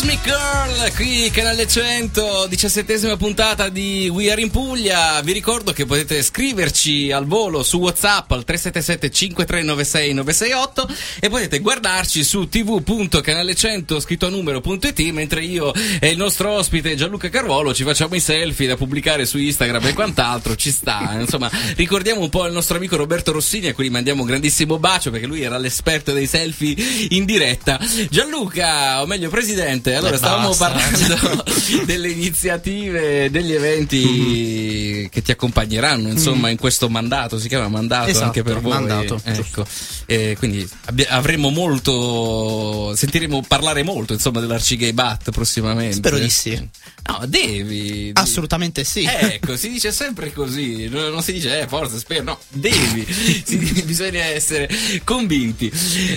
Cosmic 0.01 0.23
Girl, 0.23 0.95
qui 0.95 1.29
canale 1.29 1.67
100, 1.67 2.47
diciassettesima 2.49 3.17
puntata 3.17 3.69
di 3.69 4.09
We 4.11 4.31
Are 4.31 4.41
in 4.41 4.49
Puglia. 4.49 5.21
Vi 5.21 5.31
ricordo 5.31 5.73
che 5.73 5.85
potete 5.85 6.23
scriverci 6.23 7.11
al 7.11 7.27
volo 7.27 7.61
su 7.61 7.77
WhatsApp 7.77 8.31
al 8.31 8.43
377 8.43 9.11
5396 9.11 10.13
968 10.13 10.95
e 11.19 11.29
potete 11.29 11.59
guardarci 11.59 12.23
su 12.23 12.47
tv.canale100 12.51 13.99
scritto 13.99 14.25
a 14.25 14.29
numero.it 14.29 14.99
mentre 15.11 15.43
io 15.43 15.71
e 15.99 16.09
il 16.09 16.17
nostro 16.17 16.49
ospite 16.49 16.95
Gianluca 16.95 17.29
Carvolo 17.29 17.71
ci 17.71 17.83
facciamo 17.83 18.15
i 18.15 18.19
selfie 18.19 18.67
da 18.67 18.77
pubblicare 18.77 19.27
su 19.27 19.37
Instagram 19.37 19.85
e 19.85 19.93
quant'altro, 19.93 20.55
ci 20.55 20.71
sta. 20.71 21.15
Insomma, 21.19 21.51
ricordiamo 21.75 22.21
un 22.21 22.29
po' 22.29 22.47
il 22.47 22.53
nostro 22.53 22.77
amico 22.77 22.95
Roberto 22.95 23.33
Rossini 23.33 23.67
a 23.67 23.75
cui 23.75 23.91
mandiamo 23.91 24.21
un 24.21 24.27
grandissimo 24.27 24.79
bacio 24.79 25.11
perché 25.11 25.27
lui 25.27 25.43
era 25.43 25.59
l'esperto 25.59 26.11
dei 26.11 26.25
selfie 26.25 26.75
in 27.09 27.23
diretta. 27.25 27.79
Gianluca, 28.09 29.03
o 29.03 29.05
meglio 29.05 29.29
Presidente, 29.29 29.90
allora 29.95 30.15
Eh, 30.15 30.17
stavamo 30.17 30.53
parlando 30.55 31.43
delle 31.85 32.09
iniziative, 32.09 33.29
degli 33.29 33.53
eventi 33.53 35.07
che 35.11 35.21
ti 35.21 35.31
accompagneranno, 35.31 36.09
insomma, 36.09 36.49
in 36.49 36.57
questo 36.57 36.89
mandato, 36.89 37.39
si 37.39 37.47
chiama 37.47 37.67
mandato 37.67 38.09
Esatto, 38.09 38.25
anche 38.25 38.43
per 38.43 38.59
voi. 38.61 38.71
mandato, 38.73 39.19
ecco. 39.23 39.65
E 40.05 40.35
quindi 40.37 40.67
abbi- 40.85 41.05
avremo 41.07 41.49
molto, 41.49 42.93
sentiremo 42.95 43.43
parlare 43.47 43.83
molto, 43.83 44.13
insomma, 44.13 44.39
dell'Arcigay 44.39 44.91
Bat 44.93 45.31
prossimamente. 45.31 45.95
Spero 45.97 46.17
di 46.17 46.29
sì. 46.29 46.69
No, 47.07 47.25
devi. 47.27 48.11
Assolutamente 48.13 48.83
sì. 48.83 49.03
Ecco, 49.05 49.55
si 49.57 49.69
dice 49.69 49.91
sempre 49.91 50.31
così, 50.33 50.87
non 50.89 51.09
non 51.11 51.23
si 51.23 51.33
dice 51.33 51.59
eh, 51.61 51.67
forza, 51.67 51.97
spero, 51.97 52.23
no, 52.23 52.39
devi, 52.49 53.05
Si- 53.45 53.83
bisogna 53.85 54.23
essere 54.23 54.69
convinti. 55.03 55.71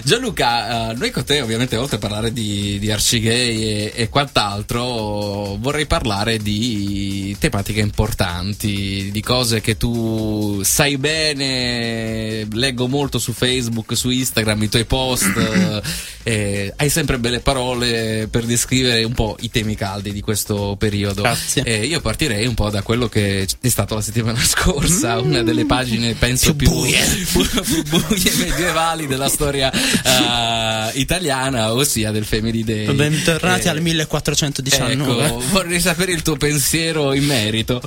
Gianluca, 0.04 0.90
eh, 0.90 0.94
noi 0.94 1.10
con 1.10 1.24
te 1.24 1.40
ovviamente 1.40 1.76
oltre 1.76 1.96
a 1.96 1.98
parlare 1.98 2.32
di, 2.32 2.78
di 2.78 2.90
Arcigay 2.90 3.63
e, 3.64 3.92
e 3.94 4.08
quant'altro, 4.08 5.56
vorrei 5.58 5.86
parlare 5.86 6.38
di 6.38 7.34
tematiche 7.38 7.80
importanti, 7.80 9.08
di 9.10 9.22
cose 9.22 9.60
che 9.60 9.76
tu 9.76 10.60
sai 10.62 10.98
bene, 10.98 12.46
leggo 12.52 12.86
molto 12.86 13.18
su 13.18 13.32
Facebook, 13.32 13.96
su 13.96 14.10
Instagram, 14.10 14.62
i 14.62 14.68
tuoi 14.68 14.84
post, 14.84 15.32
eh, 16.22 16.72
hai 16.76 16.90
sempre 16.90 17.18
belle 17.18 17.40
parole 17.40 18.28
per 18.30 18.44
descrivere 18.44 19.04
un 19.04 19.12
po' 19.12 19.36
i 19.40 19.50
temi 19.50 19.74
caldi 19.74 20.12
di 20.12 20.20
questo 20.20 20.76
periodo. 20.78 21.22
Grazie. 21.22 21.62
Eh, 21.62 21.86
io 21.86 22.00
partirei 22.00 22.46
un 22.46 22.54
po' 22.54 22.70
da 22.70 22.82
quello 22.82 23.08
che 23.08 23.48
è 23.60 23.68
stato 23.68 23.94
la 23.94 24.02
settimana 24.02 24.40
scorsa, 24.44 25.18
una 25.20 25.42
delle 25.42 25.64
pagine 25.64 26.14
penso 26.14 26.54
più, 26.54 26.68
Più 26.68 26.80
buie. 26.80 27.00
più, 27.32 27.62
più 27.62 27.82
buie 27.84 28.32
medievali 28.36 29.06
della 29.06 29.28
storia 29.28 29.70
eh, 29.72 30.98
italiana, 30.98 31.72
ossia 31.72 32.10
del 32.10 32.24
Family 32.24 32.62
Day. 32.64 32.92
Bentornati 32.92 33.53
Eh, 33.62 33.68
al 33.68 33.80
1419. 33.80 35.24
Ecco, 35.26 35.42
vorrei 35.50 35.80
sapere 35.80 36.12
il 36.12 36.22
tuo 36.22 36.36
pensiero 36.36 37.12
in 37.12 37.24
merito. 37.24 37.80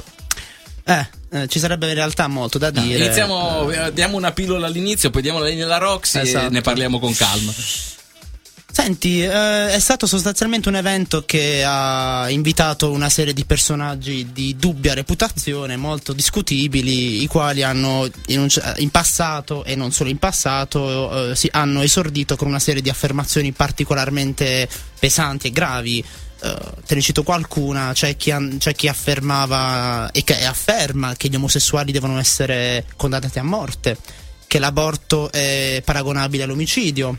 Eh, 0.84 1.08
eh, 1.32 1.48
ci 1.48 1.60
sarebbe 1.60 1.88
in 1.90 1.94
realtà 1.96 2.28
molto 2.28 2.58
da 2.58 2.70
dire. 2.70 3.04
Iniziamo, 3.06 3.70
eh, 3.70 3.92
diamo 3.94 4.16
una 4.16 4.32
pillola 4.32 4.68
all'inizio, 4.68 5.10
poi 5.10 5.22
diamo 5.22 5.40
la 5.40 5.48
linea 5.48 5.66
alla 5.66 5.78
Roxy 5.78 6.20
e 6.20 6.22
Esatto. 6.22 6.50
ne 6.50 6.62
parliamo 6.62 7.00
con 7.00 7.14
calma. 7.14 7.52
Senti, 8.80 9.24
eh, 9.24 9.74
è 9.74 9.80
stato 9.80 10.06
sostanzialmente 10.06 10.70
un 10.70 10.76
evento 10.76 11.26
che 11.26 11.64
ha 11.66 12.30
invitato 12.30 12.92
una 12.92 13.10
serie 13.10 13.34
di 13.34 13.44
personaggi 13.44 14.32
di 14.32 14.56
dubbia 14.56 14.94
reputazione, 14.94 15.78
molto 15.78 16.14
discutibili, 16.14 17.24
i 17.24 17.26
quali 17.26 17.64
hanno 17.64 18.08
in, 18.28 18.40
un 18.40 18.48
cer- 18.48 18.80
in 18.80 18.92
passato 18.92 19.64
e 19.64 19.74
non 19.76 19.92
solo 19.92 20.12
in 20.12 20.20
passato 20.20 21.32
eh, 21.32 21.36
si- 21.36 21.50
hanno 21.52 21.82
esordito 21.82 22.36
con 22.36 22.48
una 22.48 22.60
serie 22.60 22.84
di 22.84 22.90
affermazioni 22.90 23.52
particolarmente 23.52 24.70
pesanti 25.00 25.48
e 25.48 25.52
gravi. 25.52 25.98
Eh, 26.44 26.58
te 26.86 26.94
ne 26.94 27.02
cito 27.02 27.24
qualcuna, 27.24 27.94
c'è 27.94 28.16
chi, 28.16 28.30
an- 28.30 28.58
c'è 28.60 28.76
chi 28.76 28.88
affermava 28.88 30.12
e 30.12 30.24
che 30.24 30.46
afferma 30.46 31.16
che 31.16 31.30
gli 31.30 31.36
omosessuali 31.36 31.92
devono 31.92 32.20
essere 32.20 32.86
condannati 32.96 33.40
a 33.40 33.44
morte, 33.44 33.98
che 34.46 34.60
l'aborto 34.60 35.32
è 35.32 35.82
paragonabile 35.84 36.44
all'omicidio, 36.44 37.18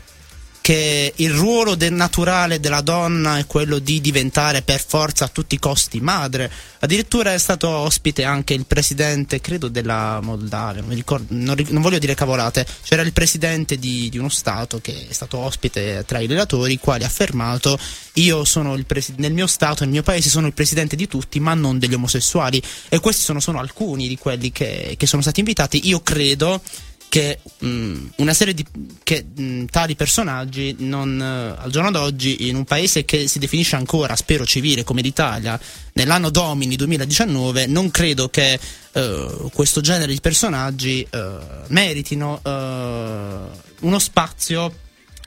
che 0.69 1.13
il 1.15 1.31
ruolo 1.31 1.73
del 1.73 1.93
naturale 1.93 2.59
della 2.59 2.81
donna 2.81 3.39
è 3.39 3.47
quello 3.47 3.79
di 3.79 3.99
diventare 4.01 4.61
per 4.61 4.85
forza 4.85 5.25
a 5.25 5.27
tutti 5.27 5.55
i 5.55 5.59
costi 5.59 5.99
madre. 5.99 6.51
Addirittura 6.81 7.33
è 7.33 7.39
stato 7.39 7.67
ospite 7.67 8.23
anche 8.23 8.53
il 8.53 8.67
presidente, 8.67 9.41
credo 9.41 9.67
della 9.67 10.19
Moldavia, 10.21 10.83
non, 10.83 10.93
ricordo, 10.93 11.25
non, 11.29 11.55
non 11.69 11.81
voglio 11.81 11.97
dire 11.97 12.13
cavolate. 12.13 12.67
C'era 12.83 13.01
il 13.01 13.13
presidente 13.13 13.79
di, 13.79 14.09
di 14.09 14.19
uno 14.19 14.29
stato 14.29 14.79
che 14.79 15.07
è 15.09 15.11
stato 15.11 15.39
ospite 15.39 16.03
tra 16.05 16.19
i 16.19 16.27
relatori, 16.27 16.73
il 16.73 16.79
quale 16.79 17.03
ha 17.03 17.07
affermato: 17.07 17.75
Io 18.13 18.45
sono 18.45 18.75
il 18.75 18.85
presi- 18.85 19.15
nel 19.17 19.33
mio 19.33 19.47
stato, 19.47 19.83
nel 19.83 19.91
mio 19.91 20.03
paese, 20.03 20.29
sono 20.29 20.45
il 20.45 20.53
presidente 20.53 20.95
di 20.95 21.07
tutti, 21.07 21.39
ma 21.39 21.55
non 21.55 21.79
degli 21.79 21.95
omosessuali. 21.95 22.61
E 22.89 22.99
questi 22.99 23.23
sono 23.23 23.39
solo 23.39 23.57
alcuni 23.57 24.07
di 24.07 24.19
quelli 24.19 24.51
che, 24.51 24.93
che 24.99 25.07
sono 25.07 25.23
stati 25.23 25.39
invitati. 25.39 25.87
Io 25.87 26.01
credo 26.01 26.61
che 27.09 27.39
mh, 27.57 27.95
una 28.17 28.33
serie 28.33 28.53
di 28.53 28.63
che, 29.03 29.25
mh, 29.35 29.65
tali 29.65 29.95
personaggi 29.95 30.75
non, 30.79 31.19
eh, 31.19 31.61
al 31.61 31.71
giorno 31.71 31.91
d'oggi 31.91 32.47
in 32.47 32.55
un 32.55 32.63
paese 32.63 33.03
che 33.03 33.27
si 33.27 33.39
definisce 33.39 33.75
ancora, 33.75 34.15
spero 34.15 34.45
civile 34.45 34.83
come 34.83 35.01
l'Italia, 35.01 35.59
nell'anno 35.93 36.29
domini 36.29 36.75
2019, 36.75 37.65
non 37.65 37.89
credo 37.91 38.29
che 38.29 38.59
eh, 38.91 39.49
questo 39.51 39.81
genere 39.81 40.13
di 40.13 40.21
personaggi 40.21 41.05
eh, 41.09 41.37
meritino 41.67 42.39
eh, 42.43 43.37
uno 43.81 43.99
spazio 43.99 44.73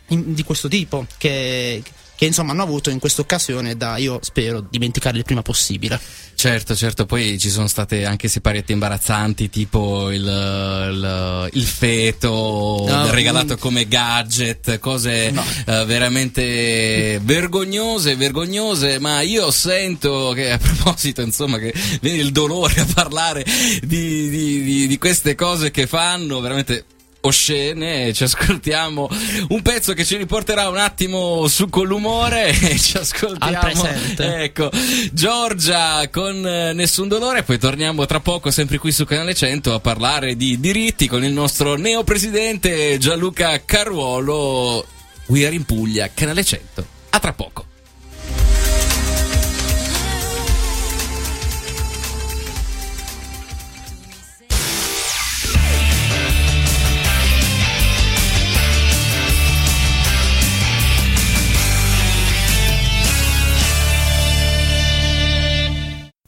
in- 0.09 0.35
di 0.35 0.43
questo 0.45 0.69
tipo 0.69 1.05
che, 1.19 1.83
che 2.15 2.25
insomma 2.27 2.53
hanno 2.53 2.63
avuto 2.63 2.91
in 2.91 2.99
questa 2.99 3.21
occasione 3.23 3.77
da 3.77 3.97
io 3.97 4.19
spero 4.23 4.65
dimenticare 4.69 5.17
il 5.19 5.25
prima 5.25 5.43
possibile. 5.43 6.01
Certo, 6.35 6.75
certo, 6.75 7.07
poi 7.07 7.39
ci 7.39 7.51
sono 7.51 7.69
state 7.69 8.05
anche 8.05 8.27
separette 8.27 8.73
imbarazzanti, 8.73 9.49
tipo 9.49 10.11
il, 10.11 10.23
il, 10.23 11.49
il 11.53 11.65
feto 11.65 12.85
No, 12.89 13.11
regalato 13.11 13.57
come 13.59 13.87
gadget, 13.87 14.79
cose 14.79 15.31
No. 15.31 15.45
eh, 15.67 15.85
veramente 15.85 17.21
vergognose, 17.23 18.17
vergognose, 18.17 18.99
ma 18.99 19.21
io 19.21 19.51
sento 19.51 20.33
che 20.35 20.51
a 20.51 20.59
proposito, 20.59 21.21
insomma, 21.23 21.59
che 21.59 21.73
viene 22.01 22.19
il 22.19 22.33
dolore 22.33 22.81
a 22.81 22.87
parlare 22.93 23.45
di, 23.83 24.29
di- 24.29 24.63
di- 24.63 24.87
di 24.87 24.99
queste 24.99 25.35
cose 25.35 25.71
che 25.71 25.87
fanno, 25.87 26.41
veramente 26.41 26.85
oscene 27.23 28.13
ci 28.13 28.25
ascoltiamo 28.25 29.09
un 29.49 29.63
pezzo 29.63 29.93
che 29.95 30.05
ci 30.05 30.17
riporterà 30.17 30.69
un 30.69 30.77
attimo 30.77 31.47
su 31.47 31.69
con 31.69 31.87
l'umore 31.87 32.49
e 32.61 32.79
ci 32.79 32.97
ascoltiamo 32.97 33.59
Al 33.59 33.61
presente. 33.61 34.43
ecco 34.43 34.71
Giorgia 35.13 36.09
con 36.11 36.47
eh, 36.47 36.73
Nessun 36.73 37.09
Dolore 37.09 37.43
poi 37.43 37.59
torniamo 37.59 38.07
tra 38.07 38.21
poco 38.21 38.51
sempre 38.51 38.79
qui 38.79 38.93
su 38.93 39.05
Canale 39.05 39.35
100 39.35 39.75
a 39.75 39.81
parlare 39.81 40.37
di 40.37 40.59
diritti 40.59 41.07
con 41.07 41.25
il 41.25 41.33
nostro 41.33 41.77
neopresidente 41.77 42.99
Gianluca 42.99 43.63
Carruolo 43.65 44.85
We 45.27 45.47
are 45.47 45.55
in 45.55 45.65
Puglia 45.65 46.11
Canale 46.13 46.45
100 46.45 46.87
a 47.11 47.19
tra 47.19 47.33
poco 47.33 47.67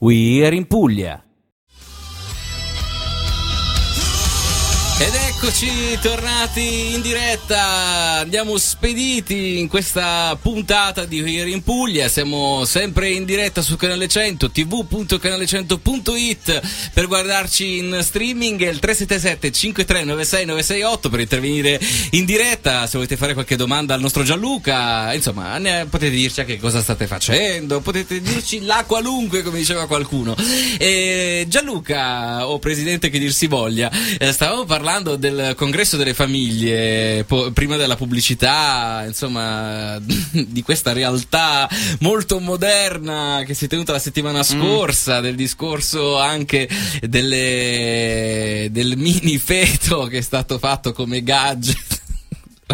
We 0.05 0.44
are 0.44 0.52
in 0.52 0.66
Puglia. 0.66 1.24
Eccoci 5.47 5.99
tornati 6.01 6.95
in 6.95 7.03
diretta, 7.03 8.20
andiamo 8.20 8.57
spediti 8.57 9.59
in 9.59 9.68
questa 9.68 10.38
puntata 10.40 11.05
di 11.05 11.18
Here 11.18 11.51
in 11.51 11.62
Puglia, 11.62 12.09
siamo 12.09 12.64
sempre 12.64 13.11
in 13.11 13.26
diretta 13.26 13.61
su 13.61 13.76
Canale 13.76 14.09
100, 14.09 14.51
tv.canale100.it 14.51 16.62
per 16.95 17.09
guardarci 17.09 17.76
in 17.76 17.99
streaming. 18.01 18.59
E 18.62 18.70
il 18.70 18.78
377 18.78 19.53
5396 19.53 20.47
968 20.47 21.11
per 21.11 21.20
intervenire 21.20 21.78
in 22.12 22.24
diretta, 22.24 22.86
se 22.86 22.97
volete 22.97 23.18
fare 23.18 23.34
qualche 23.34 23.57
domanda 23.57 23.92
al 23.92 24.01
nostro 24.01 24.22
Gianluca, 24.22 25.12
insomma 25.12 25.61
potete 25.90 26.14
dirci 26.14 26.40
anche 26.40 26.59
cosa 26.59 26.80
state 26.80 27.07
facendo, 27.07 27.82
potete 27.82 28.22
dirci 28.22 28.64
la 28.64 28.82
qualunque 28.86 29.42
come 29.42 29.59
diceva 29.59 29.86
qualcuno. 29.86 30.34
E 30.78 31.45
Gianluca, 31.49 32.49
o 32.49 32.59
presidente 32.59 33.11
che 33.11 33.18
dir 33.18 33.34
si 33.34 33.47
voglia, 33.47 33.90
eh, 34.18 34.32
stavamo 34.32 34.64
parlando 34.64 35.16
del 35.16 35.32
congresso 35.57 35.97
delle 35.97 36.14
famiglie, 36.14 37.24
po- 37.24 37.51
prima 37.53 37.76
della 37.76 37.97
pubblicità, 37.97 39.05
insomma, 39.07 39.99
di 40.32 40.62
questa 40.62 40.93
realtà 40.93 41.68
molto 42.01 42.41
moderna 42.41 43.43
che 43.47 43.55
si 43.55 43.66
è 43.66 43.68
tenuta 43.68 43.93
la 43.93 43.99
settimana 43.99 44.43
scorsa, 44.43 45.20
del 45.20 45.35
discorso 45.35 46.18
anche 46.18 46.68
delle, 47.01 48.68
del 48.70 48.97
mini 48.97 49.39
feto 49.39 50.07
che 50.07 50.18
è 50.18 50.22
stato 50.22 50.59
fatto 50.59 50.93
come 50.93 51.22
gadget. 51.22 51.93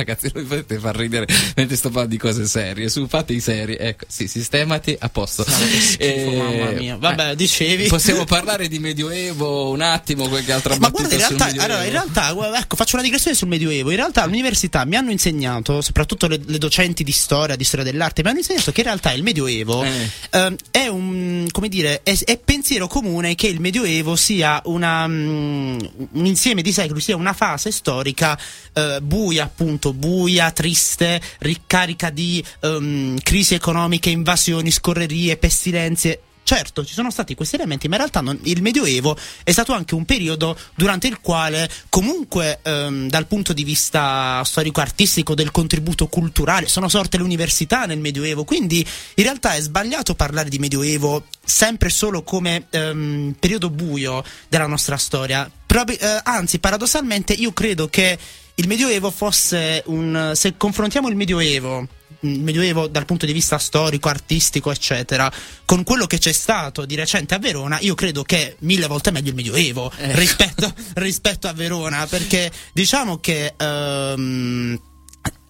Ragazzi, 0.04 0.30
non 0.32 0.42
mi 0.42 0.48
potete 0.48 0.78
far 0.78 0.96
ridere 0.96 1.26
mentre 1.56 1.76
sto 1.76 1.88
parlando 1.88 2.12
di 2.12 2.18
cose 2.18 2.46
serie. 2.46 2.88
Su, 2.88 3.06
fate 3.06 3.32
i 3.34 3.40
seri. 3.40 3.76
Ecco, 3.78 4.06
sì, 4.08 4.26
sistemati 4.26 4.96
a 4.98 5.08
posto. 5.08 5.44
schifo, 5.44 6.02
Eh, 6.02 6.36
mamma 6.36 6.70
mia. 6.70 6.96
Vabbè, 6.96 7.30
eh, 7.30 7.36
dicevi. 7.36 7.86
Possiamo 7.86 8.24
parlare 8.24 8.68
di 8.68 8.78
Medioevo 8.78 9.70
un 9.70 9.82
attimo, 9.82 10.28
qualche 10.28 10.52
altra 10.52 10.76
Ma 10.78 10.88
guarda, 10.88 11.14
in 11.14 11.20
realtà, 11.20 11.44
allora, 11.46 11.84
in 11.84 11.90
realtà, 11.90 12.34
ecco, 12.58 12.76
faccio 12.76 12.94
una 12.96 13.04
digressione 13.04 13.36
sul 13.36 13.48
Medioevo. 13.48 13.90
In 13.90 13.96
realtà 13.96 14.22
all'università 14.22 14.84
mi 14.84 14.96
hanno 14.96 15.10
insegnato, 15.10 15.80
soprattutto 15.82 16.26
le, 16.26 16.40
le 16.44 16.58
docenti 16.58 17.04
di 17.04 17.12
storia, 17.12 17.56
di 17.56 17.64
storia 17.64 17.84
dell'arte, 17.84 18.22
mi 18.22 18.30
hanno 18.30 18.38
insegnato 18.38 18.72
che 18.72 18.80
in 18.80 18.86
realtà 18.86 19.12
il 19.12 19.22
Medioevo 19.22 19.84
Eh. 19.84 20.10
ehm, 20.30 20.56
è 20.70 20.86
un, 20.86 21.46
come 21.50 21.68
dire, 21.68 22.00
è, 22.02 22.16
è 22.24 22.38
pensiero 22.38 22.86
comune 22.86 23.34
che 23.34 23.46
il 23.46 23.60
Medioevo 23.60 24.16
sia 24.16 24.60
una, 24.64 25.06
mm, 25.06 25.78
un 26.12 26.24
insieme 26.26 26.62
di 26.62 26.72
secoli, 26.72 27.00
sia 27.00 27.16
una 27.16 27.32
fase 27.32 27.70
storica 27.70 28.38
eh, 28.72 29.00
buia, 29.02 29.44
appunto, 29.44 29.89
buia, 29.92 30.50
triste, 30.50 31.20
ricarica 31.38 32.10
di 32.10 32.44
ehm, 32.60 33.18
crisi 33.20 33.54
economiche, 33.54 34.10
invasioni, 34.10 34.70
scorrerie, 34.70 35.36
pestilenze. 35.36 36.20
Certo, 36.42 36.84
ci 36.84 36.94
sono 36.94 37.12
stati 37.12 37.36
questi 37.36 37.54
elementi, 37.54 37.86
ma 37.86 37.94
in 37.94 38.00
realtà 38.00 38.20
non- 38.20 38.40
il 38.44 38.60
Medioevo 38.60 39.16
è 39.44 39.52
stato 39.52 39.72
anche 39.72 39.94
un 39.94 40.04
periodo 40.04 40.58
durante 40.74 41.06
il 41.06 41.20
quale, 41.20 41.70
comunque, 41.88 42.58
ehm, 42.62 43.08
dal 43.08 43.26
punto 43.28 43.52
di 43.52 43.62
vista 43.62 44.42
storico-artistico, 44.44 45.36
del 45.36 45.52
contributo 45.52 46.08
culturale, 46.08 46.66
sono 46.66 46.88
sorte 46.88 47.18
le 47.18 47.22
università 47.22 47.84
nel 47.86 48.00
Medioevo. 48.00 48.42
Quindi, 48.42 48.84
in 49.14 49.22
realtà, 49.22 49.54
è 49.54 49.60
sbagliato 49.60 50.16
parlare 50.16 50.48
di 50.48 50.58
Medioevo 50.58 51.26
sempre 51.44 51.88
solo 51.88 52.24
come 52.24 52.66
ehm, 52.70 53.36
periodo 53.38 53.70
buio 53.70 54.24
della 54.48 54.66
nostra 54.66 54.96
storia. 54.96 55.48
Probi- 55.66 55.94
eh, 55.94 56.20
anzi, 56.24 56.58
paradossalmente, 56.58 57.32
io 57.32 57.52
credo 57.52 57.86
che 57.88 58.18
il 58.60 58.68
Medioevo 58.68 59.10
fosse 59.10 59.82
un. 59.86 60.32
Se 60.34 60.56
confrontiamo 60.56 61.08
il 61.08 61.16
Medioevo 61.16 61.88
il 62.22 62.40
Medioevo 62.40 62.86
dal 62.86 63.06
punto 63.06 63.24
di 63.24 63.32
vista 63.32 63.56
storico, 63.56 64.10
artistico, 64.10 64.70
eccetera, 64.70 65.32
con 65.64 65.84
quello 65.84 66.06
che 66.06 66.18
c'è 66.18 66.32
stato 66.32 66.84
di 66.84 66.94
recente 66.94 67.34
a 67.34 67.38
Verona, 67.38 67.78
io 67.80 67.94
credo 67.94 68.22
che 68.24 68.56
mille 68.60 68.86
volte 68.86 69.10
meglio 69.10 69.30
il 69.30 69.36
Medioevo 69.36 69.90
Ecco. 69.96 70.12
rispetto, 70.18 70.74
rispetto 70.96 71.48
a 71.48 71.54
Verona, 71.54 72.06
perché 72.06 72.52
diciamo 72.74 73.20
che 73.20 73.54
ehm, 73.56 74.78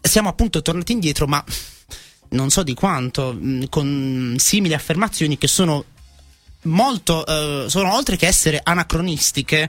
siamo 0.01 0.29
appunto 0.29 0.63
tornati 0.63 0.93
indietro, 0.93 1.27
ma 1.27 1.45
non 2.29 2.51
so 2.51 2.63
di 2.63 2.75
quanto, 2.75 3.33
mh, 3.33 3.69
con 3.69 4.37
simili 4.39 4.75
affermazioni 4.75 5.37
che 5.39 5.49
sono 5.49 5.85
molto, 6.63 7.27
eh, 7.27 7.69
sono 7.69 7.95
oltre 7.95 8.17
che 8.17 8.29
essere 8.29 8.61
anacronistiche. 8.63 9.69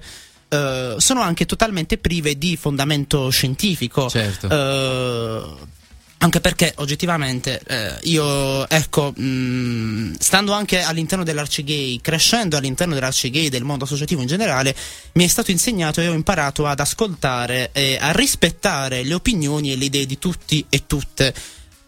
Eh, 0.52 0.95
sono 0.97 1.22
anche 1.22 1.45
totalmente 1.45 1.97
prive 1.97 2.38
di 2.38 2.58
fondamento 2.58 3.30
scientifico. 3.30 4.10
Certo. 4.10 4.49
Eh, 4.49 5.70
anche 6.18 6.39
perché 6.39 6.74
oggettivamente 6.76 7.62
eh, 7.66 7.97
io, 8.04 8.68
ecco, 8.70 9.12
mh, 9.12 10.18
stando 10.20 10.52
anche 10.52 10.82
all'interno 10.82 11.24
dell'Arcigay, 11.24 11.99
crescendo 11.99 12.58
all'interno 12.58 12.93
dell'Arcigay, 12.93 13.49
del 13.49 13.64
mondo 13.64 13.86
associativo 13.86 14.22
in 14.22 14.28
generale, 14.28 14.76
mi 15.14 15.24
è 15.24 15.28
stato 15.28 15.49
insegnato 15.49 15.99
e 15.99 16.10
ho 16.10 16.14
imparato 16.14 16.68
ad 16.68 16.80
ascoltare 16.80 17.70
e 17.72 17.97
a 17.99 18.12
rispettare 18.12 19.04
le 19.04 19.16
opinioni 19.16 19.72
e 19.72 19.78
le 19.78 19.86
idee 19.86 20.06
di 20.06 20.20
tutti 20.20 20.64
e 20.70 20.84
tutte. 20.86 21.34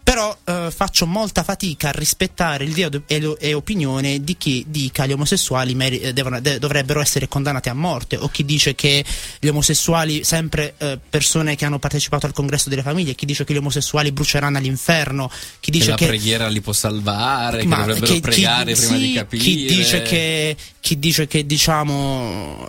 Però 0.03 0.37
eh, 0.43 0.67
faccio 0.69 1.05
molta 1.07 1.43
fatica 1.43 1.87
a 1.87 1.91
rispettare 1.91 2.65
l'idea 2.65 2.89
e, 3.07 3.19
lo- 3.21 3.37
e 3.39 3.53
opinione 3.53 4.21
di 4.21 4.35
chi 4.37 4.65
dica 4.67 5.05
gli 5.05 5.13
omosessuali 5.13 5.73
meri- 5.75 5.99
eh, 6.01 6.11
devono- 6.13 6.41
de- 6.41 6.59
dovrebbero 6.59 6.99
essere 6.99 7.27
condannati 7.29 7.69
a 7.69 7.73
morte 7.73 8.17
o 8.17 8.27
chi 8.27 8.43
dice 8.43 8.75
che 8.75 9.03
gli 9.39 9.47
omosessuali, 9.47 10.23
sempre 10.25 10.75
eh, 10.77 10.99
persone 11.09 11.55
che 11.55 11.63
hanno 11.65 11.79
partecipato 11.79 12.25
al 12.25 12.33
congresso 12.33 12.67
delle 12.69 12.81
famiglie, 12.81 13.15
chi 13.15 13.25
dice 13.25 13.45
che 13.45 13.53
gli 13.53 13.57
omosessuali 13.57 14.11
bruceranno 14.11 14.57
all'inferno, 14.57 15.29
chi 15.59 15.71
Che 15.71 15.71
dice 15.71 15.89
la 15.91 15.95
che 15.95 16.07
preghiera 16.07 16.47
li 16.49 16.61
può 16.61 16.73
salvare, 16.73 17.59
che 17.59 17.65
ma 17.67 17.77
dovrebbero 17.77 18.05
che- 18.05 18.13
chi- 18.13 18.19
pregare 18.19 18.73
prima 18.75 18.87
sì, 18.95 18.97
di 18.97 19.13
capire. 19.13 19.43
Chi 19.43 19.65
dice 19.65 20.01
che, 20.01 20.57
chi 20.81 20.99
dice 20.99 21.27
che 21.27 21.45
diciamo 21.45 22.67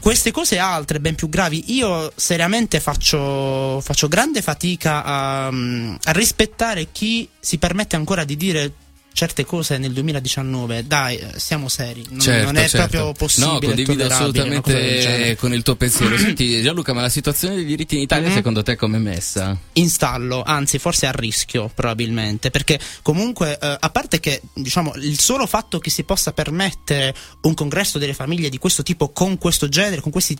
queste 0.00 0.30
cose 0.30 0.54
e 0.54 0.58
altre 0.58 1.00
ben 1.00 1.14
più 1.16 1.28
gravi, 1.28 1.74
io 1.74 2.12
seriamente 2.14 2.78
faccio, 2.80 3.80
faccio 3.80 4.06
grande 4.08 4.40
fatica 4.40 5.02
a, 5.02 5.46
a 5.48 6.12
rispettare 6.12 6.75
chi 6.84 7.28
si 7.40 7.58
permette 7.58 7.96
ancora 7.96 8.24
di 8.24 8.36
dire 8.36 8.72
certe 9.16 9.46
cose 9.46 9.78
nel 9.78 9.92
2019. 9.94 10.86
Dai, 10.86 11.16
eh, 11.16 11.38
siamo 11.38 11.70
seri, 11.70 12.04
non, 12.10 12.20
Certo, 12.20 12.44
non 12.44 12.56
è 12.56 12.68
certo. 12.68 12.76
proprio 12.76 13.12
possibile. 13.14 13.52
No, 13.52 13.58
condivido 13.60 14.04
assolutamente 14.04 15.36
con 15.38 15.54
il 15.54 15.62
tuo 15.62 15.74
pensiero. 15.74 16.16
Senti, 16.20 16.60
Gianluca, 16.60 16.92
ma 16.92 17.00
la 17.00 17.08
situazione 17.08 17.54
dei 17.54 17.64
diritti 17.64 17.94
in 17.96 18.02
Italia 18.02 18.28
Mhm. 18.28 18.34
secondo 18.34 18.62
te 18.62 18.76
com'è 18.76 18.98
messa? 18.98 19.58
in 19.72 19.88
stallo, 19.88 20.42
anzi 20.42 20.78
forse 20.78 21.06
a 21.06 21.12
rischio 21.12 21.70
probabilmente, 21.74 22.50
perché 22.50 22.78
comunque 23.00 23.58
eh, 23.58 23.76
a 23.80 23.88
parte 23.88 24.20
che 24.20 24.42
diciamo 24.52 24.92
il 24.96 25.18
solo 25.18 25.46
fatto 25.46 25.78
che 25.78 25.88
si 25.88 26.02
possa 26.04 26.32
permettere 26.32 27.14
un 27.42 27.54
congresso 27.54 27.96
delle 27.98 28.12
famiglie 28.14 28.50
di 28.50 28.58
questo 28.58 28.82
tipo 28.82 29.08
con 29.12 29.38
questo 29.38 29.66
genere, 29.70 30.02
con 30.02 30.12
questi 30.12 30.36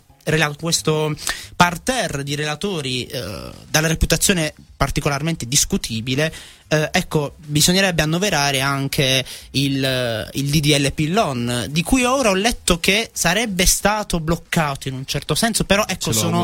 questo 0.59 1.15
parterre 1.55 2.21
di 2.21 2.35
relatori 2.35 3.05
eh, 3.05 3.49
dalla 3.69 3.87
reputazione 3.87 4.53
particolarmente 4.77 5.47
discutibile, 5.47 6.31
eh, 6.67 6.89
ecco, 6.91 7.33
bisognerebbe 7.37 8.03
annoverare 8.03 8.61
anche 8.61 9.25
il, 9.51 9.83
eh, 9.83 10.29
il 10.33 10.49
DDL 10.49 10.91
Pillon, 10.93 11.65
di 11.69 11.81
cui 11.81 12.03
ora 12.03 12.29
ho 12.29 12.35
letto 12.35 12.79
che 12.79 13.09
sarebbe 13.11 13.65
stato 13.65 14.19
bloccato 14.19 14.87
in 14.87 14.93
un 14.93 15.05
certo 15.05 15.33
senso, 15.33 15.63
però 15.63 15.83
ecco, 15.87 16.13
Ce 16.13 16.19
sono 16.19 16.41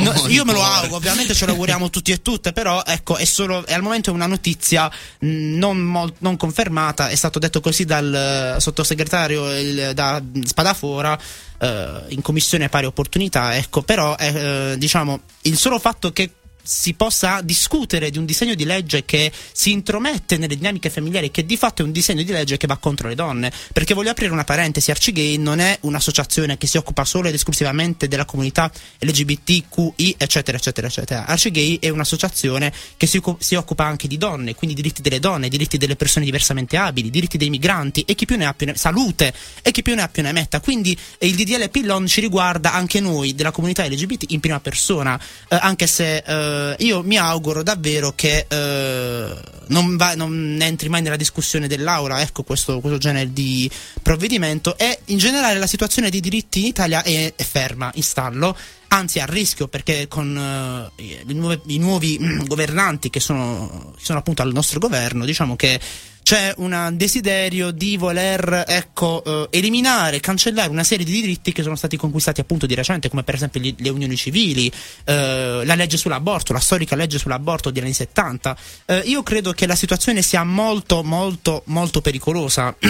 No, 0.00 0.26
io 0.28 0.44
me 0.46 0.52
lo 0.54 0.62
auguro, 0.62 0.96
ovviamente 0.96 1.34
ce 1.34 1.44
lo 1.44 1.52
auguriamo 1.52 1.90
tutti 1.90 2.10
e 2.10 2.22
tutte, 2.22 2.52
però 2.54 2.82
ecco, 2.86 3.16
è 3.16 3.24
solo 3.26 3.66
è 3.66 3.74
al 3.74 3.82
momento 3.82 4.10
è 4.10 4.12
una 4.14 4.26
notizia 4.26 4.90
mh, 5.18 5.26
non, 5.58 5.78
mol- 5.78 6.14
non 6.18 6.36
confermata, 6.38 7.08
è 7.08 7.14
stato 7.14 7.38
detto 7.38 7.60
così 7.60 7.84
dal 7.84 8.54
eh, 8.56 8.60
sottosegretario 8.60 9.58
il- 9.58 9.90
da 9.94 10.22
Spadafora 10.44 11.18
eh, 11.58 12.00
in 12.08 12.22
commissione 12.22 12.68
pari 12.70 12.86
opportunità, 12.86 13.56
ecco, 13.56 13.82
però 13.82 14.14
eh, 14.18 14.74
diciamo 14.78 15.20
il 15.42 15.58
solo 15.58 15.78
fatto 15.78 16.12
che 16.12 16.30
si 16.66 16.94
possa 16.94 17.42
discutere 17.42 18.08
di 18.08 18.16
un 18.16 18.24
disegno 18.24 18.54
di 18.54 18.64
legge 18.64 19.04
che 19.04 19.30
si 19.52 19.70
intromette 19.70 20.38
nelle 20.38 20.56
dinamiche 20.56 20.88
familiari, 20.88 21.30
che 21.30 21.44
di 21.44 21.58
fatto 21.58 21.82
è 21.82 21.84
un 21.84 21.92
disegno 21.92 22.22
di 22.22 22.32
legge 22.32 22.56
che 22.56 22.66
va 22.66 22.78
contro 22.78 23.08
le 23.08 23.14
donne. 23.14 23.52
Perché 23.72 23.92
voglio 23.92 24.10
aprire 24.10 24.32
una 24.32 24.44
parentesi, 24.44 24.90
Arcigay 24.90 25.36
non 25.36 25.58
è 25.58 25.76
un'associazione 25.82 26.56
che 26.56 26.66
si 26.66 26.78
occupa 26.78 27.04
solo 27.04 27.28
ed 27.28 27.34
esclusivamente 27.34 28.08
della 28.08 28.24
comunità 28.24 28.72
LGBTQI, 29.00 30.14
eccetera, 30.16 30.56
eccetera, 30.56 30.86
eccetera. 30.86 31.26
Arcigay 31.26 31.78
è 31.80 31.90
un'associazione 31.90 32.72
che 32.96 33.06
si, 33.06 33.20
si 33.38 33.54
occupa 33.56 33.84
anche 33.84 34.08
di 34.08 34.16
donne, 34.16 34.54
quindi 34.54 34.74
diritti 34.74 35.02
delle 35.02 35.20
donne, 35.20 35.48
diritti 35.48 35.76
delle 35.76 35.96
persone 35.96 36.24
diversamente 36.24 36.78
abili, 36.78 37.10
diritti 37.10 37.36
dei 37.36 37.50
migranti 37.50 38.02
e 38.06 38.14
chi 38.14 38.24
più 38.24 38.36
ne 38.38 38.46
ha 38.46 38.54
più 38.54 38.66
ne 38.66 38.74
salute 38.74 39.34
e 39.60 39.70
chi 39.70 39.82
più 39.82 39.94
ne 39.94 40.02
ha 40.02 40.08
più 40.08 40.22
ne 40.22 40.32
metta. 40.32 40.60
Quindi 40.60 40.96
eh, 41.18 41.26
il 41.26 41.34
DDL 41.34 41.68
Pillon 41.68 42.06
ci 42.06 42.22
riguarda 42.22 42.72
anche 42.72 43.00
noi 43.00 43.34
della 43.34 43.50
comunità 43.50 43.84
LGBT 43.84 44.30
in 44.32 44.40
prima 44.40 44.60
persona, 44.60 45.20
eh, 45.48 45.58
anche 45.60 45.86
se 45.86 46.16
eh, 46.16 46.53
io 46.78 47.02
mi 47.02 47.16
auguro 47.16 47.62
davvero 47.62 48.12
che 48.14 48.46
eh, 48.48 49.34
non, 49.68 49.96
va- 49.96 50.14
non 50.14 50.58
entri 50.60 50.88
mai 50.88 51.02
nella 51.02 51.16
discussione 51.16 51.66
dell'aula, 51.66 52.20
ecco 52.20 52.42
questo, 52.42 52.80
questo 52.80 52.98
genere 52.98 53.32
di 53.32 53.70
provvedimento 54.02 54.76
e 54.76 55.00
in 55.06 55.18
generale 55.18 55.58
la 55.58 55.66
situazione 55.66 56.10
dei 56.10 56.20
diritti 56.20 56.60
in 56.60 56.66
Italia 56.66 57.02
è, 57.02 57.32
è 57.34 57.42
ferma, 57.42 57.90
in 57.94 58.02
stallo. 58.02 58.56
Anzi, 58.88 59.18
a 59.18 59.24
rischio 59.26 59.66
perché 59.66 60.06
con 60.06 60.92
eh, 60.96 61.22
i, 61.26 61.34
nuove- 61.34 61.62
i 61.66 61.78
nuovi 61.78 62.18
mm, 62.20 62.44
governanti 62.46 63.10
che 63.10 63.18
sono, 63.20 63.92
sono 63.98 64.18
appunto 64.18 64.42
al 64.42 64.52
nostro 64.52 64.78
governo, 64.78 65.24
diciamo 65.24 65.56
che 65.56 65.80
c'è 66.24 66.54
un 66.56 66.94
desiderio 66.94 67.70
di 67.70 67.98
voler 67.98 68.64
ecco, 68.66 69.22
eh, 69.22 69.58
eliminare, 69.58 70.20
cancellare 70.20 70.70
una 70.70 70.82
serie 70.82 71.04
di 71.04 71.12
diritti 71.12 71.52
che 71.52 71.62
sono 71.62 71.76
stati 71.76 71.98
conquistati 71.98 72.40
appunto 72.40 72.64
di 72.64 72.74
recente, 72.74 73.10
come 73.10 73.22
per 73.24 73.34
esempio 73.34 73.60
gli- 73.60 73.74
le 73.76 73.90
unioni 73.90 74.16
civili, 74.16 74.72
eh, 75.04 75.60
la 75.62 75.74
legge 75.74 75.98
sull'aborto, 75.98 76.54
la 76.54 76.60
storica 76.60 76.96
legge 76.96 77.18
sull'aborto 77.18 77.70
degli 77.70 77.82
anni 77.82 77.92
70. 77.92 78.56
Eh, 78.86 79.02
io 79.04 79.22
credo 79.22 79.52
che 79.52 79.66
la 79.66 79.76
situazione 79.76 80.22
sia 80.22 80.44
molto, 80.44 81.04
molto, 81.04 81.60
molto 81.66 82.00
pericolosa. 82.00 82.74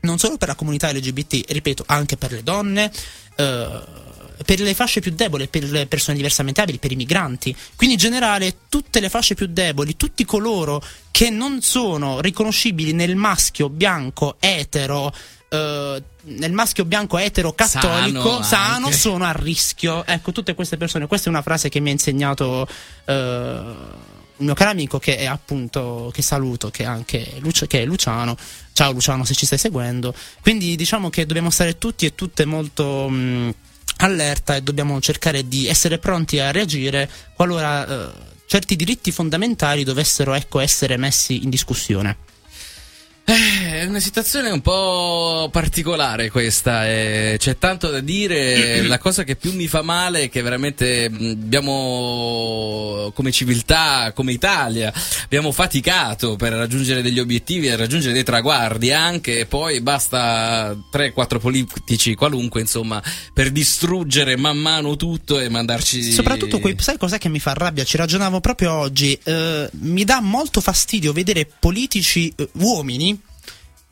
non 0.00 0.18
solo 0.18 0.36
per 0.36 0.48
la 0.48 0.56
comunità 0.56 0.90
LGBT, 0.90 1.52
ripeto, 1.52 1.84
anche 1.86 2.16
per 2.16 2.32
le 2.32 2.42
donne, 2.42 2.90
eh, 3.36 3.80
per 4.44 4.60
le 4.60 4.74
fasce 4.74 5.00
più 5.00 5.12
deboli, 5.12 5.48
per 5.48 5.64
le 5.64 5.86
persone 5.86 6.16
diversamente 6.16 6.60
abili, 6.60 6.78
per 6.78 6.92
i 6.92 6.96
migranti. 6.96 7.54
Quindi 7.76 7.94
in 7.96 8.00
generale 8.00 8.56
tutte 8.68 9.00
le 9.00 9.08
fasce 9.08 9.34
più 9.34 9.46
deboli, 9.46 9.96
tutti 9.96 10.24
coloro 10.24 10.82
che 11.10 11.30
non 11.30 11.60
sono 11.60 12.20
riconoscibili 12.20 12.92
nel 12.92 13.16
maschio 13.16 13.68
bianco 13.68 14.36
etero. 14.40 15.12
eh, 15.48 16.02
nel 16.22 16.52
maschio 16.52 16.84
bianco 16.84 17.18
etero 17.18 17.52
cattolico 17.54 18.42
Sano 18.42 18.44
sano, 18.44 18.90
sono 18.92 19.24
a 19.24 19.32
rischio. 19.32 20.04
Ecco, 20.06 20.32
tutte 20.32 20.54
queste 20.54 20.76
persone. 20.76 21.06
Questa 21.06 21.26
è 21.26 21.30
una 21.30 21.42
frase 21.42 21.68
che 21.68 21.80
mi 21.80 21.88
ha 21.88 21.92
insegnato 21.92 22.68
eh, 23.06 23.14
un 23.14 24.46
mio 24.46 24.54
caro 24.54 24.70
amico 24.70 24.98
che 24.98 25.16
è 25.16 25.26
appunto 25.26 26.10
che 26.14 26.22
saluto, 26.22 26.70
che 26.70 26.84
è 26.84 26.86
anche 26.86 27.34
Luci- 27.40 27.66
che 27.66 27.82
è 27.82 27.84
Luciano. 27.84 28.36
Ciao 28.72 28.92
Luciano, 28.92 29.24
se 29.24 29.34
ci 29.34 29.44
stai 29.44 29.58
seguendo. 29.58 30.14
Quindi 30.40 30.76
diciamo 30.76 31.10
che 31.10 31.26
dobbiamo 31.26 31.50
stare 31.50 31.78
tutti 31.78 32.06
e 32.06 32.14
tutte 32.14 32.44
molto 32.44 33.08
mh, 33.08 33.54
allerta 34.00 34.56
e 34.56 34.62
dobbiamo 34.62 35.00
cercare 35.00 35.46
di 35.46 35.66
essere 35.66 35.98
pronti 35.98 36.38
a 36.38 36.50
reagire 36.50 37.08
qualora 37.34 37.86
eh, 37.86 38.12
certi 38.46 38.76
diritti 38.76 39.12
fondamentali 39.12 39.84
dovessero 39.84 40.34
ecco, 40.34 40.60
essere 40.60 40.96
messi 40.96 41.42
in 41.42 41.50
discussione. 41.50 42.29
Eh, 43.30 43.82
È 43.82 43.84
una 43.84 44.00
situazione 44.00 44.50
un 44.50 44.60
po' 44.60 45.48
particolare 45.52 46.30
questa, 46.30 46.88
eh, 46.88 47.36
c'è 47.38 47.58
tanto 47.58 47.88
da 47.88 48.00
dire, 48.00 48.82
la 48.88 48.98
cosa 48.98 49.22
che 49.22 49.36
più 49.36 49.54
mi 49.54 49.68
fa 49.68 49.82
male 49.82 50.22
è 50.22 50.28
che 50.28 50.42
veramente 50.42 51.04
abbiamo 51.04 53.12
come 53.14 53.30
civiltà, 53.30 54.10
come 54.14 54.32
Italia, 54.32 54.92
abbiamo 55.22 55.52
faticato 55.52 56.34
per 56.34 56.54
raggiungere 56.54 57.02
degli 57.02 57.20
obiettivi 57.20 57.68
e 57.68 57.76
raggiungere 57.76 58.12
dei 58.12 58.24
traguardi 58.24 58.92
anche, 58.92 59.38
e 59.38 59.46
poi 59.46 59.80
basta 59.80 60.76
3-4 60.92 61.38
politici 61.38 62.16
qualunque 62.16 62.60
insomma 62.60 63.00
per 63.32 63.52
distruggere 63.52 64.36
man 64.36 64.58
mano 64.58 64.96
tutto 64.96 65.38
e 65.38 65.48
mandarci... 65.48 66.10
Soprattutto 66.10 66.58
quei, 66.58 66.74
sai 66.80 66.98
cos'è 66.98 67.18
che 67.18 67.28
mi 67.28 67.38
fa 67.38 67.54
rabbia? 67.54 67.84
Ci 67.84 67.96
ragionavo 67.96 68.40
proprio 68.40 68.72
oggi. 68.72 69.16
eh, 69.22 69.70
mi 69.72 70.02
dà 70.02 70.20
molto 70.20 70.60
fastidio 70.60 71.12
vedere 71.12 71.48
politici 71.60 72.34
eh, 72.36 72.48
uomini. 72.54 73.18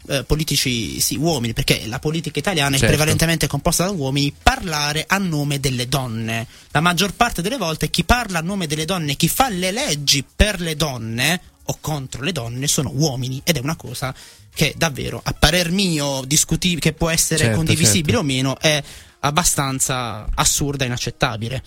Eh, 0.08 0.24
politici, 0.24 1.00
sì, 1.00 1.16
uomini, 1.16 1.52
perché 1.52 1.86
la 1.86 1.98
politica 1.98 2.38
italiana 2.38 2.76
è 2.76 2.78
Certo. 2.78 2.94
prevalentemente 2.94 3.46
composta 3.46 3.84
da 3.84 3.90
uomini, 3.90 4.32
parlare 4.42 5.04
a 5.06 5.18
nome 5.18 5.60
delle 5.60 5.86
donne. 5.88 6.46
La 6.70 6.80
maggior 6.80 7.12
parte 7.12 7.42
delle 7.42 7.56
volte 7.58 7.90
chi 7.90 8.04
parla 8.04 8.38
a 8.38 8.42
nome 8.42 8.66
delle 8.66 8.84
donne, 8.84 9.14
chi 9.16 9.28
fa 9.28 9.48
le 9.48 9.70
leggi 9.70 10.24
per 10.24 10.60
le 10.60 10.76
donne 10.76 11.40
o 11.64 11.78
contro 11.80 12.22
le 12.22 12.32
donne 12.32 12.66
sono 12.66 12.90
uomini 12.94 13.40
ed 13.44 13.56
è 13.56 13.60
una 13.60 13.76
cosa 13.76 14.14
che 14.54 14.74
davvero, 14.76 15.20
a 15.22 15.32
parer 15.34 15.70
mio, 15.70 16.22
discuti- 16.26 16.78
che 16.78 16.92
può 16.92 17.10
essere 17.10 17.40
Certo, 17.44 17.56
condivisibile 17.56 18.16
certo. 18.16 18.18
o 18.18 18.22
meno, 18.22 18.58
è 18.58 18.82
abbastanza 19.20 20.26
assurda 20.34 20.84
e 20.84 20.86
inaccettabile. 20.86 21.62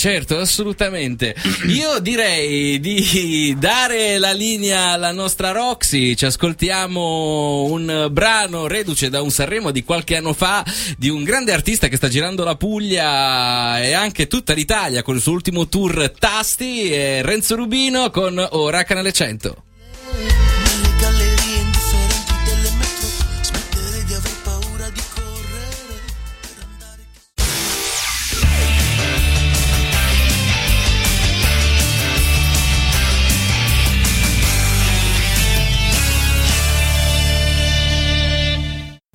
Certo, 0.00 0.38
assolutamente. 0.38 1.34
Io 1.66 1.98
direi 1.98 2.80
di 2.80 3.54
dare 3.58 4.16
la 4.16 4.32
linea 4.32 4.92
alla 4.92 5.12
nostra 5.12 5.50
Roxy. 5.50 6.16
Ci 6.16 6.24
ascoltiamo 6.24 7.64
un 7.64 8.08
brano 8.10 8.66
reduce 8.66 9.10
da 9.10 9.20
un 9.20 9.30
Sanremo 9.30 9.70
di 9.70 9.84
qualche 9.84 10.16
anno 10.16 10.32
fa 10.32 10.64
di 10.96 11.10
un 11.10 11.22
grande 11.22 11.52
artista 11.52 11.88
che 11.88 11.96
sta 11.96 12.08
girando 12.08 12.44
la 12.44 12.56
Puglia 12.56 13.78
e 13.78 13.92
anche 13.92 14.26
tutta 14.26 14.54
l'Italia 14.54 15.02
con 15.02 15.16
il 15.16 15.20
suo 15.20 15.32
ultimo 15.32 15.68
tour 15.68 16.10
Tasti. 16.18 16.90
e 16.90 17.20
Renzo 17.20 17.54
Rubino 17.54 18.08
con 18.08 18.42
Ora 18.52 18.84
Canale 18.84 19.12
100. 19.12 19.64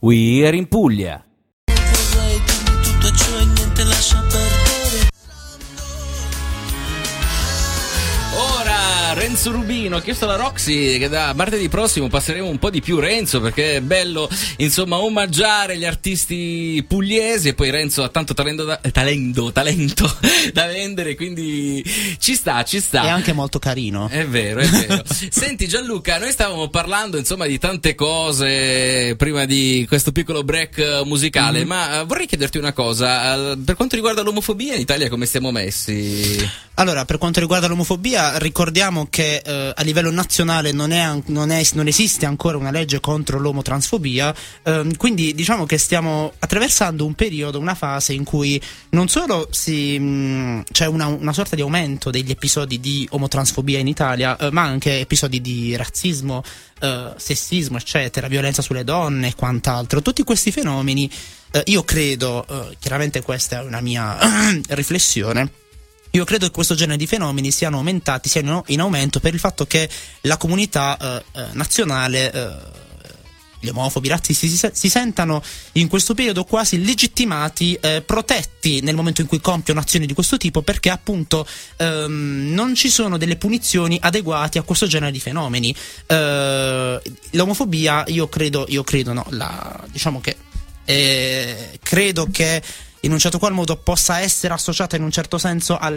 We 0.05 0.45
Are 0.45 0.53
in 0.53 0.67
Puglia. 0.67 1.25
Renzo 9.25 9.51
Rubino, 9.51 9.97
ho 9.97 10.01
chiesto 10.01 10.25
alla 10.25 10.35
Roxy 10.35 10.99
che 10.99 11.09
da 11.09 11.33
martedì 11.33 11.67
prossimo 11.67 12.07
passeremo 12.09 12.47
un 12.47 12.59
po' 12.59 12.69
di 12.69 12.79
più 12.79 12.99
Renzo 12.99 13.41
perché 13.41 13.77
è 13.77 13.81
bello 13.81 14.29
insomma 14.57 14.97
omaggiare 14.97 15.79
gli 15.79 15.83
artisti 15.83 16.85
pugliesi 16.87 17.47
e 17.47 17.55
poi 17.55 17.71
Renzo 17.71 18.03
ha 18.03 18.09
tanto 18.09 18.35
talento 18.35 18.65
da, 18.65 18.79
talento, 18.91 19.51
talento 19.51 20.15
da 20.53 20.67
vendere 20.67 21.15
quindi 21.15 21.83
ci 22.19 22.35
sta, 22.35 22.63
ci 22.63 22.79
sta. 22.79 23.01
È 23.01 23.09
anche 23.09 23.33
molto 23.33 23.57
carino. 23.57 24.07
È 24.09 24.27
vero, 24.27 24.59
è 24.59 24.67
vero. 24.67 25.01
Senti 25.09 25.67
Gianluca, 25.67 26.19
noi 26.19 26.31
stavamo 26.31 26.69
parlando 26.69 27.17
insomma 27.17 27.47
di 27.47 27.57
tante 27.57 27.95
cose 27.95 29.15
prima 29.17 29.45
di 29.45 29.85
questo 29.87 30.11
piccolo 30.11 30.43
break 30.43 31.01
musicale, 31.03 31.61
Mhm. 31.61 31.67
ma 31.67 32.01
eh, 32.01 32.05
vorrei 32.05 32.27
chiederti 32.27 32.59
una 32.59 32.73
cosa, 32.73 33.55
per 33.55 33.75
quanto 33.75 33.95
riguarda 33.95 34.21
l'omofobia 34.21 34.75
in 34.75 34.81
Italia 34.81 35.09
come 35.09 35.25
stiamo 35.25 35.49
messi? 35.49 36.47
Allora, 36.75 37.05
per 37.05 37.17
quanto 37.17 37.39
riguarda 37.39 37.67
l'omofobia, 37.67 38.37
ricordiamo 38.37 39.07
che 39.09 39.14
eh, 39.21 39.73
a 39.75 39.81
livello 39.83 40.11
nazionale 40.11 40.71
non, 40.71 40.91
è 40.91 41.21
non 41.27 41.51
è- 41.51 41.65
non 41.73 41.87
esiste 41.87 42.25
ancora 42.25 42.57
una 42.57 42.71
legge 42.71 42.99
contro 42.99 43.39
l'omotransfobia, 43.39 44.33
ehm, 44.63 44.95
quindi 44.97 45.33
diciamo 45.33 45.65
che 45.65 45.77
stiamo 45.77 46.33
attraversando 46.39 47.05
un 47.05 47.13
periodo, 47.13 47.59
una 47.59 47.75
fase 47.75 48.13
in 48.13 48.23
cui 48.23 48.61
non 48.89 49.07
solo 49.07 49.47
si, 49.51 49.97
mh, 49.99 50.63
c'è 50.71 50.85
una, 50.87 51.07
una 51.07 51.33
sorta 51.33 51.55
di 51.55 51.61
aumento 51.61 52.09
degli 52.09 52.31
episodi 52.31 52.79
di 52.79 53.07
omotransfobia 53.11 53.79
in 53.79 53.87
Italia, 53.87 54.37
eh, 54.37 54.51
ma 54.51 54.63
anche 54.63 54.99
episodi 54.99 55.41
di 55.41 55.75
razzismo, 55.75 56.43
eh, 56.81 57.13
sessismo, 57.15 57.77
eccetera, 57.77 58.27
violenza 58.27 58.61
sulle 58.61 58.83
donne 58.83 59.29
e 59.29 59.35
quant'altro. 59.35 60.01
Tutti 60.01 60.23
questi 60.23 60.51
fenomeni, 60.51 61.09
eh, 61.51 61.63
io 61.67 61.83
credo, 61.83 62.45
eh, 62.47 62.75
chiaramente 62.79 63.21
questa 63.21 63.59
è 63.59 63.63
una 63.63 63.81
mia 63.81 64.17
riflessione, 64.69 65.49
io 66.15 66.23
credo 66.23 66.45
che 66.45 66.51
questo 66.53 66.75
genere 66.75 66.97
di 66.97 67.07
fenomeni 67.07 67.51
siano 67.51 67.77
aumentati, 67.77 68.29
siano 68.29 68.63
in 68.67 68.79
aumento 68.79 69.19
per 69.19 69.33
il 69.33 69.39
fatto 69.39 69.65
che 69.65 69.89
la 70.21 70.37
comunità 70.37 70.97
eh, 70.97 71.23
eh, 71.33 71.45
nazionale, 71.51 72.31
eh, 72.31 72.83
gli 73.59 73.67
omofobi, 73.67 74.07
i 74.07 74.09
razzisti, 74.09 74.47
si, 74.47 74.69
si 74.71 74.89
sentano 74.89 75.43
in 75.73 75.89
questo 75.89 76.13
periodo 76.13 76.45
quasi 76.45 76.85
legittimati, 76.85 77.77
eh, 77.81 78.01
protetti 78.01 78.79
nel 78.81 78.95
momento 78.95 79.19
in 79.21 79.27
cui 79.27 79.41
compiono 79.41 79.81
azioni 79.81 80.05
di 80.05 80.13
questo 80.13 80.37
tipo, 80.37 80.61
perché 80.61 80.89
appunto 80.89 81.45
ehm, 81.77 82.53
non 82.53 82.75
ci 82.75 82.89
sono 82.89 83.17
delle 83.17 83.35
punizioni 83.35 83.97
adeguate 83.99 84.57
a 84.57 84.61
questo 84.61 84.87
genere 84.87 85.11
di 85.11 85.19
fenomeni. 85.19 85.75
Eh, 86.05 87.01
l'omofobia, 87.31 88.05
io 88.07 88.29
credo, 88.29 88.65
io 88.69 88.83
credo, 88.83 89.11
no, 89.11 89.25
la, 89.31 89.83
diciamo 89.91 90.21
che 90.21 90.37
eh, 90.85 91.79
credo 91.81 92.27
che 92.31 92.61
in 93.05 93.11
un 93.11 93.19
certo 93.19 93.37
qual 93.37 93.53
modo 93.53 93.77
possa 93.77 94.19
essere 94.19 94.53
associata 94.53 94.95
in 94.95 95.03
un 95.03 95.11
certo 95.11 95.37
senso 95.37 95.77
al, 95.77 95.95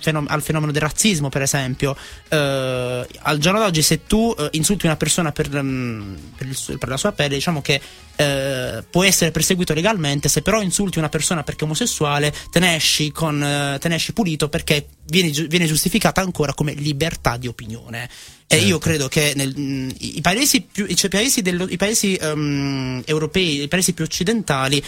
fenom- 0.00 0.28
al 0.28 0.42
fenomeno 0.42 0.72
del 0.72 0.80
razzismo, 0.80 1.28
per 1.28 1.42
esempio. 1.42 1.94
Eh, 2.28 3.06
al 3.18 3.38
giorno 3.38 3.58
d'oggi, 3.58 3.82
se 3.82 4.06
tu 4.06 4.34
eh, 4.38 4.48
insulti 4.52 4.86
una 4.86 4.96
persona 4.96 5.30
per, 5.30 5.62
mm, 5.62 6.14
per 6.36 6.54
suo- 6.54 6.78
per 6.78 6.88
la 6.88 6.96
sua 6.96 7.12
pelle, 7.12 7.34
diciamo 7.34 7.60
che 7.60 7.80
eh, 8.16 8.82
può 8.88 9.04
essere 9.04 9.30
perseguito 9.30 9.74
legalmente, 9.74 10.28
se 10.28 10.40
però 10.40 10.62
insulti 10.62 10.98
una 10.98 11.10
persona 11.10 11.42
perché 11.42 11.60
è 11.60 11.64
omosessuale, 11.64 12.32
te 12.50 12.60
ne 12.60 12.76
esci, 12.76 13.12
con, 13.12 13.42
eh, 13.42 13.78
te 13.78 13.88
ne 13.88 13.96
esci 13.96 14.14
pulito 14.14 14.48
perché 14.48 14.88
viene, 15.04 15.30
viene 15.48 15.66
giustificata 15.66 16.22
ancora 16.22 16.54
come 16.54 16.72
libertà 16.72 17.36
di 17.36 17.46
opinione. 17.46 18.08
E 18.48 18.58
io 18.58 18.78
credo 18.78 19.08
che 19.08 19.32
nel- 19.34 19.58
mh, 19.58 19.94
i 19.98 20.20
paesi, 20.20 20.60
più, 20.60 20.86
cioè, 20.94 21.10
paesi, 21.10 21.42
dello- 21.42 21.66
i 21.68 21.76
paesi 21.76 22.14
ehm, 22.14 23.02
europei, 23.04 23.62
i 23.62 23.68
paesi 23.68 23.92
più 23.92 24.04
occidentali 24.04 24.82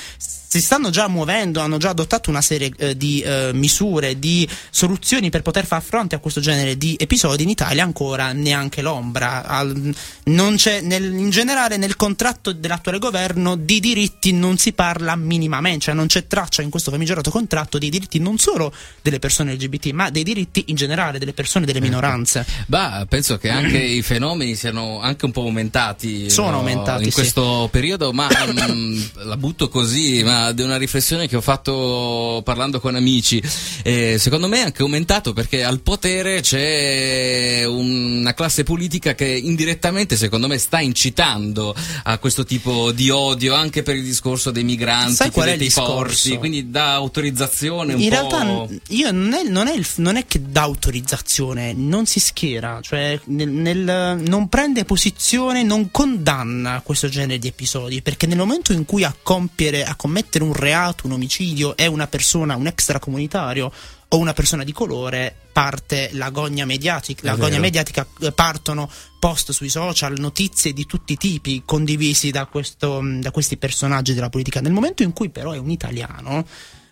si 0.51 0.63
stanno 0.63 0.89
già 0.89 1.09
muovendo, 1.09 1.61
hanno 1.61 1.77
già 1.77 1.91
adottato 1.91 2.31
una 2.31 2.41
serie 2.41 2.71
eh, 2.79 2.97
di 2.97 3.21
eh, 3.21 3.51
misure, 3.53 4.19
di 4.19 4.49
soluzioni 4.71 5.29
per 5.29 5.43
poter 5.43 5.67
far 5.67 5.83
fronte 5.83 6.15
a 6.15 6.21
questo 6.21 6.41
genere 6.41 6.79
di 6.79 6.97
episodi. 6.99 7.43
In 7.43 7.51
Italia 7.51 7.83
ancora 7.83 8.33
neanche 8.33 8.81
l'ombra. 8.81 9.45
Al- 9.45 9.95
non 10.25 10.55
c'è 10.57 10.81
nel- 10.81 11.13
in 11.13 11.29
generale 11.29 11.77
nel 11.77 11.97
contratto 11.97 12.53
dell'attuale 12.53 12.99
governo 12.99 13.57
di 13.57 13.79
diritti 13.81 14.33
non 14.33 14.57
si 14.57 14.73
parla 14.73 15.17
minimamente, 15.17 15.81
cioè 15.81 15.95
non 15.95 16.07
c'è 16.07 16.27
traccia 16.27 16.63
in 16.63 16.71
questo 16.71 16.91
famigerato 16.93 17.31
contratto 17.31 17.77
dei 17.77 17.91
diritti 17.91 18.19
non 18.19 18.39
solo 18.39 18.73
delle 19.03 19.19
persone 19.19 19.53
LGBT, 19.53 19.91
ma 19.91 20.09
dei 20.11 20.23
diritti 20.23 20.65
in 20.69 20.77
generale 20.77 21.19
delle 21.19 21.35
persone 21.35 21.67
delle 21.67 21.81
minoranze. 21.81 22.47
Bah, 22.67 23.05
penso 23.07 23.37
che 23.37 23.47
anche 23.49 23.78
i 23.78 24.03
fenomeni 24.03 24.55
siano 24.55 25.01
anche 25.01 25.24
un 25.24 25.30
po' 25.32 25.42
aumentati. 25.42 26.28
Sono 26.30 26.51
no, 26.51 26.57
aumentati, 26.59 27.05
in 27.05 27.11
sì. 27.11 27.14
questo 27.14 27.68
periodo, 27.70 28.12
ma 28.12 28.28
mm, 28.70 29.01
la 29.24 29.36
butto 29.36 29.68
così, 29.68 30.22
ma 30.24 30.53
di 30.53 30.62
una 30.62 30.76
riflessione 30.76 31.26
che 31.28 31.36
ho 31.36 31.40
fatto 31.40 32.40
parlando 32.44 32.80
con 32.80 32.94
amici. 32.94 33.42
Eh, 33.82 34.16
secondo 34.18 34.49
me 34.49 34.59
è 34.59 34.64
anche 34.64 34.82
aumentato 34.82 35.32
perché 35.32 35.64
al 35.64 35.80
potere 35.80 36.40
c'è 36.40 37.64
una 37.66 38.34
classe 38.34 38.62
politica 38.64 39.14
che 39.14 39.26
indirettamente, 39.26 40.16
secondo 40.16 40.46
me, 40.46 40.59
sta 40.59 40.80
incitando 40.80 41.74
a 42.05 42.18
questo 42.18 42.44
tipo 42.44 42.92
di 42.92 43.11
odio 43.11 43.55
anche 43.55 43.82
per 43.82 43.96
il 43.96 44.05
discorso 44.05 44.51
dei 44.51 44.64
migranti, 44.64 45.14
Sai 45.14 45.30
qual 45.30 45.49
è 45.49 45.53
il 45.53 45.59
porti, 45.59 45.64
discorso? 45.84 46.38
quindi 46.38 46.70
dà 46.70 46.92
autorizzazione 46.92 47.94
un 47.94 48.01
In 48.01 48.09
po'. 48.09 48.14
realtà 48.14 48.66
io 48.88 49.11
non 49.11 49.32
è, 49.32 49.42
non, 49.44 49.66
è 49.68 49.74
il- 49.74 49.86
non 49.96 50.16
è 50.16 50.26
che 50.26 50.40
dà 50.49 50.62
autorizzazione, 50.62 51.72
non 51.72 52.07
si 52.07 52.20
schiera, 52.20 52.80
cioè 52.82 53.18
nel- 53.45 53.49
nel- 53.76 54.20
non 54.26 54.49
prende 54.49 54.84
posizione, 54.84 55.62
non 55.62 55.91
condanna 55.91 56.80
questo 56.82 57.09
genere 57.09 57.39
di 57.39 57.49
episodi, 57.49 58.03
perché 58.03 58.26
nel 58.26 58.36
momento 58.39 58.72
in 58.72 58.84
cui 58.84 59.05
a 59.05 59.14
compiere, 59.22 59.84
a 59.84 59.95
commettere 59.95 60.45
un 60.45 60.53
reato, 60.53 61.07
un 61.07 61.12
omicidio 61.12 61.76
è 61.76 61.86
una 61.86 62.07
persona, 62.07 62.57
un 62.57 62.66
extracomunitario 62.66 63.72
o 64.11 64.16
una 64.16 64.32
persona 64.32 64.64
di 64.64 64.72
colore, 64.72 65.34
parte 65.53 66.09
la 66.12 66.30
gogna 66.30 66.64
mediatica, 66.64 67.20
la 67.24 67.32
È 67.32 67.36
gogna 67.36 67.49
vero. 67.51 67.62
mediatica 67.62 68.07
eh, 68.20 68.32
partono 68.32 68.91
post 69.18 69.53
sui 69.53 69.68
social, 69.68 70.18
notizie 70.18 70.72
di 70.72 70.86
tutti 70.86 71.12
i 71.12 71.16
tipi 71.16 71.62
condivisi 71.64 72.30
da, 72.30 72.47
questo, 72.47 73.03
da 73.05 73.30
questi 73.30 73.57
personaggi 73.59 74.14
della 74.14 74.30
politica. 74.30 74.61
Nel 74.61 74.72
momento 74.72 75.03
in 75.03 75.12
cui 75.12 75.28
però 75.28 75.53
è 75.53 75.59
un 75.59 75.70
italiano, 75.70 76.47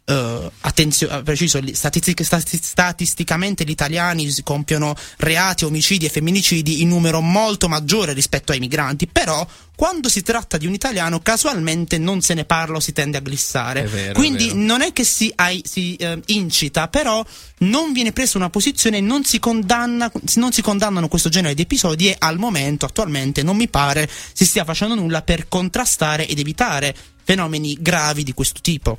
eh, 0.09 0.51
attenzione, 0.61 1.23
preciso, 1.23 1.59
li- 1.59 1.75
statistic- 1.75 2.23
stati- 2.23 2.61
statisticamente 2.63 3.65
gli 3.65 3.71
italiani 3.71 4.33
compiono 4.45 4.95
reati, 5.19 5.65
omicidi 5.65 6.07
e 6.07 6.09
femminicidi 6.09 6.81
in 6.81 6.89
numero 6.89 7.21
molto 7.21 7.69
maggiore 7.69 8.13
rispetto 8.13 8.53
ai 8.53 8.61
migranti, 8.61 9.09
però 9.09 9.45
quando 9.75 10.09
si 10.09 10.23
tratta 10.23 10.57
di 10.57 10.67
un 10.67 10.73
italiano 10.73 11.21
casualmente 11.21 11.99
non 11.99 12.23
se 12.23 12.35
ne 12.35 12.45
parla 12.45 12.77
o 12.77 12.81
si 12.81 12.93
tende 12.93 13.19
a 13.19 13.21
glissare. 13.21 13.83
Vero, 13.83 14.15
Quindi 14.15 14.53
non 14.55 14.81
è 14.81 14.93
che 14.93 15.03
si, 15.05 15.31
ai- 15.35 15.63
si, 15.69 15.97
eh, 15.97 16.21
incita, 16.27 16.87
però 16.87 17.25
non 17.59 17.93
viene 17.93 18.13
presa 18.13 18.39
una 18.39 18.49
posizione, 18.49 19.01
non 19.01 19.25
si, 19.25 19.41
condanna, 19.41 20.11
non 20.37 20.53
si 20.53 20.63
condannano 20.63 21.09
questo 21.09 21.29
genere 21.29 21.55
di 21.55 21.63
episodi 21.63 22.09
e 22.09 22.17
al 22.19 22.39
momento, 22.39 22.87
attualmente, 22.87 23.43
non 23.43 23.57
mi 23.57 23.69
pare 23.69 24.09
si 24.33 24.47
stia 24.47 24.65
facendo 24.65 24.95
nulla 24.95 25.23
per 25.23 25.49
contrastare 25.49 26.29
ed 26.29 26.39
evitare 26.39 26.95
fenomeni 27.25 27.77
gravi 27.81 28.23
di 28.23 28.33
questo 28.33 28.61
tipo. 28.63 28.99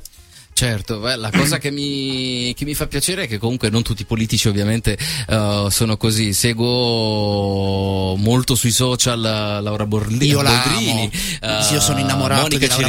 Certo, 0.58 0.98
beh, 0.98 1.14
la 1.14 1.30
cosa 1.30 1.58
che 1.58 1.70
mi, 1.70 2.52
che 2.56 2.64
mi 2.64 2.74
fa 2.74 2.88
piacere 2.88 3.22
è 3.22 3.28
che 3.28 3.38
comunque 3.38 3.70
non 3.70 3.84
tutti 3.84 4.02
i 4.02 4.04
politici 4.04 4.48
ovviamente 4.48 4.98
eh, 5.28 5.66
sono 5.70 5.96
così. 5.96 6.32
Seguo 6.32 8.16
molto 8.16 8.56
sui 8.56 8.72
social 8.72 9.24
eh, 9.24 9.62
Laura 9.62 9.86
Borli- 9.86 10.26
Io 10.26 10.42
la 10.42 10.50
Boldrini, 10.64 11.10
eh, 11.42 11.72
Io 11.72 11.80
sono 11.80 12.00
innamorato 12.00 12.42
Monica 12.42 12.74
di 12.76 12.82
Laura 12.82 12.88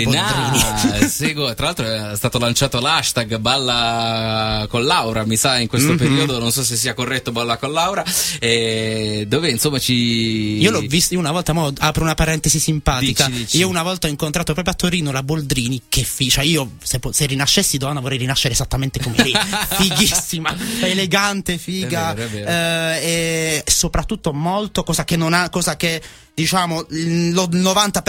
Boldrini. 0.49 1.07
seguo, 1.13 1.53
tra 1.53 1.65
l'altro 1.65 1.85
è 2.11 2.15
stato 2.15 2.39
lanciato 2.39 2.79
l'hashtag 2.79 3.37
Balla 3.37 4.65
con 4.67 4.83
Laura, 4.85 5.23
mi 5.25 5.35
sa 5.37 5.59
in 5.59 5.67
questo 5.67 5.91
Mhm. 5.91 5.97
periodo, 5.97 6.39
non 6.39 6.51
so 6.51 6.63
se 6.63 6.75
sia 6.75 6.95
corretto 6.95 7.31
Balla 7.31 7.57
con 7.57 7.71
Laura, 7.71 8.03
eh, 8.39 9.25
dove 9.27 9.47
insomma 9.51 9.77
ci... 9.77 10.57
Io 10.59 10.71
l'ho 10.71 10.79
visto, 10.81 11.13
io 11.13 11.19
una 11.19 11.31
volta, 11.31 11.53
mo, 11.53 11.71
apro 11.77 12.01
una 12.03 12.15
parentesi 12.15 12.57
simpatica. 12.59 13.27
Dici, 13.27 13.37
dici. 13.41 13.57
Io 13.57 13.67
una 13.67 13.83
volta 13.83 14.07
ho 14.07 14.09
incontrato 14.09 14.53
proprio 14.53 14.73
a 14.73 14.75
Torino 14.77 15.11
la 15.11 15.21
Boldrini, 15.21 15.83
che 15.87 16.01
ficia. 16.01 16.41
Io, 16.41 16.71
se, 16.81 16.97
po- 16.97 17.11
se 17.11 17.27
rinascessi 17.59 17.77
donna, 17.77 17.99
vorrei 17.99 18.17
rinascere 18.17 18.53
esattamente 18.53 18.99
come 18.99 19.15
lei. 19.17 19.33
Fighissima, 19.69 20.55
elegante, 20.81 21.57
figa. 21.57 22.11
È 22.11 22.15
vero, 22.15 22.27
è 22.27 22.31
vero. 22.31 22.49
eh, 22.49 23.63
e 23.65 23.71
soprattutto 23.71 24.33
molto, 24.33 24.83
cosa 24.83 25.03
che 25.03 25.15
non 25.15 25.33
ha, 25.33 25.49
cosa 25.49 25.75
che 25.75 26.01
diciamo 26.33 26.85
il 26.91 27.33
lo- 27.33 27.49
90%, 27.49 28.01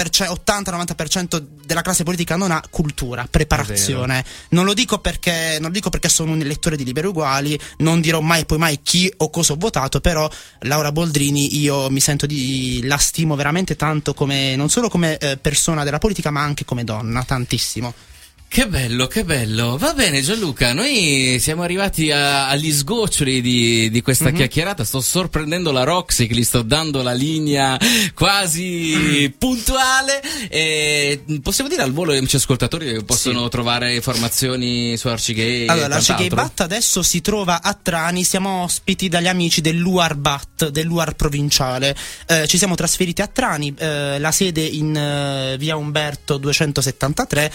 80-90% 0.47 1.45
della 1.65 1.83
classe 1.83 2.05
politica 2.05 2.37
non 2.37 2.53
ha 2.53 2.63
cultura, 2.71 3.27
preparazione. 3.29 4.25
Non 4.51 4.65
lo 4.65 4.73
dico 4.75 4.99
perché 4.99 5.57
non 5.59 5.69
lo 5.69 5.75
dico 5.75 5.91
perché 5.91 6.09
sono 6.09 6.33
un 6.33 6.41
elettore 6.41 6.77
di 6.77 6.85
Liberi 6.85 7.09
Uguali, 7.09 7.59
non 7.79 8.01
dirò 8.01 8.21
mai 8.21 8.43
e 8.43 8.45
poi 8.45 8.59
mai 8.59 8.81
chi 8.83 9.13
o 9.19 9.31
cosa 9.31 9.53
ho 9.55 9.57
votato, 9.59 10.01
però 10.01 10.31
Laura 10.61 10.93
Boldrini 10.93 11.59
io 11.59 11.91
mi 11.91 12.01
sento 12.01 12.27
di 12.27 12.81
la 12.85 12.99
stimo 12.99 13.35
veramente 13.35 13.75
tanto 13.75 14.15
come 14.15 14.55
non 14.55 14.69
solo 14.71 14.89
come 14.89 15.19
eh, 15.19 15.37
persona 15.37 15.83
della 15.83 15.99
politica, 15.99 16.31
ma 16.31 16.43
anche 16.43 16.65
come 16.65 16.85
donna, 16.85 17.25
tantissimo. 17.25 17.93
Che 18.53 18.67
bello, 18.67 19.07
che 19.07 19.23
bello. 19.23 19.79
Va 19.79 19.93
bene 19.95 20.23
Gianluca, 20.23 20.73
noi 20.73 21.39
siamo 21.39 21.63
arrivati 21.63 22.11
a- 22.11 22.49
agli 22.49 22.73
sgoccioli 22.73 23.41
di, 23.41 23.89
di 23.91 24.03
questa 24.03 24.31
Mhm. 24.31 24.35
chiacchierata. 24.35 24.83
Sto 24.83 25.01
sorprendendo 25.01 25.71
la 25.71 25.85
Roxy 25.85 26.27
che 26.27 26.35
gli 26.35 26.43
sto 26.43 26.63
dando 26.63 27.01
la 27.03 27.13
linea 27.13 27.79
quasi 28.13 29.33
puntuale. 29.39 30.21
E 30.49 31.23
possiamo 31.41 31.71
dire 31.71 31.83
al 31.83 31.93
volo 31.93 32.11
ai 32.11 32.19
amici 32.19 32.35
ascoltatori 32.35 32.87
che 32.93 33.05
possono 33.05 33.47
trovare 33.49 33.95
informazioni 33.95 34.97
su 34.97 35.07
Arcigay? 35.07 35.69
Allora, 35.69 35.87
la 35.87 35.95
Gay 35.99 36.05
quant'altro? 36.05 36.35
Bat 36.37 36.61
adesso 36.63 37.03
si 37.05 37.21
trova 37.21 37.63
a 37.63 37.79
Trani, 37.81 38.25
siamo 38.25 38.65
ospiti 38.65 39.09
dagli 39.09 39.29
amici 39.29 39.61
dell'UAR 39.61 40.17
Bat, 40.17 40.71
dell'UAR 40.71 41.15
provinciale. 41.15 41.95
Eh, 42.27 42.49
ci 42.49 42.59
siamo 42.59 42.75
trasferiti 42.75 43.23
a 43.23 43.29
Trani, 43.29 43.73
eh, 43.79 44.19
la 44.19 44.33
sede 44.33 44.63
in 44.63 44.97
eh, 44.97 45.57
via 45.57 45.77
Umberto 45.77 46.37
273. 46.37 47.53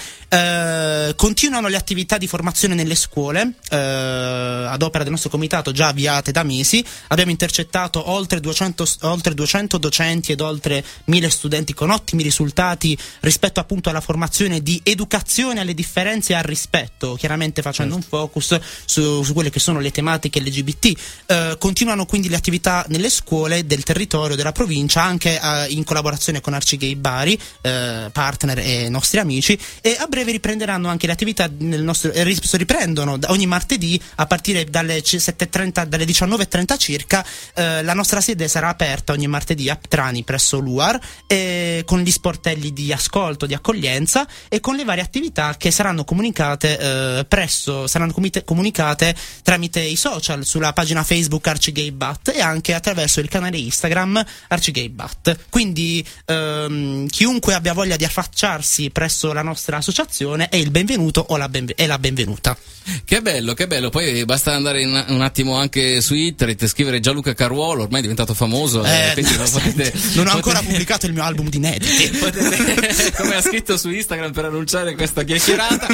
Eh, 0.85 1.15
continuano 1.15 1.67
le 1.67 1.77
attività 1.77 2.17
di 2.17 2.27
formazione 2.27 2.75
nelle 2.75 2.95
scuole, 2.95 3.53
eh, 3.69 3.75
ad 3.77 4.81
opera 4.81 5.03
del 5.03 5.11
nostro 5.11 5.29
comitato 5.31 5.71
già 5.71 5.87
avviate 5.87 6.31
da 6.31 6.43
mesi. 6.43 6.83
Abbiamo 7.07 7.31
intercettato 7.31 8.11
oltre 8.11 8.39
200, 8.39 8.85
s- 8.85 8.97
oltre 9.01 9.33
200 9.33 9.77
docenti 9.77 10.31
ed 10.31 10.41
oltre 10.41 10.83
1000 11.05 11.29
studenti 11.29 11.73
con 11.73 11.89
ottimi 11.89 12.21
risultati 12.23 12.97
rispetto 13.21 13.59
appunto 13.59 13.89
alla 13.89 14.01
formazione 14.01 14.61
di 14.61 14.79
educazione 14.83 15.59
alle 15.59 15.73
differenze 15.73 16.33
e 16.33 16.35
al 16.35 16.43
rispetto, 16.43 17.15
chiaramente 17.15 17.61
facendo 17.61 17.95
un 17.95 18.01
focus 18.01 18.59
su, 18.85 19.23
su 19.23 19.33
quelle 19.33 19.49
che 19.49 19.59
sono 19.59 19.79
le 19.79 19.91
tematiche 19.91 20.39
LGBT. 20.39 20.99
Eh, 21.25 21.55
continuano 21.57 22.05
quindi 22.05 22.29
le 22.29 22.35
attività 22.35 22.85
nelle 22.89 23.09
scuole 23.09 23.65
del 23.65 23.83
territorio 23.83 24.35
della 24.35 24.51
provincia, 24.51 25.01
anche 25.01 25.39
eh, 25.39 25.67
in 25.69 25.83
collaborazione 25.83 26.41
con 26.41 26.53
Arcigay 26.53 26.95
Bari, 26.95 27.39
eh, 27.61 28.09
partner 28.11 28.59
e 28.59 28.89
nostri 28.89 29.19
amici, 29.19 29.57
e 29.81 29.95
a 29.97 30.05
breve 30.07 30.31
riprenderanno 30.75 30.89
anche 30.89 31.07
le 31.07 31.13
attività 31.13 31.49
nel 31.59 31.83
nostro, 31.83 32.11
eh, 32.11 32.23
ris- 32.23 32.55
riprendono 32.55 33.17
ogni 33.27 33.45
martedì 33.45 33.99
a 34.15 34.25
partire 34.25 34.65
dalle 34.65 35.01
c- 35.01 35.19
7.30, 35.19 35.85
dalle 35.85 36.05
19.30 36.05 36.77
circa, 36.77 37.25
eh, 37.53 37.83
la 37.83 37.93
nostra 37.93 38.21
sede 38.21 38.47
sarà 38.47 38.69
aperta 38.69 39.13
ogni 39.13 39.27
martedì 39.27 39.69
a 39.69 39.79
Trani 39.87 40.23
presso 40.23 40.59
l'UAR, 40.59 40.99
eh, 41.27 41.83
con 41.85 41.99
gli 41.99 42.11
sportelli 42.11 42.73
di 42.73 42.91
ascolto, 42.91 43.45
di 43.45 43.53
accoglienza 43.53 44.27
e 44.49 44.59
con 44.59 44.75
le 44.75 44.83
varie 44.83 45.03
attività 45.03 45.55
che 45.57 45.71
saranno 45.71 46.03
comunicate 46.03 46.77
eh, 46.77 47.25
presso, 47.25 47.87
saranno 47.87 48.11
comite- 48.11 48.43
comunicate 48.43 49.15
tramite 49.41 49.81
i 49.81 49.95
social, 49.95 50.45
sulla 50.45 50.73
pagina 50.73 51.03
Facebook 51.03 51.47
Arcigay 51.47 51.91
Bat 51.91 52.33
e 52.35 52.41
anche 52.41 52.73
attraverso 52.73 53.19
il 53.19 53.29
canale 53.29 53.57
Instagram 53.57 54.23
Arcigay 54.49 54.89
Bat. 54.89 55.37
Quindi 55.49 56.05
ehm, 56.25 57.07
chiunque 57.07 57.53
abbia 57.53 57.73
voglia 57.73 57.95
di 57.95 58.05
affacciarsi 58.05 58.89
presso 58.89 59.33
la 59.33 59.41
nostra 59.41 59.77
associazione 59.77 60.49
è 60.49 60.64
il 60.65 60.71
benvenuto 60.71 61.23
o 61.29 61.37
la 61.37 61.47
benve- 61.47 61.75
e 61.75 61.85
la 61.87 61.97
benvenuta. 61.99 62.57
Che 63.03 63.21
bello, 63.21 63.53
che 63.53 63.65
bello. 63.65 63.89
Poi 63.89 64.25
basta 64.25 64.53
andare 64.53 64.81
in- 64.81 65.05
un 65.07 65.21
attimo 65.21 65.55
anche 65.57 66.01
su 66.01 66.13
internet 66.13 66.61
e 66.63 66.67
scrivere 66.67 66.99
Gianluca 66.99 67.33
Caruolo, 67.33 67.83
ormai 67.83 67.99
è 67.99 68.01
diventato 68.01 68.33
famoso. 68.35 68.83
Eh, 68.83 69.13
eh, 69.15 69.21
lo 69.37 69.49
potete, 69.49 69.93
non 70.13 70.27
ho 70.27 70.31
ancora 70.31 70.55
potete- 70.57 70.65
pubblicato 70.71 71.05
il 71.07 71.13
mio 71.13 71.23
album 71.23 71.49
di 71.49 71.57
inediti. 71.57 72.09
potete- 72.17 73.11
come 73.17 73.35
ha 73.35 73.41
scritto 73.41 73.77
su 73.77 73.89
Instagram 73.89 74.31
per 74.33 74.45
annunciare 74.45 74.95
questa 74.95 75.23
chiacchierata. 75.23 75.87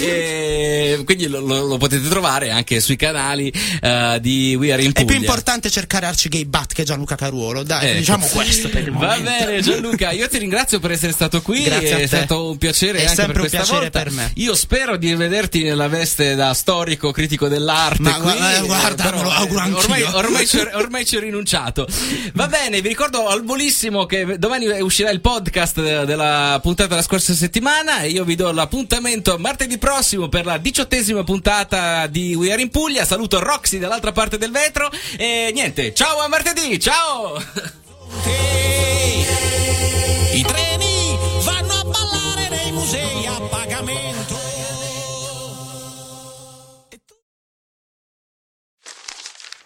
E 0.00 1.02
quindi 1.04 1.26
lo, 1.28 1.40
lo- 1.40 1.66
lo 1.66 1.76
potete 1.78 2.08
trovare 2.08 2.50
anche 2.50 2.80
sui 2.80 2.96
canali 2.96 3.52
eh, 3.80 4.18
di 4.20 4.54
We 4.58 4.72
Are 4.72 4.82
in 4.82 4.90
È 4.90 4.92
più 4.94 5.04
Puglia. 5.04 5.18
importante 5.18 5.70
cercare 5.70 6.06
Archigay 6.06 6.44
Bat 6.44 6.72
che 6.72 6.82
Gianluca 6.84 7.14
Caruolo. 7.14 7.62
Dai, 7.62 7.88
Ecco. 7.90 7.98
diciamo 7.98 8.26
questo 8.26 8.68
per 8.68 8.82
il 8.82 8.90
Va 8.92 8.98
momento. 9.16 9.22
bene 9.44 9.60
Gianluca, 9.60 10.10
io 10.10 10.28
ti 10.28 10.38
ringrazio 10.38 10.80
per 10.80 10.90
essere 10.92 11.12
stato 11.12 11.40
qui, 11.42 11.62
Grazie 11.62 12.00
è 12.02 12.06
stato 12.06 12.50
un 12.50 12.58
piacere 12.58 12.98
È 12.98 13.02
anche 13.02 13.14
sempre 13.14 13.32
per 13.34 13.42
un 13.42 13.48
questa 13.48 13.58
piacere 13.58 13.80
volta. 13.90 14.02
per 14.02 14.11
me. 14.12 14.30
Io 14.36 14.54
spero 14.54 14.96
di 14.96 15.14
vederti 15.14 15.62
nella 15.62 15.88
veste 15.88 16.34
da 16.34 16.54
storico 16.54 17.10
critico 17.10 17.48
dell'arte 17.48 18.02
Ma 18.02 18.14
qui, 18.20 18.30
eh, 18.30 18.60
guarda, 18.64 19.04
però, 19.04 19.16
me 19.16 19.22
lo 19.24 19.30
auguro 19.30 19.58
eh, 19.60 19.62
anch'io. 19.62 19.82
Ormai, 19.82 20.02
ormai, 20.02 20.46
ci, 20.46 20.58
ho- 20.58 20.70
ormai 20.78 21.04
ci 21.04 21.16
ho 21.16 21.20
rinunciato. 21.20 21.86
Va 22.34 22.46
bene, 22.48 22.80
vi 22.80 22.88
ricordo 22.88 23.26
al 23.28 23.44
volissimo 23.44 24.06
che 24.06 24.38
domani 24.38 24.66
uscirà 24.80 25.10
il 25.10 25.20
podcast 25.20 25.80
de- 25.82 26.04
della 26.04 26.58
puntata 26.62 26.90
della 26.90 27.02
scorsa 27.02 27.34
settimana 27.34 28.00
e 28.02 28.08
io 28.10 28.24
vi 28.24 28.34
do 28.34 28.52
l'appuntamento 28.52 29.38
martedì 29.38 29.78
prossimo 29.78 30.28
per 30.28 30.44
la 30.44 30.58
diciottesima 30.58 31.24
puntata 31.24 32.06
di 32.06 32.34
We 32.34 32.52
Are 32.52 32.60
in 32.62 32.70
Puglia. 32.70 33.04
Saluto 33.04 33.40
Roxy 33.40 33.78
dall'altra 33.78 34.12
parte 34.12 34.38
del 34.38 34.50
vetro 34.50 34.90
e 35.16 35.50
niente, 35.52 35.92
ciao 35.94 36.20
a 36.20 36.28
martedì, 36.28 36.78
ciao! 36.78 37.42
I 38.24 40.11